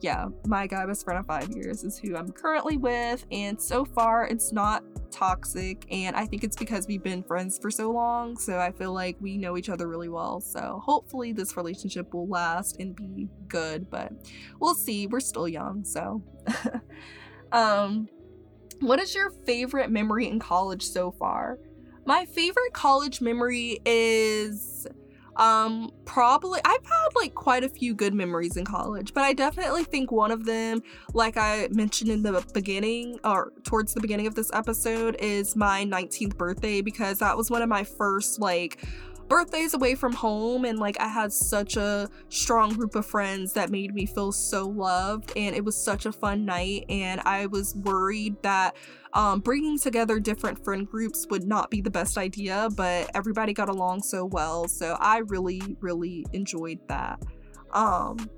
yeah, 0.00 0.26
my 0.46 0.66
guy 0.66 0.84
best 0.84 1.04
friend 1.04 1.18
of 1.18 1.26
five 1.26 1.48
years 1.50 1.82
is 1.84 1.98
who 1.98 2.16
I'm 2.16 2.30
currently 2.30 2.76
with, 2.76 3.24
and 3.30 3.60
so 3.60 3.84
far 3.84 4.26
it's 4.26 4.52
not 4.52 4.84
toxic. 5.10 5.86
And 5.90 6.14
I 6.14 6.26
think 6.26 6.44
it's 6.44 6.56
because 6.56 6.86
we've 6.86 7.02
been 7.02 7.22
friends 7.22 7.58
for 7.58 7.70
so 7.70 7.90
long, 7.90 8.36
so 8.36 8.58
I 8.58 8.70
feel 8.70 8.92
like 8.92 9.16
we 9.20 9.38
know 9.38 9.56
each 9.56 9.70
other 9.70 9.88
really 9.88 10.10
well. 10.10 10.40
So 10.40 10.82
hopefully 10.84 11.32
this 11.32 11.56
relationship 11.56 12.12
will 12.12 12.28
last 12.28 12.80
and 12.80 12.94
be 12.94 13.28
good, 13.48 13.88
but 13.88 14.12
we'll 14.60 14.74
see. 14.74 15.06
We're 15.06 15.20
still 15.20 15.48
young, 15.48 15.84
so. 15.84 16.22
um, 17.52 18.08
what 18.84 19.00
is 19.00 19.14
your 19.14 19.30
favorite 19.30 19.90
memory 19.90 20.28
in 20.28 20.38
college 20.38 20.82
so 20.82 21.10
far? 21.10 21.58
My 22.06 22.26
favorite 22.26 22.72
college 22.74 23.20
memory 23.20 23.80
is 23.86 24.86
um, 25.36 25.90
probably 26.04 26.60
I've 26.64 26.84
had 26.84 27.08
like 27.16 27.34
quite 27.34 27.64
a 27.64 27.68
few 27.68 27.94
good 27.94 28.14
memories 28.14 28.56
in 28.56 28.64
college, 28.64 29.14
but 29.14 29.22
I 29.22 29.32
definitely 29.32 29.84
think 29.84 30.12
one 30.12 30.30
of 30.30 30.44
them, 30.44 30.82
like 31.12 31.36
I 31.36 31.68
mentioned 31.72 32.10
in 32.10 32.22
the 32.22 32.44
beginning 32.52 33.18
or 33.24 33.52
towards 33.64 33.94
the 33.94 34.00
beginning 34.00 34.26
of 34.26 34.34
this 34.34 34.50
episode, 34.52 35.16
is 35.18 35.56
my 35.56 35.84
19th 35.86 36.36
birthday 36.36 36.82
because 36.82 37.18
that 37.18 37.36
was 37.36 37.50
one 37.50 37.62
of 37.62 37.68
my 37.68 37.84
first 37.84 38.38
like 38.40 38.84
birthdays 39.28 39.74
away 39.74 39.94
from 39.94 40.12
home 40.12 40.64
and 40.64 40.78
like 40.78 40.98
I 41.00 41.08
had 41.08 41.32
such 41.32 41.76
a 41.76 42.08
strong 42.28 42.74
group 42.74 42.94
of 42.94 43.06
friends 43.06 43.52
that 43.54 43.70
made 43.70 43.94
me 43.94 44.06
feel 44.06 44.32
so 44.32 44.66
loved 44.66 45.32
and 45.36 45.54
it 45.54 45.64
was 45.64 45.76
such 45.76 46.06
a 46.06 46.12
fun 46.12 46.44
night 46.44 46.84
and 46.88 47.20
I 47.24 47.46
was 47.46 47.74
worried 47.74 48.36
that 48.42 48.76
um, 49.12 49.40
bringing 49.40 49.78
together 49.78 50.18
different 50.18 50.62
friend 50.64 50.86
groups 50.86 51.26
would 51.30 51.44
not 51.44 51.70
be 51.70 51.80
the 51.80 51.90
best 51.90 52.18
idea 52.18 52.68
but 52.76 53.10
everybody 53.14 53.52
got 53.52 53.68
along 53.68 54.02
so 54.02 54.24
well 54.24 54.68
so 54.68 54.96
I 55.00 55.18
really 55.18 55.60
really 55.80 56.26
enjoyed 56.32 56.80
that. 56.88 57.22
Um 57.72 58.28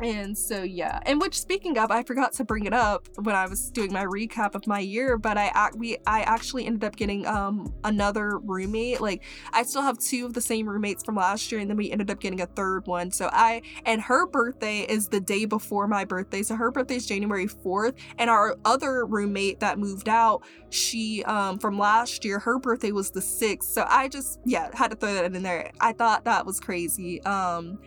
and 0.00 0.38
so 0.38 0.62
yeah, 0.62 1.00
and 1.06 1.20
which 1.20 1.38
speaking 1.40 1.76
of, 1.78 1.90
I 1.90 2.02
forgot 2.04 2.32
to 2.34 2.44
bring 2.44 2.66
it 2.66 2.72
up 2.72 3.08
when 3.22 3.34
I 3.34 3.46
was 3.46 3.70
doing 3.70 3.92
my 3.92 4.04
recap 4.04 4.54
of 4.54 4.66
my 4.66 4.78
year, 4.78 5.18
but 5.18 5.36
I 5.36 5.70
we 5.74 5.98
I 6.06 6.20
actually 6.22 6.66
ended 6.66 6.84
up 6.84 6.94
getting 6.94 7.26
um 7.26 7.72
another 7.84 8.38
roommate. 8.38 9.00
Like 9.00 9.24
I 9.52 9.64
still 9.64 9.82
have 9.82 9.98
two 9.98 10.26
of 10.26 10.34
the 10.34 10.40
same 10.40 10.68
roommates 10.68 11.02
from 11.02 11.16
last 11.16 11.50
year, 11.50 11.60
and 11.60 11.68
then 11.68 11.76
we 11.76 11.90
ended 11.90 12.10
up 12.10 12.20
getting 12.20 12.40
a 12.40 12.46
third 12.46 12.86
one. 12.86 13.10
So 13.10 13.28
I 13.32 13.62
and 13.86 14.00
her 14.02 14.26
birthday 14.26 14.80
is 14.82 15.08
the 15.08 15.20
day 15.20 15.44
before 15.46 15.88
my 15.88 16.04
birthday, 16.04 16.42
so 16.42 16.54
her 16.54 16.70
birthday 16.70 16.96
is 16.96 17.06
January 17.06 17.48
fourth, 17.48 17.94
and 18.18 18.30
our 18.30 18.56
other 18.64 19.04
roommate 19.04 19.58
that 19.60 19.78
moved 19.78 20.08
out, 20.08 20.44
she 20.70 21.24
um 21.24 21.58
from 21.58 21.76
last 21.76 22.24
year, 22.24 22.38
her 22.38 22.58
birthday 22.60 22.92
was 22.92 23.10
the 23.10 23.22
sixth. 23.22 23.70
So 23.70 23.84
I 23.88 24.08
just 24.08 24.38
yeah 24.44 24.70
had 24.74 24.92
to 24.92 24.96
throw 24.96 25.12
that 25.14 25.24
in 25.24 25.42
there. 25.42 25.72
I 25.80 25.92
thought 25.92 26.24
that 26.24 26.46
was 26.46 26.60
crazy. 26.60 27.20
Um 27.22 27.80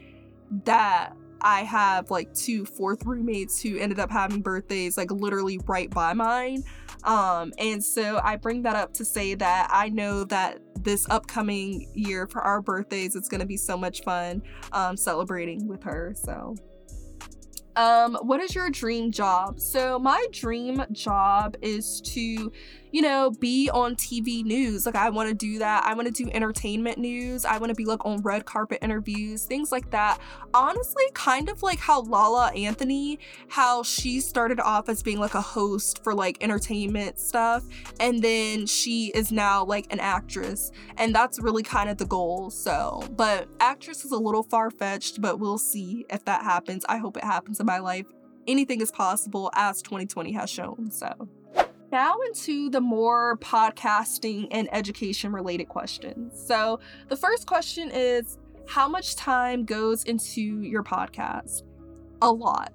that 0.66 1.16
I 1.42 1.64
have 1.64 2.12
like 2.12 2.34
two 2.34 2.66
fourth 2.66 3.06
roommates 3.06 3.62
who 3.62 3.78
ended 3.78 4.00
up 4.00 4.12
having 4.12 4.42
birthdays 4.42 4.98
like 4.98 5.12
literally 5.12 5.60
right 5.68 5.89
by 5.89 6.14
mine. 6.14 6.64
Um, 7.04 7.52
and 7.58 7.84
so 7.84 8.20
I 8.24 8.36
bring 8.36 8.62
that 8.64 8.76
up 8.76 8.94
to 8.94 9.06
say 9.06 9.34
that 9.36 9.70
I 9.72 9.89
know 9.89 10.24
that 10.26 10.60
this 10.80 11.08
upcoming 11.10 11.89
year 11.94 12.28
for 12.28 12.42
our 12.42 12.62
birthdays, 12.62 13.16
it's 13.16 13.28
going 13.28 13.42
to 13.42 13.48
be 13.48 13.58
so 13.58 13.76
much 13.76 14.04
fun 14.04 14.42
um, 14.72 14.96
celebrating 14.98 15.68
with 15.68 15.84
her. 15.84 16.14
So 16.16 16.56
um, 17.76 18.18
what 18.22 18.42
is 18.42 18.54
your 18.54 18.70
dream 18.70 19.12
job? 19.12 19.60
So, 19.60 19.98
my 19.98 20.26
dream 20.32 20.84
job 20.92 21.56
is 21.62 22.02
to, 22.02 22.52
you 22.92 23.02
know, 23.02 23.32
be 23.32 23.70
on 23.70 23.96
TV 23.96 24.44
news. 24.44 24.86
Like, 24.86 24.96
I 24.96 25.10
want 25.10 25.30
to 25.30 25.36
do 25.36 25.60
that. 25.60 25.86
I 25.86 25.94
want 25.94 26.08
to 26.08 26.24
do 26.24 26.30
entertainment 26.32 26.98
news. 26.98 27.46
I 27.46 27.58
want 27.58 27.70
to 27.70 27.76
be 27.76 27.86
like 27.86 28.06
on 28.06 28.22
red 28.22 28.46
carpet 28.46 28.80
interviews, 28.82 29.46
things 29.46 29.72
like 29.72 29.89
that. 29.92 30.20
Honestly, 30.54 31.04
kind 31.14 31.50
of 31.50 31.64
like 31.64 31.80
how 31.80 32.02
Lala 32.02 32.52
Anthony, 32.52 33.20
how 33.48 33.84
she 33.84 34.20
started 34.20 34.60
off 34.60 34.89
as 34.89 35.02
being 35.02 35.20
like 35.20 35.36
a 35.36 35.42
host 35.42 36.04
for 36.04 36.14
like 36.14 36.38
entertainment 36.42 37.20
stuff, 37.20 37.64
and 38.00 38.22
then 38.22 38.66
she 38.66 39.12
is 39.16 39.32
now 39.32 39.64
like 39.64 39.92
an 39.92 40.00
actress. 40.00 40.72
And 40.98 41.16
that's 41.16 41.39
really 41.39 41.64
kind 41.64 41.89
of 41.89 41.98
the 41.98 42.06
goal. 42.06 42.50
So, 42.50 43.04
but 43.16 43.48
actress 43.60 44.04
is 44.04 44.12
a 44.12 44.18
little 44.18 44.44
far 44.44 44.70
fetched, 44.70 45.22
but 45.22 45.39
we'll 45.39 45.58
see 45.58 46.06
if 46.10 46.26
that 46.26 46.44
happens. 46.44 46.86
I 46.89 46.98
hope 46.98 47.18
it 47.18 47.24
happens 47.24 47.60
in 47.60 47.66
my 47.66 47.80
life. 47.80 48.06
Anything 48.48 48.82
is 48.82 48.92
possible, 48.92 49.52
as 49.54 49.82
2020 49.82 50.32
has 50.34 50.50
shown. 50.50 50.89
So, 50.89 51.30
now 51.92 52.16
into 52.28 52.70
the 52.70 52.82
more 52.82 53.38
podcasting 53.38 54.48
and 54.52 54.68
education 54.72 55.32
related 55.32 55.68
questions. 55.68 56.34
So, 56.48 56.80
the 57.10 57.16
first 57.16 57.46
question 57.48 57.92
is 57.92 58.38
How 58.68 58.88
much 58.88 59.16
time 59.16 59.66
goes 59.66 60.04
into 60.04 60.62
your 60.62 60.84
podcast? 60.84 61.64
A 62.22 62.32
lot 62.32 62.74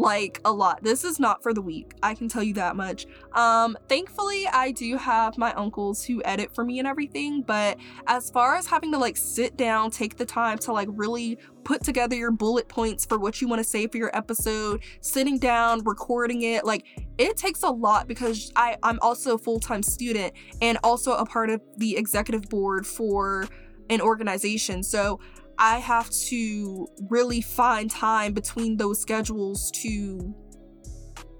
like 0.00 0.40
a 0.46 0.52
lot. 0.52 0.82
This 0.82 1.04
is 1.04 1.20
not 1.20 1.42
for 1.42 1.52
the 1.52 1.60
weak. 1.60 1.92
I 2.02 2.14
can 2.14 2.26
tell 2.26 2.42
you 2.42 2.54
that 2.54 2.74
much. 2.74 3.06
Um 3.34 3.76
thankfully 3.88 4.46
I 4.50 4.72
do 4.72 4.96
have 4.96 5.36
my 5.36 5.52
uncles 5.52 6.02
who 6.02 6.22
edit 6.24 6.54
for 6.54 6.64
me 6.64 6.78
and 6.78 6.88
everything, 6.88 7.42
but 7.42 7.76
as 8.06 8.30
far 8.30 8.56
as 8.56 8.66
having 8.66 8.90
to 8.92 8.98
like 8.98 9.18
sit 9.18 9.58
down, 9.58 9.90
take 9.90 10.16
the 10.16 10.24
time 10.24 10.56
to 10.58 10.72
like 10.72 10.88
really 10.90 11.38
put 11.64 11.84
together 11.84 12.16
your 12.16 12.30
bullet 12.30 12.66
points 12.66 13.04
for 13.04 13.18
what 13.18 13.42
you 13.42 13.48
want 13.48 13.60
to 13.60 13.68
say 13.68 13.86
for 13.86 13.98
your 13.98 14.10
episode, 14.16 14.82
sitting 15.02 15.38
down, 15.38 15.84
recording 15.84 16.42
it, 16.42 16.64
like 16.64 16.86
it 17.18 17.36
takes 17.36 17.62
a 17.62 17.70
lot 17.70 18.08
because 18.08 18.50
I 18.56 18.78
I'm 18.82 18.98
also 19.02 19.34
a 19.34 19.38
full-time 19.38 19.82
student 19.82 20.32
and 20.62 20.78
also 20.82 21.12
a 21.12 21.26
part 21.26 21.50
of 21.50 21.60
the 21.76 21.98
executive 21.98 22.48
board 22.48 22.86
for 22.86 23.46
an 23.90 24.00
organization. 24.00 24.82
So 24.82 25.20
I 25.60 25.78
have 25.78 26.08
to 26.10 26.88
really 27.10 27.42
find 27.42 27.90
time 27.90 28.32
between 28.32 28.78
those 28.78 28.98
schedules 28.98 29.70
to 29.82 30.34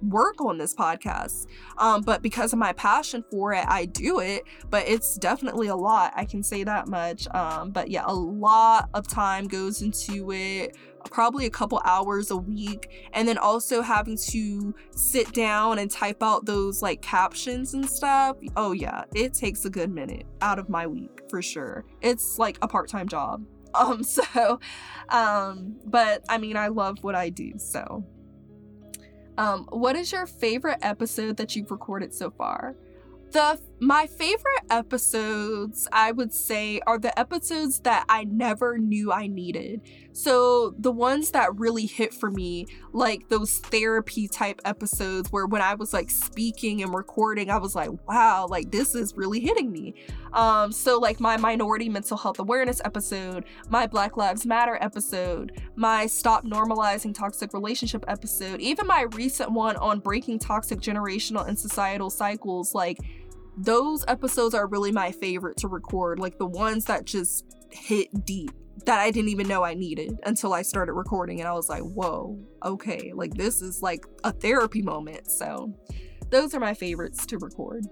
work 0.03 0.41
on 0.43 0.59
this 0.59 0.75
podcast. 0.75 1.47
Um, 1.79 2.03
but 2.03 2.21
because 2.21 2.53
of 2.53 2.59
my 2.59 2.75
passion 2.75 3.25
for 3.31 3.55
it, 3.55 3.65
I 3.67 3.87
do 3.87 4.21
it. 4.21 4.43
But 4.69 4.87
it's 4.87 5.17
definitely 5.17 5.69
a 5.69 5.77
lot. 5.77 6.13
I 6.17 6.27
can 6.27 6.43
say 6.43 6.65
that 6.65 6.87
much. 6.87 7.29
Um, 7.35 7.71
but 7.71 7.91
yeah, 7.91 8.05
a 8.07 8.15
lot 8.15 8.91
of 8.93 9.09
time 9.09 9.49
goes 9.49 9.81
into 9.81 10.31
it. 10.33 10.77
Probably 11.11 11.47
a 11.47 11.51
couple 11.51 11.81
hours 11.87 12.31
a 12.31 12.37
week, 12.37 13.09
and 13.15 13.27
then 13.27 13.39
also 13.39 13.81
having 13.81 14.19
to 14.29 14.75
sit 14.91 15.33
down 15.33 15.79
and 15.79 15.91
type 15.91 16.23
out 16.23 16.45
those 16.45 16.83
like 16.83 17.01
captions 17.01 17.73
and 17.73 17.89
stuff. 17.89 18.37
Oh, 18.55 18.73
yeah, 18.73 19.05
it 19.15 19.33
takes 19.33 19.65
a 19.65 19.71
good 19.71 19.91
minute 19.91 20.27
out 20.43 20.59
of 20.59 20.69
my 20.69 20.87
week 20.87 21.23
for 21.31 21.41
sure. 21.41 21.87
It's 22.03 22.39
like 22.39 22.59
a 22.61 22.69
part 22.69 22.91
time 22.91 23.09
job. 23.09 23.43
Um, 23.75 24.03
so, 24.03 24.59
um, 25.11 25.77
but 25.85 26.25
I 26.29 26.39
mean, 26.39 26.57
I 26.57 26.69
love 26.69 26.99
what 27.03 27.15
I 27.15 27.31
do, 27.31 27.53
so. 27.57 28.05
Um, 29.39 29.67
what 29.71 29.97
is 29.97 30.13
your 30.13 30.27
favorite 30.27 30.79
episode 30.83 31.37
that 31.37 31.55
you've 31.55 31.71
recorded 31.71 32.13
so 32.13 32.31
far? 32.31 32.75
The 33.31 33.61
my 33.81 34.07
favorite 34.07 34.65
episodes, 34.69 35.89
I 35.91 36.13
would 36.13 36.35
say, 36.35 36.81
are 36.87 36.99
the 36.99 37.19
episodes 37.19 37.81
that 37.81 38.05
I 38.09 38.25
never 38.25 38.77
knew 38.77 39.11
I 39.11 39.27
needed. 39.27 39.81
So, 40.13 40.75
the 40.79 40.93
ones 40.93 41.31
that 41.31 41.59
really 41.59 41.87
hit 41.87 42.13
for 42.13 42.31
me, 42.31 42.67
like 42.93 43.29
those 43.29 43.59
therapy 43.59 44.29
type 44.29 44.61
episodes 44.67 45.33
where 45.33 45.47
when 45.47 45.63
I 45.63 45.75
was 45.75 45.95
like 45.95 46.11
speaking 46.11 46.83
and 46.83 46.93
recording, 46.93 47.51
I 47.51 47.57
was 47.57 47.75
like, 47.75 47.91
wow, 48.07 48.47
like 48.49 48.71
this 48.71 48.95
is 48.95 49.17
really 49.17 49.41
hitting 49.41 49.73
me. 49.73 49.95
Um, 50.33 50.71
so 50.73 50.99
like 50.99 51.21
my 51.21 51.37
minority 51.37 51.89
mental 51.89 52.17
health 52.17 52.39
awareness 52.39 52.81
episode, 52.85 53.45
my 53.69 53.87
Black 53.87 54.17
Lives 54.17 54.47
Matter 54.47 54.79
episode, 54.81 55.61
my 55.75 56.07
stop 56.07 56.45
normalizing 56.45 57.15
toxic 57.15 57.53
relationship 57.53 58.05
episode, 58.09 58.61
even 58.61 58.87
my 58.87 59.03
recent 59.13 59.51
one 59.51 59.77
on 59.77 60.01
breaking 60.01 60.39
toxic 60.39 60.81
generational 60.81 61.47
and 61.47 61.59
societal 61.59 62.11
cycles, 62.11 62.75
like 62.75 62.99
those 63.65 64.05
episodes 64.09 64.55
are 64.55 64.67
really 64.67 64.91
my 64.91 65.13
favorite 65.13 65.59
to 65.59 65.69
record, 65.69 66.19
like 66.19 66.39
the 66.39 66.47
ones 66.47 66.87
that 66.87 67.05
just 67.05 67.45
hit 67.71 68.09
deep 68.25 68.53
that 68.87 68.99
I 68.99 69.11
didn't 69.11 69.29
even 69.29 69.47
know 69.47 69.63
I 69.63 69.75
needed 69.75 70.19
until 70.25 70.55
I 70.55 70.63
started 70.63 70.95
recording 70.95 71.41
and 71.41 71.49
I 71.49 71.53
was 71.53 71.69
like, 71.69 71.83
whoa, 71.83 72.39
okay, 72.65 73.13
like 73.15 73.35
this 73.35 73.61
is 73.61 73.83
like 73.83 74.07
a 74.25 74.33
therapy 74.33 74.81
moment. 74.81 75.31
So 75.31 75.75
those 76.31 76.55
are 76.55 76.61
my 76.61 76.73
favorites 76.73 77.27
to 77.27 77.39
record. 77.39 77.85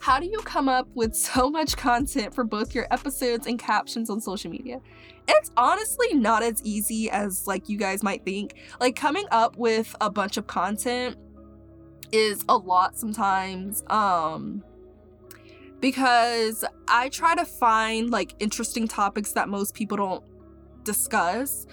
How 0.00 0.20
do 0.20 0.26
you 0.26 0.38
come 0.38 0.68
up 0.68 0.88
with 0.94 1.14
so 1.16 1.50
much 1.50 1.76
content 1.76 2.34
for 2.34 2.44
both 2.44 2.74
your 2.74 2.86
episodes 2.92 3.46
and 3.46 3.58
captions 3.58 4.08
on 4.08 4.20
social 4.20 4.50
media? 4.50 4.80
It's 5.26 5.50
honestly 5.56 6.14
not 6.14 6.44
as 6.44 6.62
easy 6.62 7.10
as 7.10 7.46
like 7.48 7.68
you 7.68 7.78
guys 7.78 8.04
might 8.04 8.24
think. 8.24 8.54
Like 8.80 8.94
coming 8.94 9.26
up 9.32 9.56
with 9.56 9.94
a 10.00 10.10
bunch 10.10 10.36
of 10.36 10.46
content 10.46 11.16
is 12.12 12.44
a 12.48 12.56
lot 12.56 12.98
sometimes 12.98 13.82
um 13.88 14.62
because 15.80 16.64
I 16.88 17.08
try 17.08 17.34
to 17.34 17.44
find 17.44 18.10
like 18.10 18.34
interesting 18.38 18.86
topics 18.86 19.32
that 19.32 19.48
most 19.48 19.74
people 19.74 19.96
don't 19.96 20.24
discuss 20.84 21.66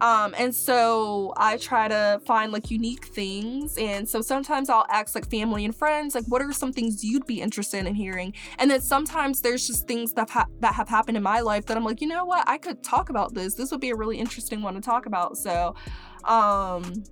Um, 0.00 0.34
and 0.36 0.54
so 0.54 1.32
I 1.38 1.56
try 1.56 1.88
to 1.88 2.20
find 2.26 2.52
like 2.52 2.70
unique 2.70 3.06
things. 3.06 3.78
And 3.78 4.06
so 4.08 4.20
sometimes 4.20 4.68
I'll 4.68 4.86
ask 4.90 5.14
like 5.14 5.30
family 5.30 5.64
and 5.64 5.74
friends, 5.74 6.14
like, 6.14 6.26
what 6.26 6.42
are 6.42 6.52
some 6.52 6.72
things 6.72 7.02
you'd 7.02 7.26
be 7.26 7.40
interested 7.40 7.86
in 7.86 7.94
hearing? 7.94 8.34
And 8.58 8.70
then 8.70 8.82
sometimes 8.82 9.40
there's 9.40 9.66
just 9.66 9.88
things 9.88 10.12
that, 10.14 10.28
ha- 10.30 10.48
that 10.60 10.74
have 10.74 10.88
happened 10.88 11.16
in 11.16 11.22
my 11.22 11.40
life 11.40 11.64
that 11.66 11.78
I'm 11.78 11.84
like, 11.84 12.02
you 12.02 12.08
know 12.08 12.26
what? 12.26 12.44
I 12.46 12.58
could 12.58 12.82
talk 12.82 13.08
about 13.08 13.34
this. 13.34 13.54
This 13.54 13.70
would 13.70 13.80
be 13.80 13.90
a 13.90 13.96
really 13.96 14.18
interesting 14.18 14.60
one 14.62 14.74
to 14.74 14.82
talk 14.82 15.06
about. 15.06 15.38
So, 15.38 15.74
um, 16.24 17.02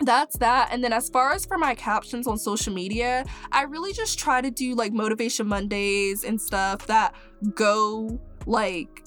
that's 0.00 0.36
that. 0.38 0.68
And 0.72 0.82
then 0.82 0.92
as 0.92 1.08
far 1.08 1.32
as 1.32 1.44
for 1.44 1.58
my 1.58 1.74
captions 1.74 2.26
on 2.26 2.38
social 2.38 2.72
media, 2.72 3.24
I 3.52 3.62
really 3.62 3.92
just 3.92 4.18
try 4.18 4.40
to 4.40 4.50
do 4.50 4.74
like 4.74 4.92
motivation 4.92 5.46
Mondays 5.46 6.24
and 6.24 6.40
stuff 6.40 6.86
that 6.86 7.14
go 7.54 8.20
like 8.46 9.04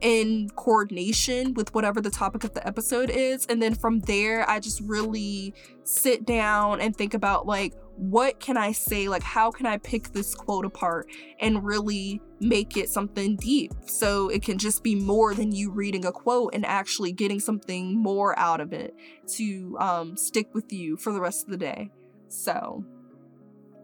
in 0.00 0.50
coordination 0.50 1.54
with 1.54 1.74
whatever 1.74 2.00
the 2.00 2.10
topic 2.10 2.44
of 2.44 2.52
the 2.52 2.66
episode 2.66 3.10
is. 3.10 3.46
And 3.46 3.62
then 3.62 3.74
from 3.74 4.00
there, 4.00 4.48
I 4.48 4.60
just 4.60 4.80
really 4.82 5.54
sit 5.84 6.26
down 6.26 6.80
and 6.80 6.94
think 6.94 7.14
about 7.14 7.46
like, 7.46 7.74
what 7.96 8.40
can 8.40 8.56
I 8.56 8.72
say? 8.72 9.08
Like, 9.08 9.22
how 9.22 9.50
can 9.50 9.66
I 9.66 9.78
pick 9.78 10.12
this 10.12 10.34
quote 10.34 10.64
apart 10.64 11.08
and 11.40 11.64
really 11.64 12.20
make 12.40 12.76
it 12.76 12.88
something 12.88 13.36
deep 13.36 13.72
so 13.86 14.28
it 14.28 14.42
can 14.42 14.58
just 14.58 14.82
be 14.82 14.94
more 14.94 15.34
than 15.34 15.52
you 15.52 15.70
reading 15.70 16.04
a 16.04 16.12
quote 16.12 16.54
and 16.54 16.66
actually 16.66 17.12
getting 17.12 17.40
something 17.40 17.96
more 17.96 18.38
out 18.38 18.60
of 18.60 18.72
it 18.72 18.94
to 19.28 19.76
um, 19.78 20.16
stick 20.16 20.52
with 20.54 20.72
you 20.72 20.96
for 20.96 21.12
the 21.12 21.20
rest 21.20 21.44
of 21.44 21.50
the 21.50 21.56
day. 21.56 21.90
So, 22.28 22.84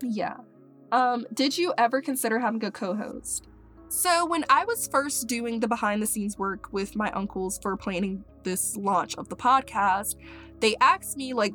yeah. 0.02 0.36
Um, 0.92 1.24
did 1.32 1.56
you 1.56 1.72
ever 1.78 2.00
consider 2.00 2.40
having 2.40 2.64
a 2.64 2.70
co 2.70 2.96
host? 2.96 3.46
So, 3.88 4.26
when 4.26 4.44
I 4.48 4.64
was 4.64 4.88
first 4.88 5.28
doing 5.28 5.60
the 5.60 5.68
behind 5.68 6.02
the 6.02 6.06
scenes 6.06 6.38
work 6.38 6.72
with 6.72 6.96
my 6.96 7.10
uncles 7.12 7.58
for 7.60 7.76
planning 7.76 8.24
this 8.42 8.76
launch 8.76 9.14
of 9.16 9.28
the 9.28 9.36
podcast, 9.36 10.16
they 10.60 10.76
asked 10.80 11.16
me, 11.16 11.32
like, 11.32 11.54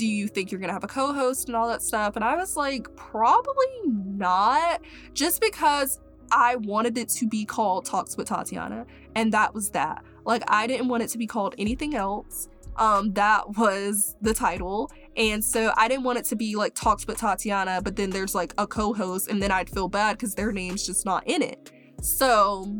do 0.00 0.06
you 0.06 0.28
think 0.28 0.50
you're 0.50 0.60
gonna 0.60 0.72
have 0.72 0.82
a 0.82 0.88
co 0.88 1.12
host 1.12 1.48
and 1.48 1.56
all 1.56 1.68
that 1.68 1.82
stuff? 1.82 2.16
And 2.16 2.24
I 2.24 2.34
was 2.34 2.56
like, 2.56 2.88
probably 2.96 3.66
not, 3.84 4.80
just 5.12 5.42
because 5.42 6.00
I 6.32 6.56
wanted 6.56 6.96
it 6.96 7.10
to 7.10 7.28
be 7.28 7.44
called 7.44 7.84
Talks 7.84 8.16
with 8.16 8.28
Tatiana, 8.28 8.86
and 9.14 9.30
that 9.34 9.52
was 9.52 9.68
that. 9.72 10.02
Like, 10.24 10.42
I 10.48 10.66
didn't 10.66 10.88
want 10.88 11.02
it 11.02 11.10
to 11.10 11.18
be 11.18 11.26
called 11.26 11.54
anything 11.58 11.94
else. 11.94 12.48
Um, 12.76 13.12
that 13.12 13.58
was 13.58 14.16
the 14.22 14.32
title. 14.32 14.90
And 15.16 15.44
so 15.44 15.70
I 15.76 15.86
didn't 15.86 16.04
want 16.04 16.18
it 16.18 16.24
to 16.26 16.36
be 16.36 16.56
like 16.56 16.74
Talks 16.74 17.06
with 17.06 17.18
Tatiana, 17.18 17.82
but 17.82 17.94
then 17.94 18.08
there's 18.08 18.34
like 18.34 18.54
a 18.56 18.66
co 18.66 18.94
host, 18.94 19.28
and 19.28 19.42
then 19.42 19.50
I'd 19.50 19.68
feel 19.68 19.88
bad 19.88 20.16
because 20.16 20.34
their 20.34 20.50
name's 20.50 20.86
just 20.86 21.04
not 21.04 21.24
in 21.26 21.42
it. 21.42 21.70
So 22.00 22.74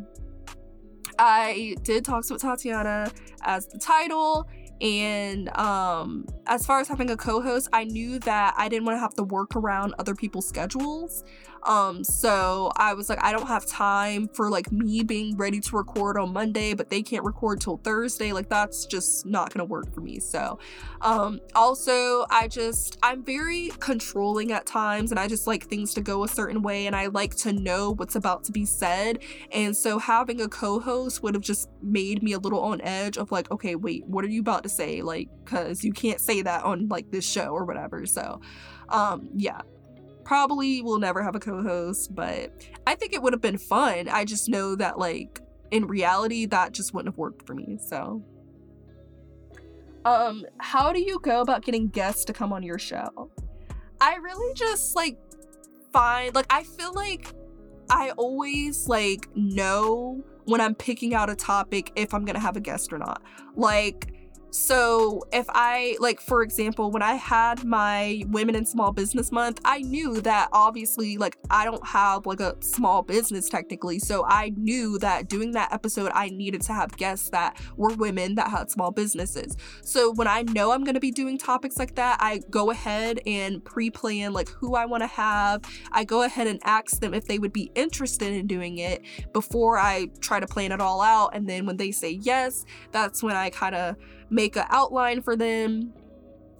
I 1.19 1.77
did 1.83 2.03
Talks 2.03 2.31
with 2.31 2.41
Tatiana 2.41 3.13
as 3.43 3.67
the 3.67 3.79
title. 3.79 4.49
And 4.81 5.55
um, 5.57 6.27
as 6.47 6.65
far 6.65 6.81
as 6.81 6.89
having 6.89 7.11
a 7.11 7.17
co 7.17 7.41
host, 7.41 7.69
I 7.73 7.85
knew 7.85 8.19
that 8.21 8.55
I 8.57 8.69
didn't 8.69 8.87
want 8.87 8.97
to 8.97 9.01
have 9.01 9.15
to 9.15 9.25
work 9.25 9.57
around 9.57 9.95
other 9.99 10.15
people's 10.15 10.49
schedules. 10.49 11.25
Um, 11.65 12.03
so 12.05 12.73
I 12.77 12.95
was 12.95 13.09
like, 13.09 13.23
I 13.23 13.33
don't 13.33 13.47
have 13.47 13.67
time 13.67 14.29
for 14.29 14.49
like 14.51 14.73
me 14.73 15.03
being 15.03 15.37
ready 15.37 15.61
to 15.61 15.77
record 15.77 16.17
on 16.19 16.33
Monday, 16.33 16.75
but 16.75 16.89
they 16.89 17.03
can't 17.03 17.25
record 17.25 17.61
till 17.61 17.77
Thursday. 17.79 18.33
Like 18.33 18.49
that's 18.49 18.87
just 18.87 19.27
not 19.27 19.53
gonna 19.53 19.65
work 19.65 19.93
for 19.93 20.01
me. 20.01 20.21
So 20.21 20.59
um 21.03 21.41
also 21.55 22.25
I 22.31 22.49
just 22.49 22.99
I'm 23.03 23.23
very 23.23 23.71
controlling 23.79 24.53
at 24.53 24.67
times 24.67 25.11
and 25.11 25.21
I 25.21 25.29
just 25.29 25.47
like 25.47 25.65
things 25.65 25.95
to 25.95 26.01
go 26.01 26.25
a 26.25 26.29
certain 26.29 26.63
way 26.63 26.87
and 26.87 26.97
I 26.97 27.07
like 27.07 27.35
to 27.37 27.53
know 27.53 27.93
what's 27.93 28.17
about 28.17 28.45
to 28.45 28.53
be 28.53 28.65
said. 28.65 29.19
And 29.53 29.77
so 29.77 29.99
having 29.99 30.41
a 30.41 30.49
co-host 30.49 31.23
would 31.23 31.35
have 31.35 31.43
just 31.43 31.69
made 31.83 32.23
me 32.23 32.33
a 32.33 32.39
little 32.39 32.61
on 32.61 32.81
edge 32.81 33.19
of 33.19 33.33
like, 33.33 33.51
okay, 33.51 33.75
wait, 33.75 34.07
what 34.07 34.25
are 34.25 34.29
you 34.29 34.41
about 34.41 34.63
to 34.63 34.69
say? 34.71 35.03
Like, 35.03 35.29
cause 35.45 35.85
you 35.85 35.93
can't 35.93 36.21
say 36.21 36.43
that 36.43 36.65
on 36.65 36.89
like 36.89 37.11
this 37.11 37.29
show 37.29 37.49
or 37.49 37.65
whatever. 37.65 38.07
So 38.07 38.41
um 38.89 39.29
yeah 39.37 39.61
probably 40.25 40.81
will 40.83 40.99
never 40.99 41.23
have 41.23 41.35
a 41.35 41.41
co-host, 41.41 42.15
but 42.15 42.53
I 42.87 42.95
think 42.95 43.13
it 43.13 43.23
would 43.23 43.33
have 43.33 43.43
been 43.43 43.59
fun. 43.59 44.09
I 44.09 44.25
just 44.25 44.49
know 44.49 44.77
that 44.77 44.99
like 44.99 45.41
in 45.71 45.87
reality 45.87 46.47
that 46.47 46.73
just 46.73 46.95
wouldn't 46.95 47.13
have 47.13 47.19
worked 47.19 47.47
for 47.47 47.55
me. 47.55 47.79
So 47.85 48.23
um 50.05 50.45
how 50.59 50.93
do 50.93 51.01
you 51.01 51.19
go 51.21 51.41
about 51.41 51.65
getting 51.65 51.89
guests 51.89 52.25
to 52.27 52.33
come 52.33 52.53
on 52.53 52.63
your 52.63 52.79
show? 52.79 53.31
I 54.01 54.17
really 54.17 54.55
just 54.55 54.97
like 54.97 55.19
find 55.93 56.35
like 56.35 56.47
I 56.51 56.63
feel 56.63 56.95
like 56.95 57.35
I 57.91 58.11
always 58.11 58.87
like 58.87 59.29
know 59.35 60.23
when 60.45 60.61
I'm 60.61 60.75
picking 60.75 61.15
out 61.15 61.29
a 61.29 61.35
topic 61.35 61.93
if 61.97 62.15
I'm 62.15 62.25
to 62.35 62.41
have 62.41 62.57
a 62.57 62.61
guest 62.61 62.93
or 62.93 62.99
not. 62.99 63.23
Like 63.57 64.10
so, 64.51 65.23
if 65.33 65.47
I, 65.49 65.97
like, 66.01 66.21
for 66.21 66.43
example, 66.43 66.91
when 66.91 67.03
I 67.03 67.15
had 67.15 67.65
my 67.65 68.25
Women 68.29 68.55
in 68.57 68.67
Small 68.67 68.93
Business 68.93 69.31
Month, 69.31 69.61
I 69.65 69.79
knew 69.83 70.21
that 70.23 70.49
obviously, 70.53 71.17
like, 71.17 71.37
I 71.51 71.65
don't 71.65 71.87
have 71.87 72.27
like 72.27 72.41
a 72.41 72.57
small 72.61 73.03
business 73.03 73.49
technically. 73.49 73.99
So, 74.01 74.25
I 74.27 74.53
knew 74.57 74.99
that 74.99 75.29
doing 75.29 75.53
that 75.53 75.73
episode, 75.73 76.11
I 76.15 76.31
needed 76.31 76.63
to 76.63 76.73
have 76.73 76.97
guests 76.97 77.31
that 77.31 77.61
were 77.77 77.95
women 77.95 78.35
that 78.35 78.49
had 78.49 78.71
small 78.71 78.91
businesses. 78.91 79.57
So, 79.83 80.13
when 80.13 80.27
I 80.27 80.43
know 80.43 80.73
I'm 80.73 80.83
going 80.83 80.95
to 80.95 81.01
be 81.01 81.13
doing 81.13 81.39
topics 81.39 81.79
like 81.79 81.95
that, 81.95 82.19
I 82.21 82.41
go 82.51 82.71
ahead 82.71 83.21
and 83.27 83.65
pre 83.65 83.91
plan, 83.91 84.33
like, 84.33 84.49
who 84.49 84.75
I 84.75 84.85
want 84.87 85.03
to 85.03 85.09
have. 85.09 85.63
I 85.93 86.05
go 86.05 86.23
ahead 86.23 86.49
and 86.49 86.61
ask 86.65 87.01
them 87.01 87.15
if 87.15 87.27
they 87.27 87.39
would 87.39 87.53
be 87.53 87.71
interested 87.75 88.33
in 88.33 88.47
doing 88.49 88.79
it 88.79 89.03
before 89.33 89.79
I 89.79 90.09
try 90.21 90.41
to 90.41 90.47
plan 90.47 90.73
it 90.73 90.81
all 90.81 91.01
out. 91.01 91.35
And 91.35 91.49
then 91.49 91.67
when 91.67 91.77
they 91.77 91.93
say 91.93 92.11
yes, 92.11 92.65
that's 92.91 93.23
when 93.23 93.37
I 93.37 93.51
kind 93.51 93.75
of 93.75 93.97
make 94.31 94.57
an 94.57 94.67
outline 94.71 95.23
for 95.23 95.37
them 95.37 95.93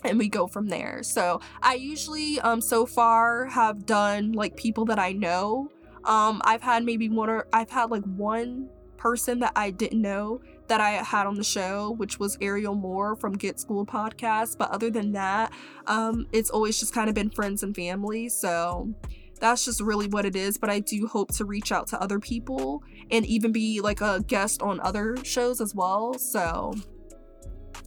and 0.05 0.19
we 0.19 0.29
go 0.29 0.47
from 0.47 0.69
there. 0.69 1.03
So 1.03 1.41
I 1.63 1.75
usually 1.75 2.41
um 2.41 2.61
so 2.61 2.87
far 2.87 3.47
have 3.47 3.87
done 3.87 4.33
like 4.33 4.57
people 4.57 4.85
that 4.87 4.99
I 4.99 5.13
know. 5.13 5.71
Um 6.05 6.41
I've 6.45 6.63
had 6.63 6.85
maybe 6.85 7.09
one 7.09 7.31
or 7.31 7.47
I've 7.53 7.71
had 7.71 7.91
like 7.91 8.05
one 8.05 8.69
person 8.97 9.39
that 9.41 9.53
I 9.57 9.71
didn't 9.71 10.01
know 10.01 10.41
that 10.69 10.81
I 10.81 10.91
had 10.91 11.27
on 11.27 11.35
the 11.35 11.43
show, 11.43 11.93
which 11.97 12.21
was 12.21 12.39
Ariel 12.41 12.75
Moore 12.75 13.17
from 13.17 13.33
Get 13.33 13.59
School 13.59 13.85
podcast. 13.85 14.57
But 14.57 14.71
other 14.71 14.89
than 14.91 15.13
that, 15.13 15.53
um, 15.87 16.27
it's 16.33 16.51
always 16.51 16.79
just 16.79 16.95
kind 16.95 17.09
of 17.09 17.15
been 17.15 17.31
friends 17.31 17.63
and 17.63 17.75
family. 17.75 18.29
So 18.29 18.95
that's 19.41 19.65
just 19.65 19.81
really 19.81 20.07
what 20.07 20.27
it 20.27 20.37
is. 20.37 20.59
But 20.59 20.71
I 20.71 20.79
do 20.79 21.09
hope 21.09 21.33
to 21.37 21.45
reach 21.45 21.73
out 21.73 21.89
to 21.89 22.01
other 22.01 22.21
people 22.21 22.85
and 23.11 23.27
even 23.27 23.51
be 23.51 23.81
like 23.81 24.01
a 24.01 24.23
guest 24.29 24.63
on 24.63 24.79
other 24.81 25.17
shows 25.25 25.61
as 25.61 25.75
well. 25.75 26.15
So 26.15 26.75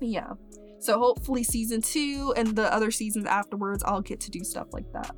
yeah. 0.03 0.33
So 0.79 0.99
hopefully 0.99 1.43
season 1.43 1.81
two 1.81 2.33
and 2.35 2.55
the 2.55 2.73
other 2.73 2.91
seasons 2.91 3.25
afterwards, 3.25 3.83
I'll 3.83 4.01
get 4.01 4.19
to 4.21 4.31
do 4.31 4.43
stuff 4.43 4.67
like 4.73 4.91
that. 4.93 5.15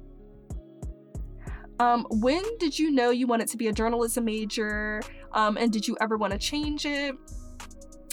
Um, 1.79 2.05
when 2.09 2.43
did 2.59 2.77
you 2.77 2.91
know 2.91 3.09
you 3.09 3.27
wanted 3.27 3.47
to 3.49 3.57
be 3.57 3.67
a 3.67 3.73
journalism 3.73 4.25
major? 4.25 5.01
Um, 5.33 5.57
and 5.57 5.71
did 5.73 5.87
you 5.87 5.97
ever 5.99 6.17
want 6.17 6.33
to 6.33 6.39
change 6.39 6.85
it? 6.85 7.15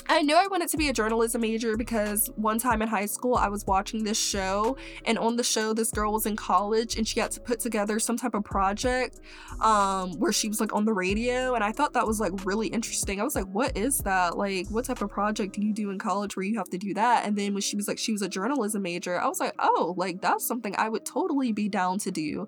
I 0.07 0.21
knew 0.21 0.35
I 0.35 0.47
wanted 0.47 0.69
to 0.69 0.77
be 0.77 0.89
a 0.89 0.93
journalism 0.93 1.41
major 1.41 1.77
because 1.77 2.29
one 2.35 2.59
time 2.59 2.81
in 2.81 2.87
high 2.87 3.05
school 3.05 3.35
I 3.35 3.47
was 3.47 3.65
watching 3.65 4.03
this 4.03 4.19
show 4.19 4.77
and 5.05 5.17
on 5.17 5.35
the 5.37 5.43
show 5.43 5.73
this 5.73 5.91
girl 5.91 6.11
was 6.11 6.25
in 6.25 6.35
college 6.35 6.97
and 6.97 7.07
she 7.07 7.19
had 7.19 7.31
to 7.31 7.39
put 7.39 7.59
together 7.59 7.99
some 7.99 8.17
type 8.17 8.33
of 8.33 8.43
project 8.43 9.19
um 9.61 10.13
where 10.19 10.31
she 10.31 10.47
was 10.47 10.59
like 10.59 10.73
on 10.73 10.85
the 10.85 10.93
radio 10.93 11.55
and 11.55 11.63
I 11.63 11.71
thought 11.71 11.93
that 11.93 12.05
was 12.05 12.19
like 12.19 12.45
really 12.45 12.67
interesting. 12.67 13.21
I 13.21 13.23
was 13.23 13.35
like 13.35 13.47
what 13.47 13.77
is 13.77 13.99
that? 13.99 14.37
Like 14.37 14.67
what 14.69 14.85
type 14.85 15.01
of 15.01 15.09
project 15.09 15.55
do 15.55 15.61
you 15.61 15.73
do 15.73 15.89
in 15.89 15.99
college 15.99 16.35
where 16.35 16.45
you 16.45 16.57
have 16.57 16.69
to 16.69 16.77
do 16.77 16.93
that? 16.95 17.25
And 17.25 17.37
then 17.37 17.53
when 17.53 17.61
she 17.61 17.75
was 17.75 17.87
like 17.87 17.97
she 17.97 18.11
was 18.11 18.21
a 18.21 18.29
journalism 18.29 18.81
major, 18.81 19.19
I 19.19 19.27
was 19.27 19.39
like, 19.39 19.53
"Oh, 19.59 19.93
like 19.97 20.21
that's 20.21 20.45
something 20.45 20.75
I 20.77 20.89
would 20.89 21.05
totally 21.05 21.51
be 21.51 21.69
down 21.69 21.99
to 21.99 22.11
do." 22.11 22.47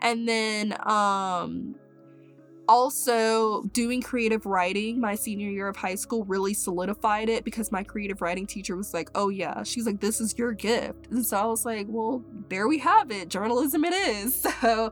And 0.00 0.28
then 0.28 0.76
um 0.86 1.76
also 2.68 3.62
doing 3.72 4.02
creative 4.02 4.46
writing 4.46 5.00
my 5.00 5.14
senior 5.14 5.50
year 5.50 5.68
of 5.68 5.76
high 5.76 5.94
school 5.94 6.24
really 6.24 6.54
solidified 6.54 7.28
it 7.28 7.44
because 7.44 7.70
my 7.70 7.82
creative 7.82 8.20
writing 8.20 8.46
teacher 8.46 8.76
was 8.76 8.92
like 8.94 9.10
oh 9.14 9.28
yeah. 9.28 9.62
She's 9.62 9.86
like 9.86 10.00
this 10.00 10.20
is 10.20 10.36
your 10.38 10.52
gift. 10.52 11.08
And 11.10 11.24
so 11.24 11.36
i 11.36 11.44
was 11.44 11.64
like 11.64 11.86
well 11.88 12.24
there 12.48 12.68
we 12.68 12.78
have 12.78 13.10
it. 13.10 13.28
Journalism 13.28 13.84
it 13.84 13.94
is. 13.94 14.46
So 14.66 14.86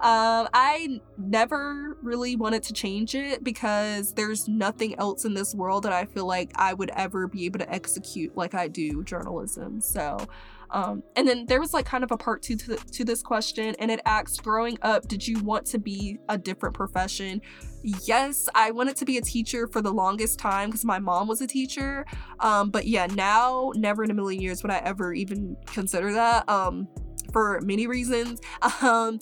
um, 0.00 0.48
i 0.52 1.00
never 1.16 1.96
really 2.02 2.36
wanted 2.36 2.62
to 2.64 2.72
change 2.72 3.14
it 3.14 3.42
because 3.42 4.12
there's 4.12 4.46
nothing 4.46 4.96
else 4.98 5.24
in 5.24 5.32
this 5.34 5.54
world 5.54 5.84
that 5.84 5.92
i 5.92 6.04
feel 6.04 6.26
like 6.26 6.52
i 6.54 6.74
would 6.74 6.90
ever 6.94 7.26
be 7.26 7.46
able 7.46 7.58
to 7.58 7.72
execute 7.72 8.36
like 8.36 8.54
i 8.54 8.68
do 8.68 9.02
journalism. 9.04 9.80
So 9.80 10.18
um, 10.70 11.02
and 11.16 11.26
then 11.26 11.46
there 11.46 11.60
was 11.60 11.72
like 11.72 11.86
kind 11.86 12.04
of 12.04 12.10
a 12.10 12.16
part 12.16 12.42
two 12.42 12.56
to, 12.56 12.68
the, 12.68 12.76
to 12.92 13.04
this 13.04 13.22
question, 13.22 13.74
and 13.78 13.90
it 13.90 14.00
asked, 14.04 14.42
growing 14.42 14.78
up, 14.82 15.08
did 15.08 15.26
you 15.26 15.42
want 15.42 15.66
to 15.66 15.78
be 15.78 16.18
a 16.28 16.38
different 16.38 16.74
profession? 16.74 17.40
Yes, 17.82 18.48
I 18.54 18.70
wanted 18.72 18.96
to 18.96 19.04
be 19.04 19.18
a 19.18 19.22
teacher 19.22 19.68
for 19.68 19.80
the 19.80 19.92
longest 19.92 20.38
time 20.38 20.70
because 20.70 20.84
my 20.84 20.98
mom 20.98 21.28
was 21.28 21.40
a 21.40 21.46
teacher. 21.46 22.04
Um, 22.40 22.70
but 22.70 22.86
yeah, 22.86 23.06
now, 23.06 23.72
never 23.76 24.02
in 24.02 24.10
a 24.10 24.14
million 24.14 24.42
years 24.42 24.62
would 24.62 24.72
I 24.72 24.78
ever 24.78 25.12
even 25.12 25.56
consider 25.66 26.12
that. 26.12 26.48
Um, 26.48 26.88
for 27.32 27.60
many 27.62 27.86
reasons. 27.86 28.40
Um, 28.82 29.20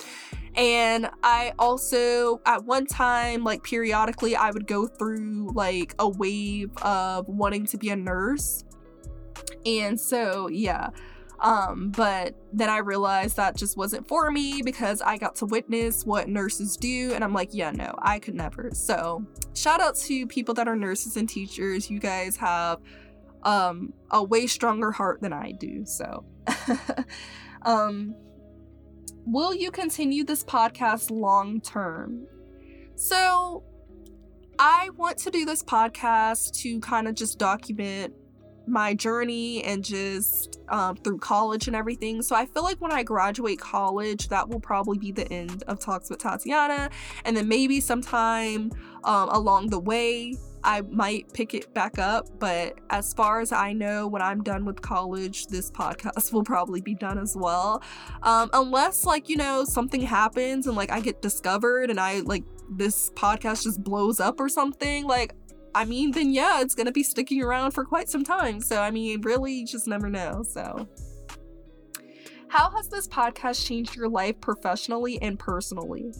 and 0.57 1.11
I 1.23 1.53
also, 1.59 2.41
at 2.47 2.65
one 2.65 2.87
time, 2.87 3.43
like 3.43 3.63
periodically, 3.63 4.37
I 4.37 4.51
would 4.51 4.67
go 4.67 4.87
through 4.87 5.51
like 5.55 5.95
a 5.99 6.09
wave 6.09 6.71
of 6.83 7.29
wanting 7.29 7.67
to 7.67 7.79
be 7.79 7.91
a 7.91 7.97
nurse. 7.97 8.65
And 9.67 10.01
so, 10.01 10.49
yeah. 10.49 10.91
Um, 11.45 11.91
but 11.91 12.35
then 12.55 12.71
I 12.71 12.79
realized 12.79 13.37
that 13.37 13.55
just 13.55 13.77
wasn't 13.77 14.09
for 14.09 14.31
me 14.31 14.63
because 14.63 15.03
I 15.03 15.19
got 15.19 15.37
to 15.37 15.47
witness 15.47 16.07
what 16.07 16.27
nurses 16.27 16.75
do, 16.75 17.13
and 17.13 17.23
I'm 17.23 17.35
like, 17.35 17.51
yeah, 17.53 17.71
no, 17.71 17.95
I 17.99 18.19
could 18.19 18.35
never. 18.35 18.71
So, 18.73 19.23
shout 19.53 19.83
out 19.83 19.95
to 19.97 20.27
people 20.27 20.55
that 20.55 20.67
are 20.69 20.75
nurses 20.75 21.19
and 21.19 21.29
teachers. 21.29 21.91
You 21.91 22.01
guys 22.01 22.39
have 22.39 22.79
um, 23.43 23.93
a 24.11 24.25
way 24.25 24.47
stronger 24.47 24.91
heart 24.91 25.21
than 25.21 25.35
I 25.35 25.53
do. 25.53 25.85
So, 25.85 26.25
um, 27.63 28.15
will 29.27 29.55
you 29.55 29.71
continue 29.71 30.25
this 30.25 30.43
podcast 30.43 31.11
long 31.11 31.61
term? 31.61 32.27
So, 32.95 33.65
I 34.59 34.89
want 34.97 35.19
to 35.19 35.31
do 35.31 35.45
this 35.45 35.63
podcast 35.63 36.59
to 36.63 36.81
kind 36.81 37.07
of 37.07 37.15
just 37.15 37.39
document 37.39 38.15
my 38.67 38.95
journey 38.95 39.63
and 39.65 39.85
just 39.85 40.61
um, 40.69 40.97
through 40.97 41.19
college 41.19 41.67
and 41.67 41.77
everything. 41.77 42.23
So 42.23 42.35
I 42.35 42.47
feel 42.47 42.63
like 42.63 42.81
when 42.81 42.93
I 42.93 43.03
graduate 43.03 43.61
college, 43.61 44.29
that 44.29 44.49
will 44.49 44.61
probably 44.61 44.99
be 44.99 45.13
the 45.13 45.31
end 45.33 45.63
of 45.67 45.81
Talks 45.81 46.11
with 46.11 46.21
Tatiana. 46.21 46.91
And 47.25 47.37
then 47.37 47.49
maybe 47.49 47.81
sometime 47.81 48.71
um, 49.05 49.29
along 49.31 49.69
the 49.69 49.79
way, 49.79 50.35
I 50.65 50.81
might 50.81 51.31
pick 51.35 51.53
it 51.53 51.73
back 51.75 51.99
up. 51.99 52.27
But 52.39 52.79
as 52.91 53.13
far 53.13 53.41
as 53.41 53.53
I 53.53 53.75
know, 53.75 54.09
when 54.09 54.23
I'm 54.23 54.43
done 54.43 54.65
with 54.65 54.81
college, 54.81 55.47
this 55.49 55.71
podcast 55.71 56.33
will 56.33 56.45
probably 56.45 56.81
be 56.81 56.95
done 56.95 57.19
as 57.19 57.37
well. 57.37 57.83
Um, 58.23 58.49
unless, 58.55 59.05
like, 59.05 59.29
you 59.29 59.37
know, 59.37 59.65
something 59.65 60.01
happens 60.01 60.67
and 60.67 60.77
like 60.77 60.91
I 60.91 61.01
get 61.01 61.21
discovered 61.21 61.91
and 61.91 62.01
I 62.01 62.21
like 62.21 62.45
this 62.71 63.11
podcast 63.11 63.65
just 63.65 63.85
blows 63.85 64.21
up 64.21 64.41
or 64.41 64.49
something. 64.49 65.05
Like, 65.05 65.35
I 65.75 65.85
mean, 65.85 66.13
then 66.13 66.31
yeah, 66.31 66.61
it's 66.61 66.75
gonna 66.75 66.93
be 66.93 67.03
sticking 67.03 67.43
around 67.43 67.73
for 67.73 67.85
quite 67.85 68.09
some 68.09 68.25
time. 68.25 68.61
So, 68.61 68.81
I 68.81 68.91
mean, 68.91 69.21
really, 69.23 69.65
just 69.65 69.87
never 69.87 70.09
know. 70.09 70.43
So, 70.43 70.89
how 72.49 72.71
has 72.71 72.89
this 72.89 73.09
podcast 73.09 73.67
changed 73.67 73.97
your 73.97 74.09
life 74.09 74.41
professionally 74.41 75.21
and 75.21 75.39
personally? 75.39 76.13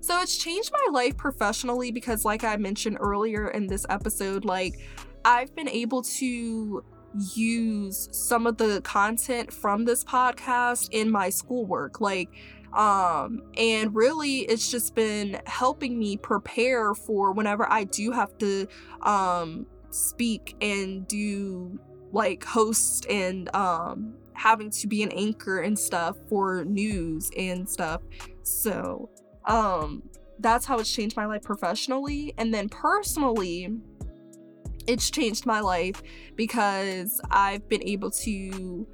So, 0.00 0.20
it's 0.20 0.36
changed 0.36 0.70
my 0.72 0.92
life 0.92 1.16
professionally 1.16 1.90
because, 1.90 2.24
like 2.24 2.44
I 2.44 2.56
mentioned 2.56 2.98
earlier 3.00 3.48
in 3.48 3.66
this 3.66 3.84
episode, 3.88 4.44
like 4.44 4.74
I've 5.24 5.54
been 5.54 5.68
able 5.68 6.02
to 6.02 6.84
use 7.34 8.08
some 8.12 8.46
of 8.46 8.56
the 8.56 8.80
content 8.82 9.52
from 9.52 9.84
this 9.84 10.04
podcast 10.04 10.88
in 10.92 11.10
my 11.10 11.28
schoolwork. 11.28 12.00
Like, 12.00 12.28
um 12.72 13.42
and 13.56 13.94
really 13.94 14.38
it's 14.40 14.70
just 14.70 14.94
been 14.94 15.40
helping 15.46 15.98
me 15.98 16.16
prepare 16.16 16.94
for 16.94 17.32
whenever 17.32 17.70
i 17.70 17.84
do 17.84 18.12
have 18.12 18.36
to 18.38 18.66
um 19.02 19.66
speak 19.90 20.54
and 20.60 21.06
do 21.08 21.78
like 22.12 22.44
host 22.44 23.06
and 23.08 23.54
um 23.54 24.14
having 24.34 24.70
to 24.70 24.86
be 24.86 25.02
an 25.02 25.12
anchor 25.12 25.60
and 25.60 25.78
stuff 25.78 26.16
for 26.28 26.64
news 26.64 27.30
and 27.36 27.68
stuff. 27.68 28.00
So 28.42 29.10
um 29.44 30.02
that's 30.38 30.64
how 30.64 30.78
it's 30.78 30.90
changed 30.90 31.16
my 31.16 31.26
life 31.26 31.42
professionally. 31.42 32.32
And 32.38 32.52
then 32.52 32.68
personally 32.68 33.68
it's 34.86 35.10
changed 35.10 35.44
my 35.44 35.60
life 35.60 36.02
because 36.36 37.20
i've 37.30 37.68
been 37.68 37.82
able 37.86 38.10
to 38.10 38.86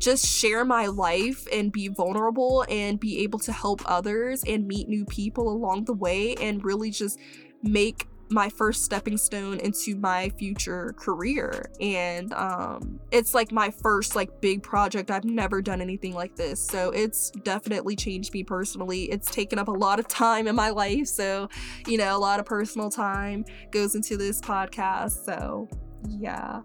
just 0.00 0.26
share 0.26 0.64
my 0.64 0.86
life 0.86 1.46
and 1.52 1.70
be 1.70 1.88
vulnerable 1.88 2.64
and 2.68 2.98
be 2.98 3.20
able 3.20 3.38
to 3.38 3.52
help 3.52 3.82
others 3.84 4.42
and 4.44 4.66
meet 4.66 4.88
new 4.88 5.04
people 5.04 5.48
along 5.50 5.84
the 5.84 5.92
way 5.92 6.34
and 6.36 6.64
really 6.64 6.90
just 6.90 7.18
make 7.62 8.06
my 8.30 8.48
first 8.48 8.84
stepping 8.84 9.16
stone 9.16 9.58
into 9.58 9.96
my 9.96 10.30
future 10.38 10.94
career. 10.96 11.70
And 11.80 12.32
um 12.32 13.00
it's 13.10 13.34
like 13.34 13.52
my 13.52 13.70
first 13.70 14.14
like 14.14 14.40
big 14.40 14.62
project. 14.62 15.10
I've 15.10 15.24
never 15.24 15.60
done 15.60 15.80
anything 15.80 16.14
like 16.14 16.36
this. 16.36 16.64
So 16.64 16.90
it's 16.90 17.30
definitely 17.42 17.96
changed 17.96 18.32
me 18.32 18.44
personally. 18.44 19.10
It's 19.10 19.30
taken 19.30 19.58
up 19.58 19.68
a 19.68 19.72
lot 19.72 19.98
of 19.98 20.08
time 20.08 20.46
in 20.46 20.54
my 20.54 20.70
life. 20.70 21.08
So 21.08 21.48
you 21.86 21.98
know 21.98 22.16
a 22.16 22.18
lot 22.18 22.40
of 22.40 22.46
personal 22.46 22.88
time 22.88 23.44
goes 23.70 23.94
into 23.94 24.16
this 24.16 24.40
podcast. 24.40 25.24
So 25.24 25.68
yeah. 26.08 26.60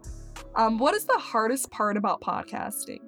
Um 0.55 0.77
what 0.77 0.93
is 0.93 1.05
the 1.05 1.17
hardest 1.17 1.71
part 1.71 1.97
about 1.97 2.21
podcasting 2.21 2.99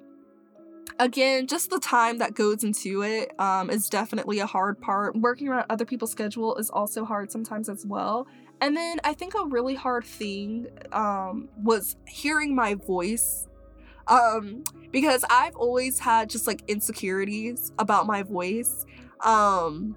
again, 0.98 1.46
just 1.46 1.70
the 1.70 1.78
time 1.78 2.18
that 2.18 2.34
goes 2.34 2.64
into 2.64 3.02
it 3.02 3.38
um, 3.40 3.70
is 3.70 3.88
definitely 3.88 4.40
a 4.40 4.46
hard 4.46 4.80
part. 4.80 5.16
Working 5.16 5.48
around 5.48 5.66
other 5.70 5.84
people's 5.84 6.10
schedule 6.10 6.56
is 6.56 6.70
also 6.70 7.04
hard 7.04 7.30
sometimes 7.30 7.68
as 7.68 7.86
well. 7.86 8.26
And 8.60 8.76
then 8.76 8.98
I 9.04 9.14
think 9.14 9.34
a 9.34 9.46
really 9.46 9.74
hard 9.74 10.04
thing 10.04 10.66
um, 10.92 11.48
was 11.62 11.96
hearing 12.06 12.54
my 12.54 12.74
voice. 12.74 13.46
Um, 14.08 14.64
because 14.90 15.22
I've 15.28 15.54
always 15.54 15.98
had 15.98 16.30
just 16.30 16.46
like 16.46 16.62
insecurities 16.66 17.72
about 17.78 18.06
my 18.06 18.22
voice. 18.22 18.86
Um, 19.24 19.96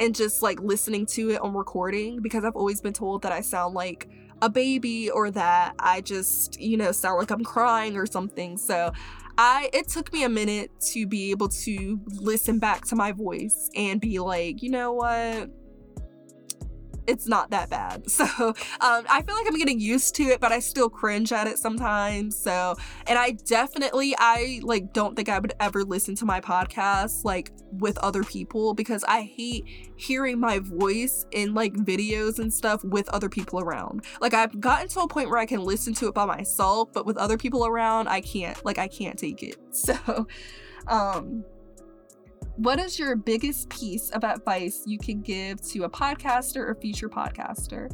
and 0.00 0.14
just 0.14 0.42
like 0.42 0.60
listening 0.60 1.06
to 1.06 1.30
it 1.30 1.40
on 1.40 1.54
recording 1.54 2.20
because 2.20 2.44
I've 2.44 2.56
always 2.56 2.80
been 2.80 2.92
told 2.92 3.22
that 3.22 3.32
I 3.32 3.40
sound 3.40 3.74
like 3.74 4.08
a 4.40 4.48
baby 4.48 5.10
or 5.10 5.30
that 5.32 5.74
I 5.80 6.00
just, 6.00 6.60
you 6.60 6.76
know, 6.76 6.92
sound 6.92 7.18
like 7.18 7.30
I'm 7.30 7.42
crying 7.42 7.96
or 7.96 8.06
something. 8.06 8.56
So 8.56 8.92
I 9.40 9.70
it 9.72 9.86
took 9.86 10.12
me 10.12 10.24
a 10.24 10.28
minute 10.28 10.72
to 10.92 11.06
be 11.06 11.30
able 11.30 11.48
to 11.48 12.00
listen 12.06 12.58
back 12.58 12.84
to 12.86 12.96
my 12.96 13.12
voice 13.12 13.70
and 13.76 14.00
be 14.00 14.18
like, 14.18 14.62
you 14.62 14.70
know 14.70 14.92
what? 14.92 15.48
It's 17.08 17.26
not 17.26 17.50
that 17.50 17.70
bad. 17.70 18.04
So 18.18 18.24
um, 18.48 19.04
I 19.08 19.22
feel 19.22 19.36
like 19.36 19.46
I'm 19.46 19.56
getting 19.56 19.78
used 19.78 20.16
to 20.16 20.24
it, 20.24 20.40
but 20.40 20.50
I 20.50 20.58
still 20.58 20.90
cringe 20.90 21.32
at 21.32 21.46
it 21.46 21.56
sometimes. 21.56 22.36
So, 22.36 22.74
and 23.06 23.16
I 23.16 23.30
definitely, 23.30 24.14
I 24.18 24.60
like 24.64 24.92
don't 24.92 25.14
think 25.14 25.28
I 25.28 25.38
would 25.38 25.52
ever 25.60 25.84
listen 25.84 26.16
to 26.16 26.24
my 26.24 26.40
podcast 26.40 27.24
like 27.24 27.52
with 27.70 27.96
other 27.98 28.24
people 28.24 28.74
because 28.74 29.04
I 29.04 29.22
hate 29.22 29.64
hearing 29.96 30.40
my 30.40 30.58
voice 30.58 31.26
in 31.30 31.54
like 31.54 31.74
videos 31.74 32.40
and 32.40 32.52
stuff 32.52 32.82
with 32.82 33.08
other 33.10 33.28
people 33.28 33.60
around. 33.60 34.04
Like 34.20 34.34
I've 34.34 34.60
gotten 34.60 34.88
to 34.88 35.00
a 35.00 35.08
point 35.08 35.30
where 35.30 35.38
I 35.38 35.46
can 35.46 35.62
listen 35.62 35.94
to 35.94 36.08
it 36.08 36.14
by 36.14 36.24
myself, 36.24 36.92
but 36.92 37.06
with 37.06 37.16
other 37.16 37.38
people 37.38 37.66
around, 37.66 38.08
I 38.08 38.20
can't. 38.20 38.62
Like 38.64 38.78
I 38.78 38.88
can't 38.88 39.18
take 39.18 39.42
it. 39.42 39.56
So, 39.70 40.26
um, 40.88 41.44
what 42.58 42.80
is 42.80 42.98
your 42.98 43.14
biggest 43.14 43.68
piece 43.68 44.10
of 44.10 44.24
advice 44.24 44.82
you 44.84 44.98
can 44.98 45.20
give 45.20 45.60
to 45.62 45.84
a 45.84 45.90
podcaster 45.90 46.56
or 46.56 46.74
future 46.74 47.08
podcaster? 47.08 47.88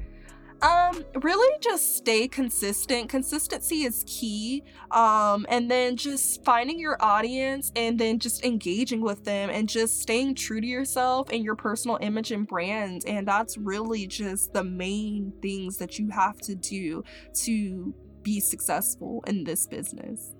Um, 0.62 1.04
really 1.20 1.58
just 1.60 1.96
stay 1.96 2.26
consistent. 2.26 3.10
Consistency 3.10 3.82
is 3.82 4.04
key. 4.06 4.62
Um, 4.90 5.44
and 5.50 5.70
then 5.70 5.96
just 5.96 6.42
finding 6.44 6.78
your 6.78 6.96
audience 7.00 7.72
and 7.76 7.98
then 7.98 8.18
just 8.18 8.42
engaging 8.42 9.02
with 9.02 9.24
them 9.24 9.50
and 9.50 9.68
just 9.68 10.00
staying 10.00 10.36
true 10.36 10.62
to 10.62 10.66
yourself 10.66 11.28
and 11.30 11.44
your 11.44 11.56
personal 11.56 11.98
image 12.00 12.32
and 12.32 12.46
brand. 12.46 13.02
And 13.06 13.28
that's 13.28 13.58
really 13.58 14.06
just 14.06 14.54
the 14.54 14.64
main 14.64 15.34
things 15.42 15.76
that 15.76 15.98
you 15.98 16.08
have 16.08 16.38
to 16.38 16.54
do 16.54 17.04
to 17.42 17.94
be 18.22 18.40
successful 18.40 19.22
in 19.26 19.44
this 19.44 19.66
business. 19.66 20.33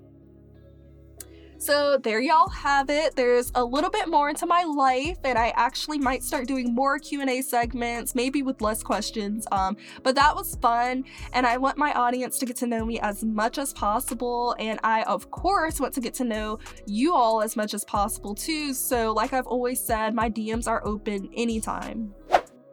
So 1.65 1.97
there 1.97 2.21
y'all 2.21 2.51
have 2.51 2.91
it. 2.91 3.17
There's 3.17 3.51
a 3.55 3.65
little 3.65 3.89
bit 3.89 4.07
more 4.07 4.29
into 4.29 4.45
my 4.45 4.65
life 4.65 5.17
and 5.25 5.39
I 5.39 5.51
actually 5.57 5.97
might 5.97 6.23
start 6.23 6.47
doing 6.47 6.75
more 6.75 6.99
Q&A 6.99 7.41
segments, 7.41 8.15
maybe 8.15 8.43
with 8.43 8.61
less 8.61 8.83
questions. 8.83 9.47
Um, 9.51 9.79
but 10.03 10.15
that 10.15 10.37
was 10.37 10.57
fun 10.57 11.05
and 11.33 11.47
I 11.47 11.57
want 11.57 11.79
my 11.79 11.95
audience 11.95 12.39
to 12.41 12.45
get 12.45 12.57
to 12.57 12.67
know 12.67 12.85
me 12.85 13.01
as 13.01 13.25
much 13.25 13.57
as 13.57 13.73
possible 13.73 14.55
and 14.59 14.79
I 14.85 15.05
of 15.05 15.31
course 15.31 15.81
want 15.81 15.95
to 15.95 16.03
get 16.03 16.13
to 16.15 16.25
know 16.25 16.59
you 16.87 17.15
all 17.15 17.41
as 17.41 17.57
much 17.57 17.73
as 17.73 17.83
possible 17.87 18.35
too. 18.35 18.75
So 18.75 19.15
like 19.15 19.33
I've 19.33 19.47
always 19.47 19.83
said, 19.83 20.15
my 20.15 20.29
DMs 20.29 20.69
are 20.69 20.87
open 20.87 21.31
anytime. 21.35 22.13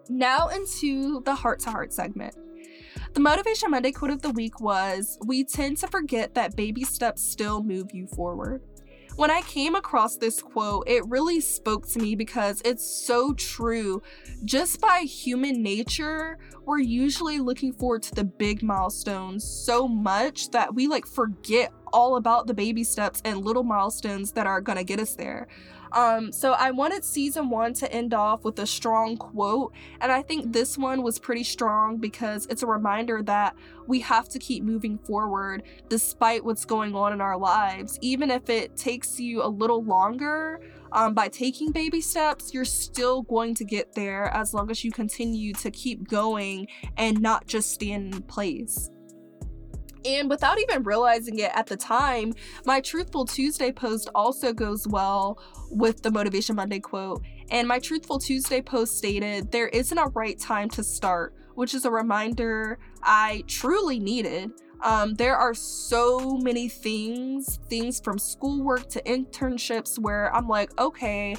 Now 0.09 0.49
into 0.49 1.21
the 1.21 1.33
heart 1.33 1.61
to 1.61 1.71
heart 1.71 1.93
segment. 1.93 2.35
The 3.13 3.21
Motivation 3.21 3.71
Monday 3.71 3.93
quote 3.93 4.11
of 4.11 4.21
the 4.21 4.31
week 4.31 4.59
was 4.59 5.17
We 5.25 5.45
tend 5.45 5.77
to 5.77 5.87
forget 5.87 6.33
that 6.35 6.57
baby 6.57 6.83
steps 6.83 7.21
still 7.21 7.63
move 7.63 7.87
you 7.93 8.07
forward. 8.07 8.61
When 9.15 9.29
I 9.29 9.41
came 9.41 9.75
across 9.75 10.17
this 10.17 10.41
quote, 10.41 10.87
it 10.87 11.05
really 11.07 11.41
spoke 11.41 11.87
to 11.89 11.99
me 11.99 12.15
because 12.15 12.61
it's 12.63 12.83
so 12.83 13.33
true. 13.33 14.01
Just 14.45 14.79
by 14.79 14.99
human 14.99 15.61
nature, 15.61 16.37
we're 16.65 16.79
usually 16.79 17.39
looking 17.39 17.73
forward 17.73 18.03
to 18.03 18.15
the 18.15 18.23
big 18.23 18.63
milestones 18.63 19.43
so 19.43 19.87
much 19.87 20.49
that 20.51 20.73
we 20.73 20.87
like 20.87 21.05
forget 21.05 21.71
all 21.91 22.15
about 22.15 22.47
the 22.47 22.53
baby 22.53 22.83
steps 22.83 23.21
and 23.25 23.43
little 23.43 23.63
milestones 23.63 24.31
that 24.31 24.47
are 24.47 24.61
gonna 24.61 24.83
get 24.83 24.99
us 24.99 25.15
there. 25.15 25.47
Um, 25.93 26.31
so 26.31 26.53
I 26.53 26.71
wanted 26.71 27.03
season 27.03 27.49
one 27.49 27.73
to 27.75 27.91
end 27.91 28.13
off 28.13 28.43
with 28.43 28.59
a 28.59 28.65
strong 28.65 29.17
quote, 29.17 29.73
and 29.99 30.11
I 30.11 30.21
think 30.21 30.53
this 30.53 30.77
one 30.77 31.01
was 31.01 31.19
pretty 31.19 31.43
strong 31.43 31.97
because 31.97 32.45
it's 32.47 32.63
a 32.63 32.67
reminder 32.67 33.21
that 33.23 33.55
we 33.87 33.99
have 34.01 34.29
to 34.29 34.39
keep 34.39 34.63
moving 34.63 34.97
forward 34.97 35.63
despite 35.89 36.45
what's 36.45 36.65
going 36.65 36.95
on 36.95 37.13
in 37.13 37.21
our 37.21 37.37
lives, 37.37 37.97
even 38.01 38.31
if 38.31 38.49
it 38.49 38.77
takes 38.77 39.19
you 39.19 39.43
a 39.43 39.47
little 39.47 39.83
longer. 39.83 40.61
Um, 40.93 41.13
by 41.13 41.29
taking 41.29 41.71
baby 41.71 42.01
steps, 42.01 42.53
you're 42.53 42.65
still 42.65 43.21
going 43.21 43.55
to 43.55 43.63
get 43.63 43.93
there 43.93 44.25
as 44.33 44.53
long 44.53 44.69
as 44.69 44.83
you 44.83 44.91
continue 44.91 45.53
to 45.53 45.71
keep 45.71 46.07
going 46.07 46.67
and 46.97 47.21
not 47.21 47.47
just 47.47 47.71
stand 47.71 48.13
in 48.13 48.21
place. 48.23 48.89
And 50.05 50.29
without 50.29 50.59
even 50.59 50.83
realizing 50.83 51.39
it 51.39 51.51
at 51.53 51.67
the 51.67 51.77
time, 51.77 52.33
my 52.65 52.81
Truthful 52.81 53.25
Tuesday 53.25 53.71
post 53.71 54.09
also 54.15 54.53
goes 54.53 54.87
well 54.87 55.39
with 55.69 56.01
the 56.01 56.11
Motivation 56.11 56.55
Monday 56.55 56.79
quote. 56.79 57.23
And 57.51 57.67
my 57.67 57.79
Truthful 57.79 58.19
Tuesday 58.19 58.61
post 58.61 58.97
stated, 58.97 59.51
There 59.51 59.67
isn't 59.67 59.97
a 59.97 60.07
right 60.07 60.39
time 60.39 60.69
to 60.69 60.83
start, 60.83 61.35
which 61.55 61.73
is 61.73 61.85
a 61.85 61.91
reminder 61.91 62.79
I 63.03 63.43
truly 63.47 63.99
needed. 63.99 64.51
Um, 64.83 65.13
there 65.13 65.35
are 65.35 65.53
so 65.53 66.37
many 66.37 66.67
things, 66.67 67.59
things 67.69 67.99
from 67.99 68.17
schoolwork 68.17 68.89
to 68.89 69.01
internships, 69.03 69.99
where 69.99 70.35
I'm 70.35 70.47
like, 70.47 70.79
okay, 70.79 71.35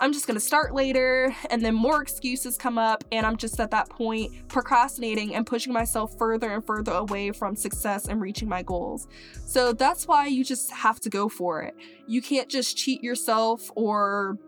I'm 0.00 0.14
just 0.14 0.26
gonna 0.26 0.40
start 0.40 0.74
later, 0.74 1.36
and 1.50 1.62
then 1.62 1.74
more 1.74 2.00
excuses 2.00 2.56
come 2.56 2.78
up, 2.78 3.04
and 3.12 3.26
I'm 3.26 3.36
just 3.36 3.60
at 3.60 3.70
that 3.72 3.90
point 3.90 4.32
procrastinating 4.48 5.34
and 5.34 5.46
pushing 5.46 5.74
myself 5.74 6.16
further 6.16 6.50
and 6.50 6.64
further 6.64 6.92
away 6.92 7.32
from 7.32 7.54
success 7.54 8.08
and 8.08 8.18
reaching 8.18 8.48
my 8.48 8.62
goals. 8.62 9.06
So 9.44 9.74
that's 9.74 10.08
why 10.08 10.26
you 10.26 10.42
just 10.42 10.70
have 10.70 11.00
to 11.00 11.10
go 11.10 11.28
for 11.28 11.60
it. 11.60 11.74
You 12.06 12.22
can't 12.22 12.48
just 12.48 12.78
cheat 12.78 13.02
yourself 13.02 13.70
or 13.76 14.38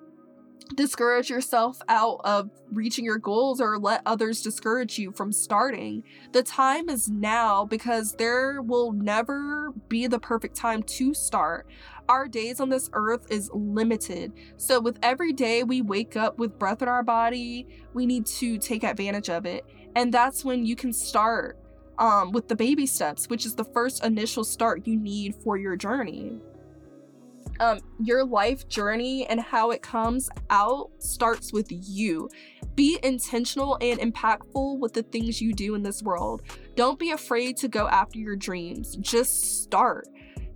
discourage 0.75 1.29
yourself 1.29 1.83
out 1.89 2.21
of 2.25 2.49
reaching 2.71 3.05
your 3.05 3.19
goals 3.19 3.61
or 3.61 3.79
let 3.79 4.01
others 4.07 4.41
discourage 4.41 4.99
you 4.99 5.13
from 5.13 5.33
starting. 5.33 6.03
The 6.33 6.43
time 6.43 6.89
is 6.89 7.11
now 7.11 7.67
because 7.67 8.15
there 8.15 8.63
will 8.63 8.93
never 8.93 9.71
be 9.89 10.07
the 10.07 10.19
perfect 10.19 10.57
time 10.57 10.83
to 10.85 11.13
start. 11.13 11.67
Our 12.09 12.29
days 12.29 12.61
on 12.61 12.69
this 12.69 12.91
earth 12.93 13.27
is 13.31 13.51
limited. 13.53 14.33
So, 14.57 14.81
with 14.81 14.99
every 15.03 15.33
day 15.33 15.63
we 15.63 15.83
wake 15.83 16.17
up 16.17 16.39
with 16.39 16.59
breath 16.59 16.83
in 16.83 16.89
our 16.89 17.03
body, 17.03 17.67
we 17.95 18.07
need 18.07 18.27
to 18.27 18.59
take 18.59 18.85
advantage 18.85 19.31
of 19.31 19.47
it. 19.47 19.65
And 19.95 20.13
that's 20.13 20.45
when 20.45 20.65
you 20.65 20.77
can 20.77 20.93
start 20.93 21.59
um, 21.99 22.33
with 22.33 22.49
the 22.49 22.57
baby 22.57 22.87
steps, 22.87 23.29
which 23.29 23.47
is 23.47 23.55
the 23.55 23.65
first 23.65 24.05
initial 24.05 24.45
start 24.45 24.87
you 24.87 24.97
need 24.97 25.35
for 25.35 25.57
your 25.57 25.77
journey 25.77 26.41
um, 27.61 27.81
your 28.03 28.25
life 28.25 28.69
journey 28.69 29.27
and 29.27 29.41
how 29.41 29.71
it 29.71 29.83
comes 29.83 30.29
out 30.51 30.91
starts 30.99 31.53
with 31.53 31.67
you. 31.71 32.29
Be 32.75 32.99
intentional 33.03 33.79
and 33.81 34.01
impactful 34.01 34.79
with 34.79 34.95
the 34.95 35.03
things 35.03 35.41
you 35.41 35.53
do 35.53 35.75
in 35.75 35.83
this 35.83 36.03
world. 36.03 36.43
Don't 36.75 36.99
be 36.99 37.11
afraid 37.11 37.57
to 37.59 37.69
go 37.69 37.87
after 37.89 38.19
your 38.19 38.37
dreams. 38.37 38.97
Just 38.97 39.63
start 39.63 40.09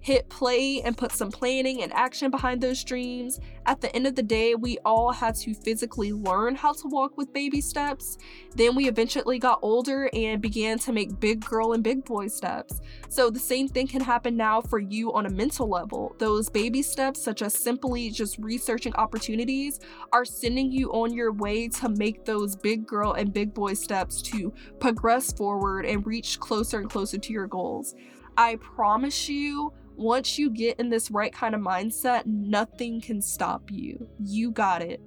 hit 0.07 0.28
play 0.28 0.80
and 0.82 0.96
put 0.96 1.11
some 1.11 1.32
planning 1.32 1.82
and 1.82 1.92
action 1.92 2.30
behind 2.30 2.61
those 2.61 2.84
dreams. 2.84 3.40
At 3.66 3.80
the 3.80 3.92
end 3.96 4.07
of 4.07 4.14
the 4.14 4.22
day, 4.22 4.54
we 4.54 4.78
all 4.84 5.11
had 5.11 5.34
to 5.38 5.52
physically 5.52 6.12
learn 6.12 6.54
how 6.54 6.74
to 6.74 6.86
walk 6.86 7.16
with 7.16 7.32
baby 7.32 7.61
steps. 7.61 8.16
Then 8.54 8.76
we 8.76 8.86
eventually 8.86 9.40
got 9.40 9.59
older 9.62 10.09
and 10.12 10.40
began 10.40 10.78
to 10.78 10.92
make 10.92 11.18
big 11.18 11.44
girl 11.44 11.72
and 11.72 11.82
big 11.82 12.04
boy 12.04 12.28
steps. 12.28 12.80
So 13.09 13.30
the 13.30 13.40
same 13.40 13.66
thing 13.66 13.88
can 13.88 14.00
happen 14.00 14.36
now 14.36 14.61
for 14.61 14.78
you 14.78 15.12
on 15.12 15.26
a 15.26 15.30
mental 15.30 15.68
level. 15.68 16.14
Those 16.18 16.48
baby 16.48 16.82
steps, 16.82 17.20
such 17.20 17.42
as 17.42 17.52
simply 17.52 18.09
just 18.11 18.38
researching 18.38 18.94
opportunities, 18.94 19.80
are 20.12 20.24
sending 20.24 20.70
you 20.70 20.92
on 20.92 21.14
your 21.14 21.32
way 21.32 21.66
to 21.80 21.88
make 21.88 22.24
those 22.24 22.54
big 22.54 22.86
girl 22.86 23.14
and 23.14 23.32
big 23.32 23.52
boy 23.52 23.74
steps 23.74 24.22
to 24.22 24.54
progress 24.78 25.32
forward 25.32 25.84
and 25.84 26.07
reach 26.07 26.38
closer 26.38 26.78
and 26.78 26.88
closer 26.88 27.18
to 27.18 27.32
your 27.32 27.48
goals. 27.48 27.96
I 28.36 28.57
promise 28.57 29.28
you, 29.28 29.72
once 29.97 30.38
you 30.38 30.51
get 30.51 30.78
in 30.78 30.90
this 30.90 31.11
right 31.11 31.32
kind 31.32 31.55
of 31.55 31.61
mindset, 31.61 32.26
nothing 32.26 33.01
can 33.01 33.20
stop 33.20 33.70
you. 33.70 34.09
You 34.18 34.51
got 34.51 34.82
it. 34.82 35.01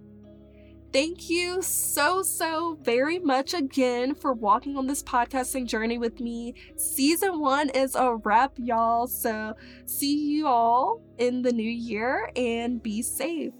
Thank 0.91 1.29
you 1.29 1.61
so, 1.61 2.23
so 2.23 2.79
very 2.81 3.19
much 3.19 3.53
again 3.53 4.15
for 4.15 4.33
walking 4.33 4.75
on 4.75 4.87
this 4.87 5.03
podcasting 5.03 5.67
journey 5.67 5.99
with 5.99 6.19
me. 6.19 6.55
Season 6.77 7.39
one 7.39 7.69
is 7.69 7.93
a 7.93 8.15
wrap, 8.15 8.53
y'all. 8.57 9.05
So, 9.05 9.53
see 9.85 10.17
you 10.17 10.47
all 10.47 11.03
in 11.19 11.43
the 11.43 11.51
new 11.51 11.69
year 11.69 12.31
and 12.35 12.81
be 12.81 13.03
safe 13.03 13.53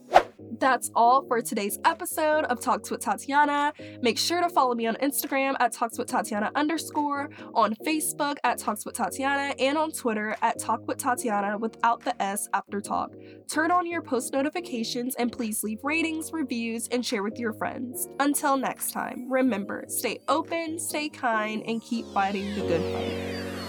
that's 0.59 0.91
all 0.95 1.25
for 1.27 1.41
today's 1.41 1.79
episode 1.85 2.45
of 2.45 2.59
Talks 2.59 2.91
with 2.91 3.01
Tatiana. 3.01 3.73
Make 4.01 4.17
sure 4.17 4.41
to 4.41 4.49
follow 4.49 4.75
me 4.75 4.87
on 4.87 4.95
Instagram 4.95 5.55
at 5.59 5.71
Talks 5.71 5.97
with 5.97 6.07
Tatiana 6.07 6.51
underscore, 6.55 7.29
on 7.53 7.75
Facebook 7.85 8.37
at 8.43 8.57
Talks 8.57 8.85
with 8.85 8.95
Tatiana, 8.95 9.53
and 9.59 9.77
on 9.77 9.91
Twitter 9.91 10.35
at 10.41 10.59
Talk 10.59 10.87
with 10.87 10.97
Tatiana 10.97 11.57
without 11.57 12.03
the 12.03 12.19
S 12.21 12.49
after 12.53 12.81
talk. 12.81 13.13
Turn 13.49 13.71
on 13.71 13.85
your 13.85 14.01
post 14.01 14.33
notifications 14.33 15.15
and 15.15 15.31
please 15.31 15.63
leave 15.63 15.79
ratings, 15.83 16.31
reviews, 16.33 16.87
and 16.89 17.05
share 17.05 17.23
with 17.23 17.39
your 17.39 17.53
friends. 17.53 18.07
Until 18.19 18.57
next 18.57 18.91
time, 18.91 19.31
remember 19.31 19.85
stay 19.87 20.19
open, 20.27 20.79
stay 20.79 21.09
kind, 21.09 21.63
and 21.65 21.81
keep 21.81 22.05
fighting 22.13 22.53
the 22.55 22.61
good 22.61 22.93
fight. 22.93 23.68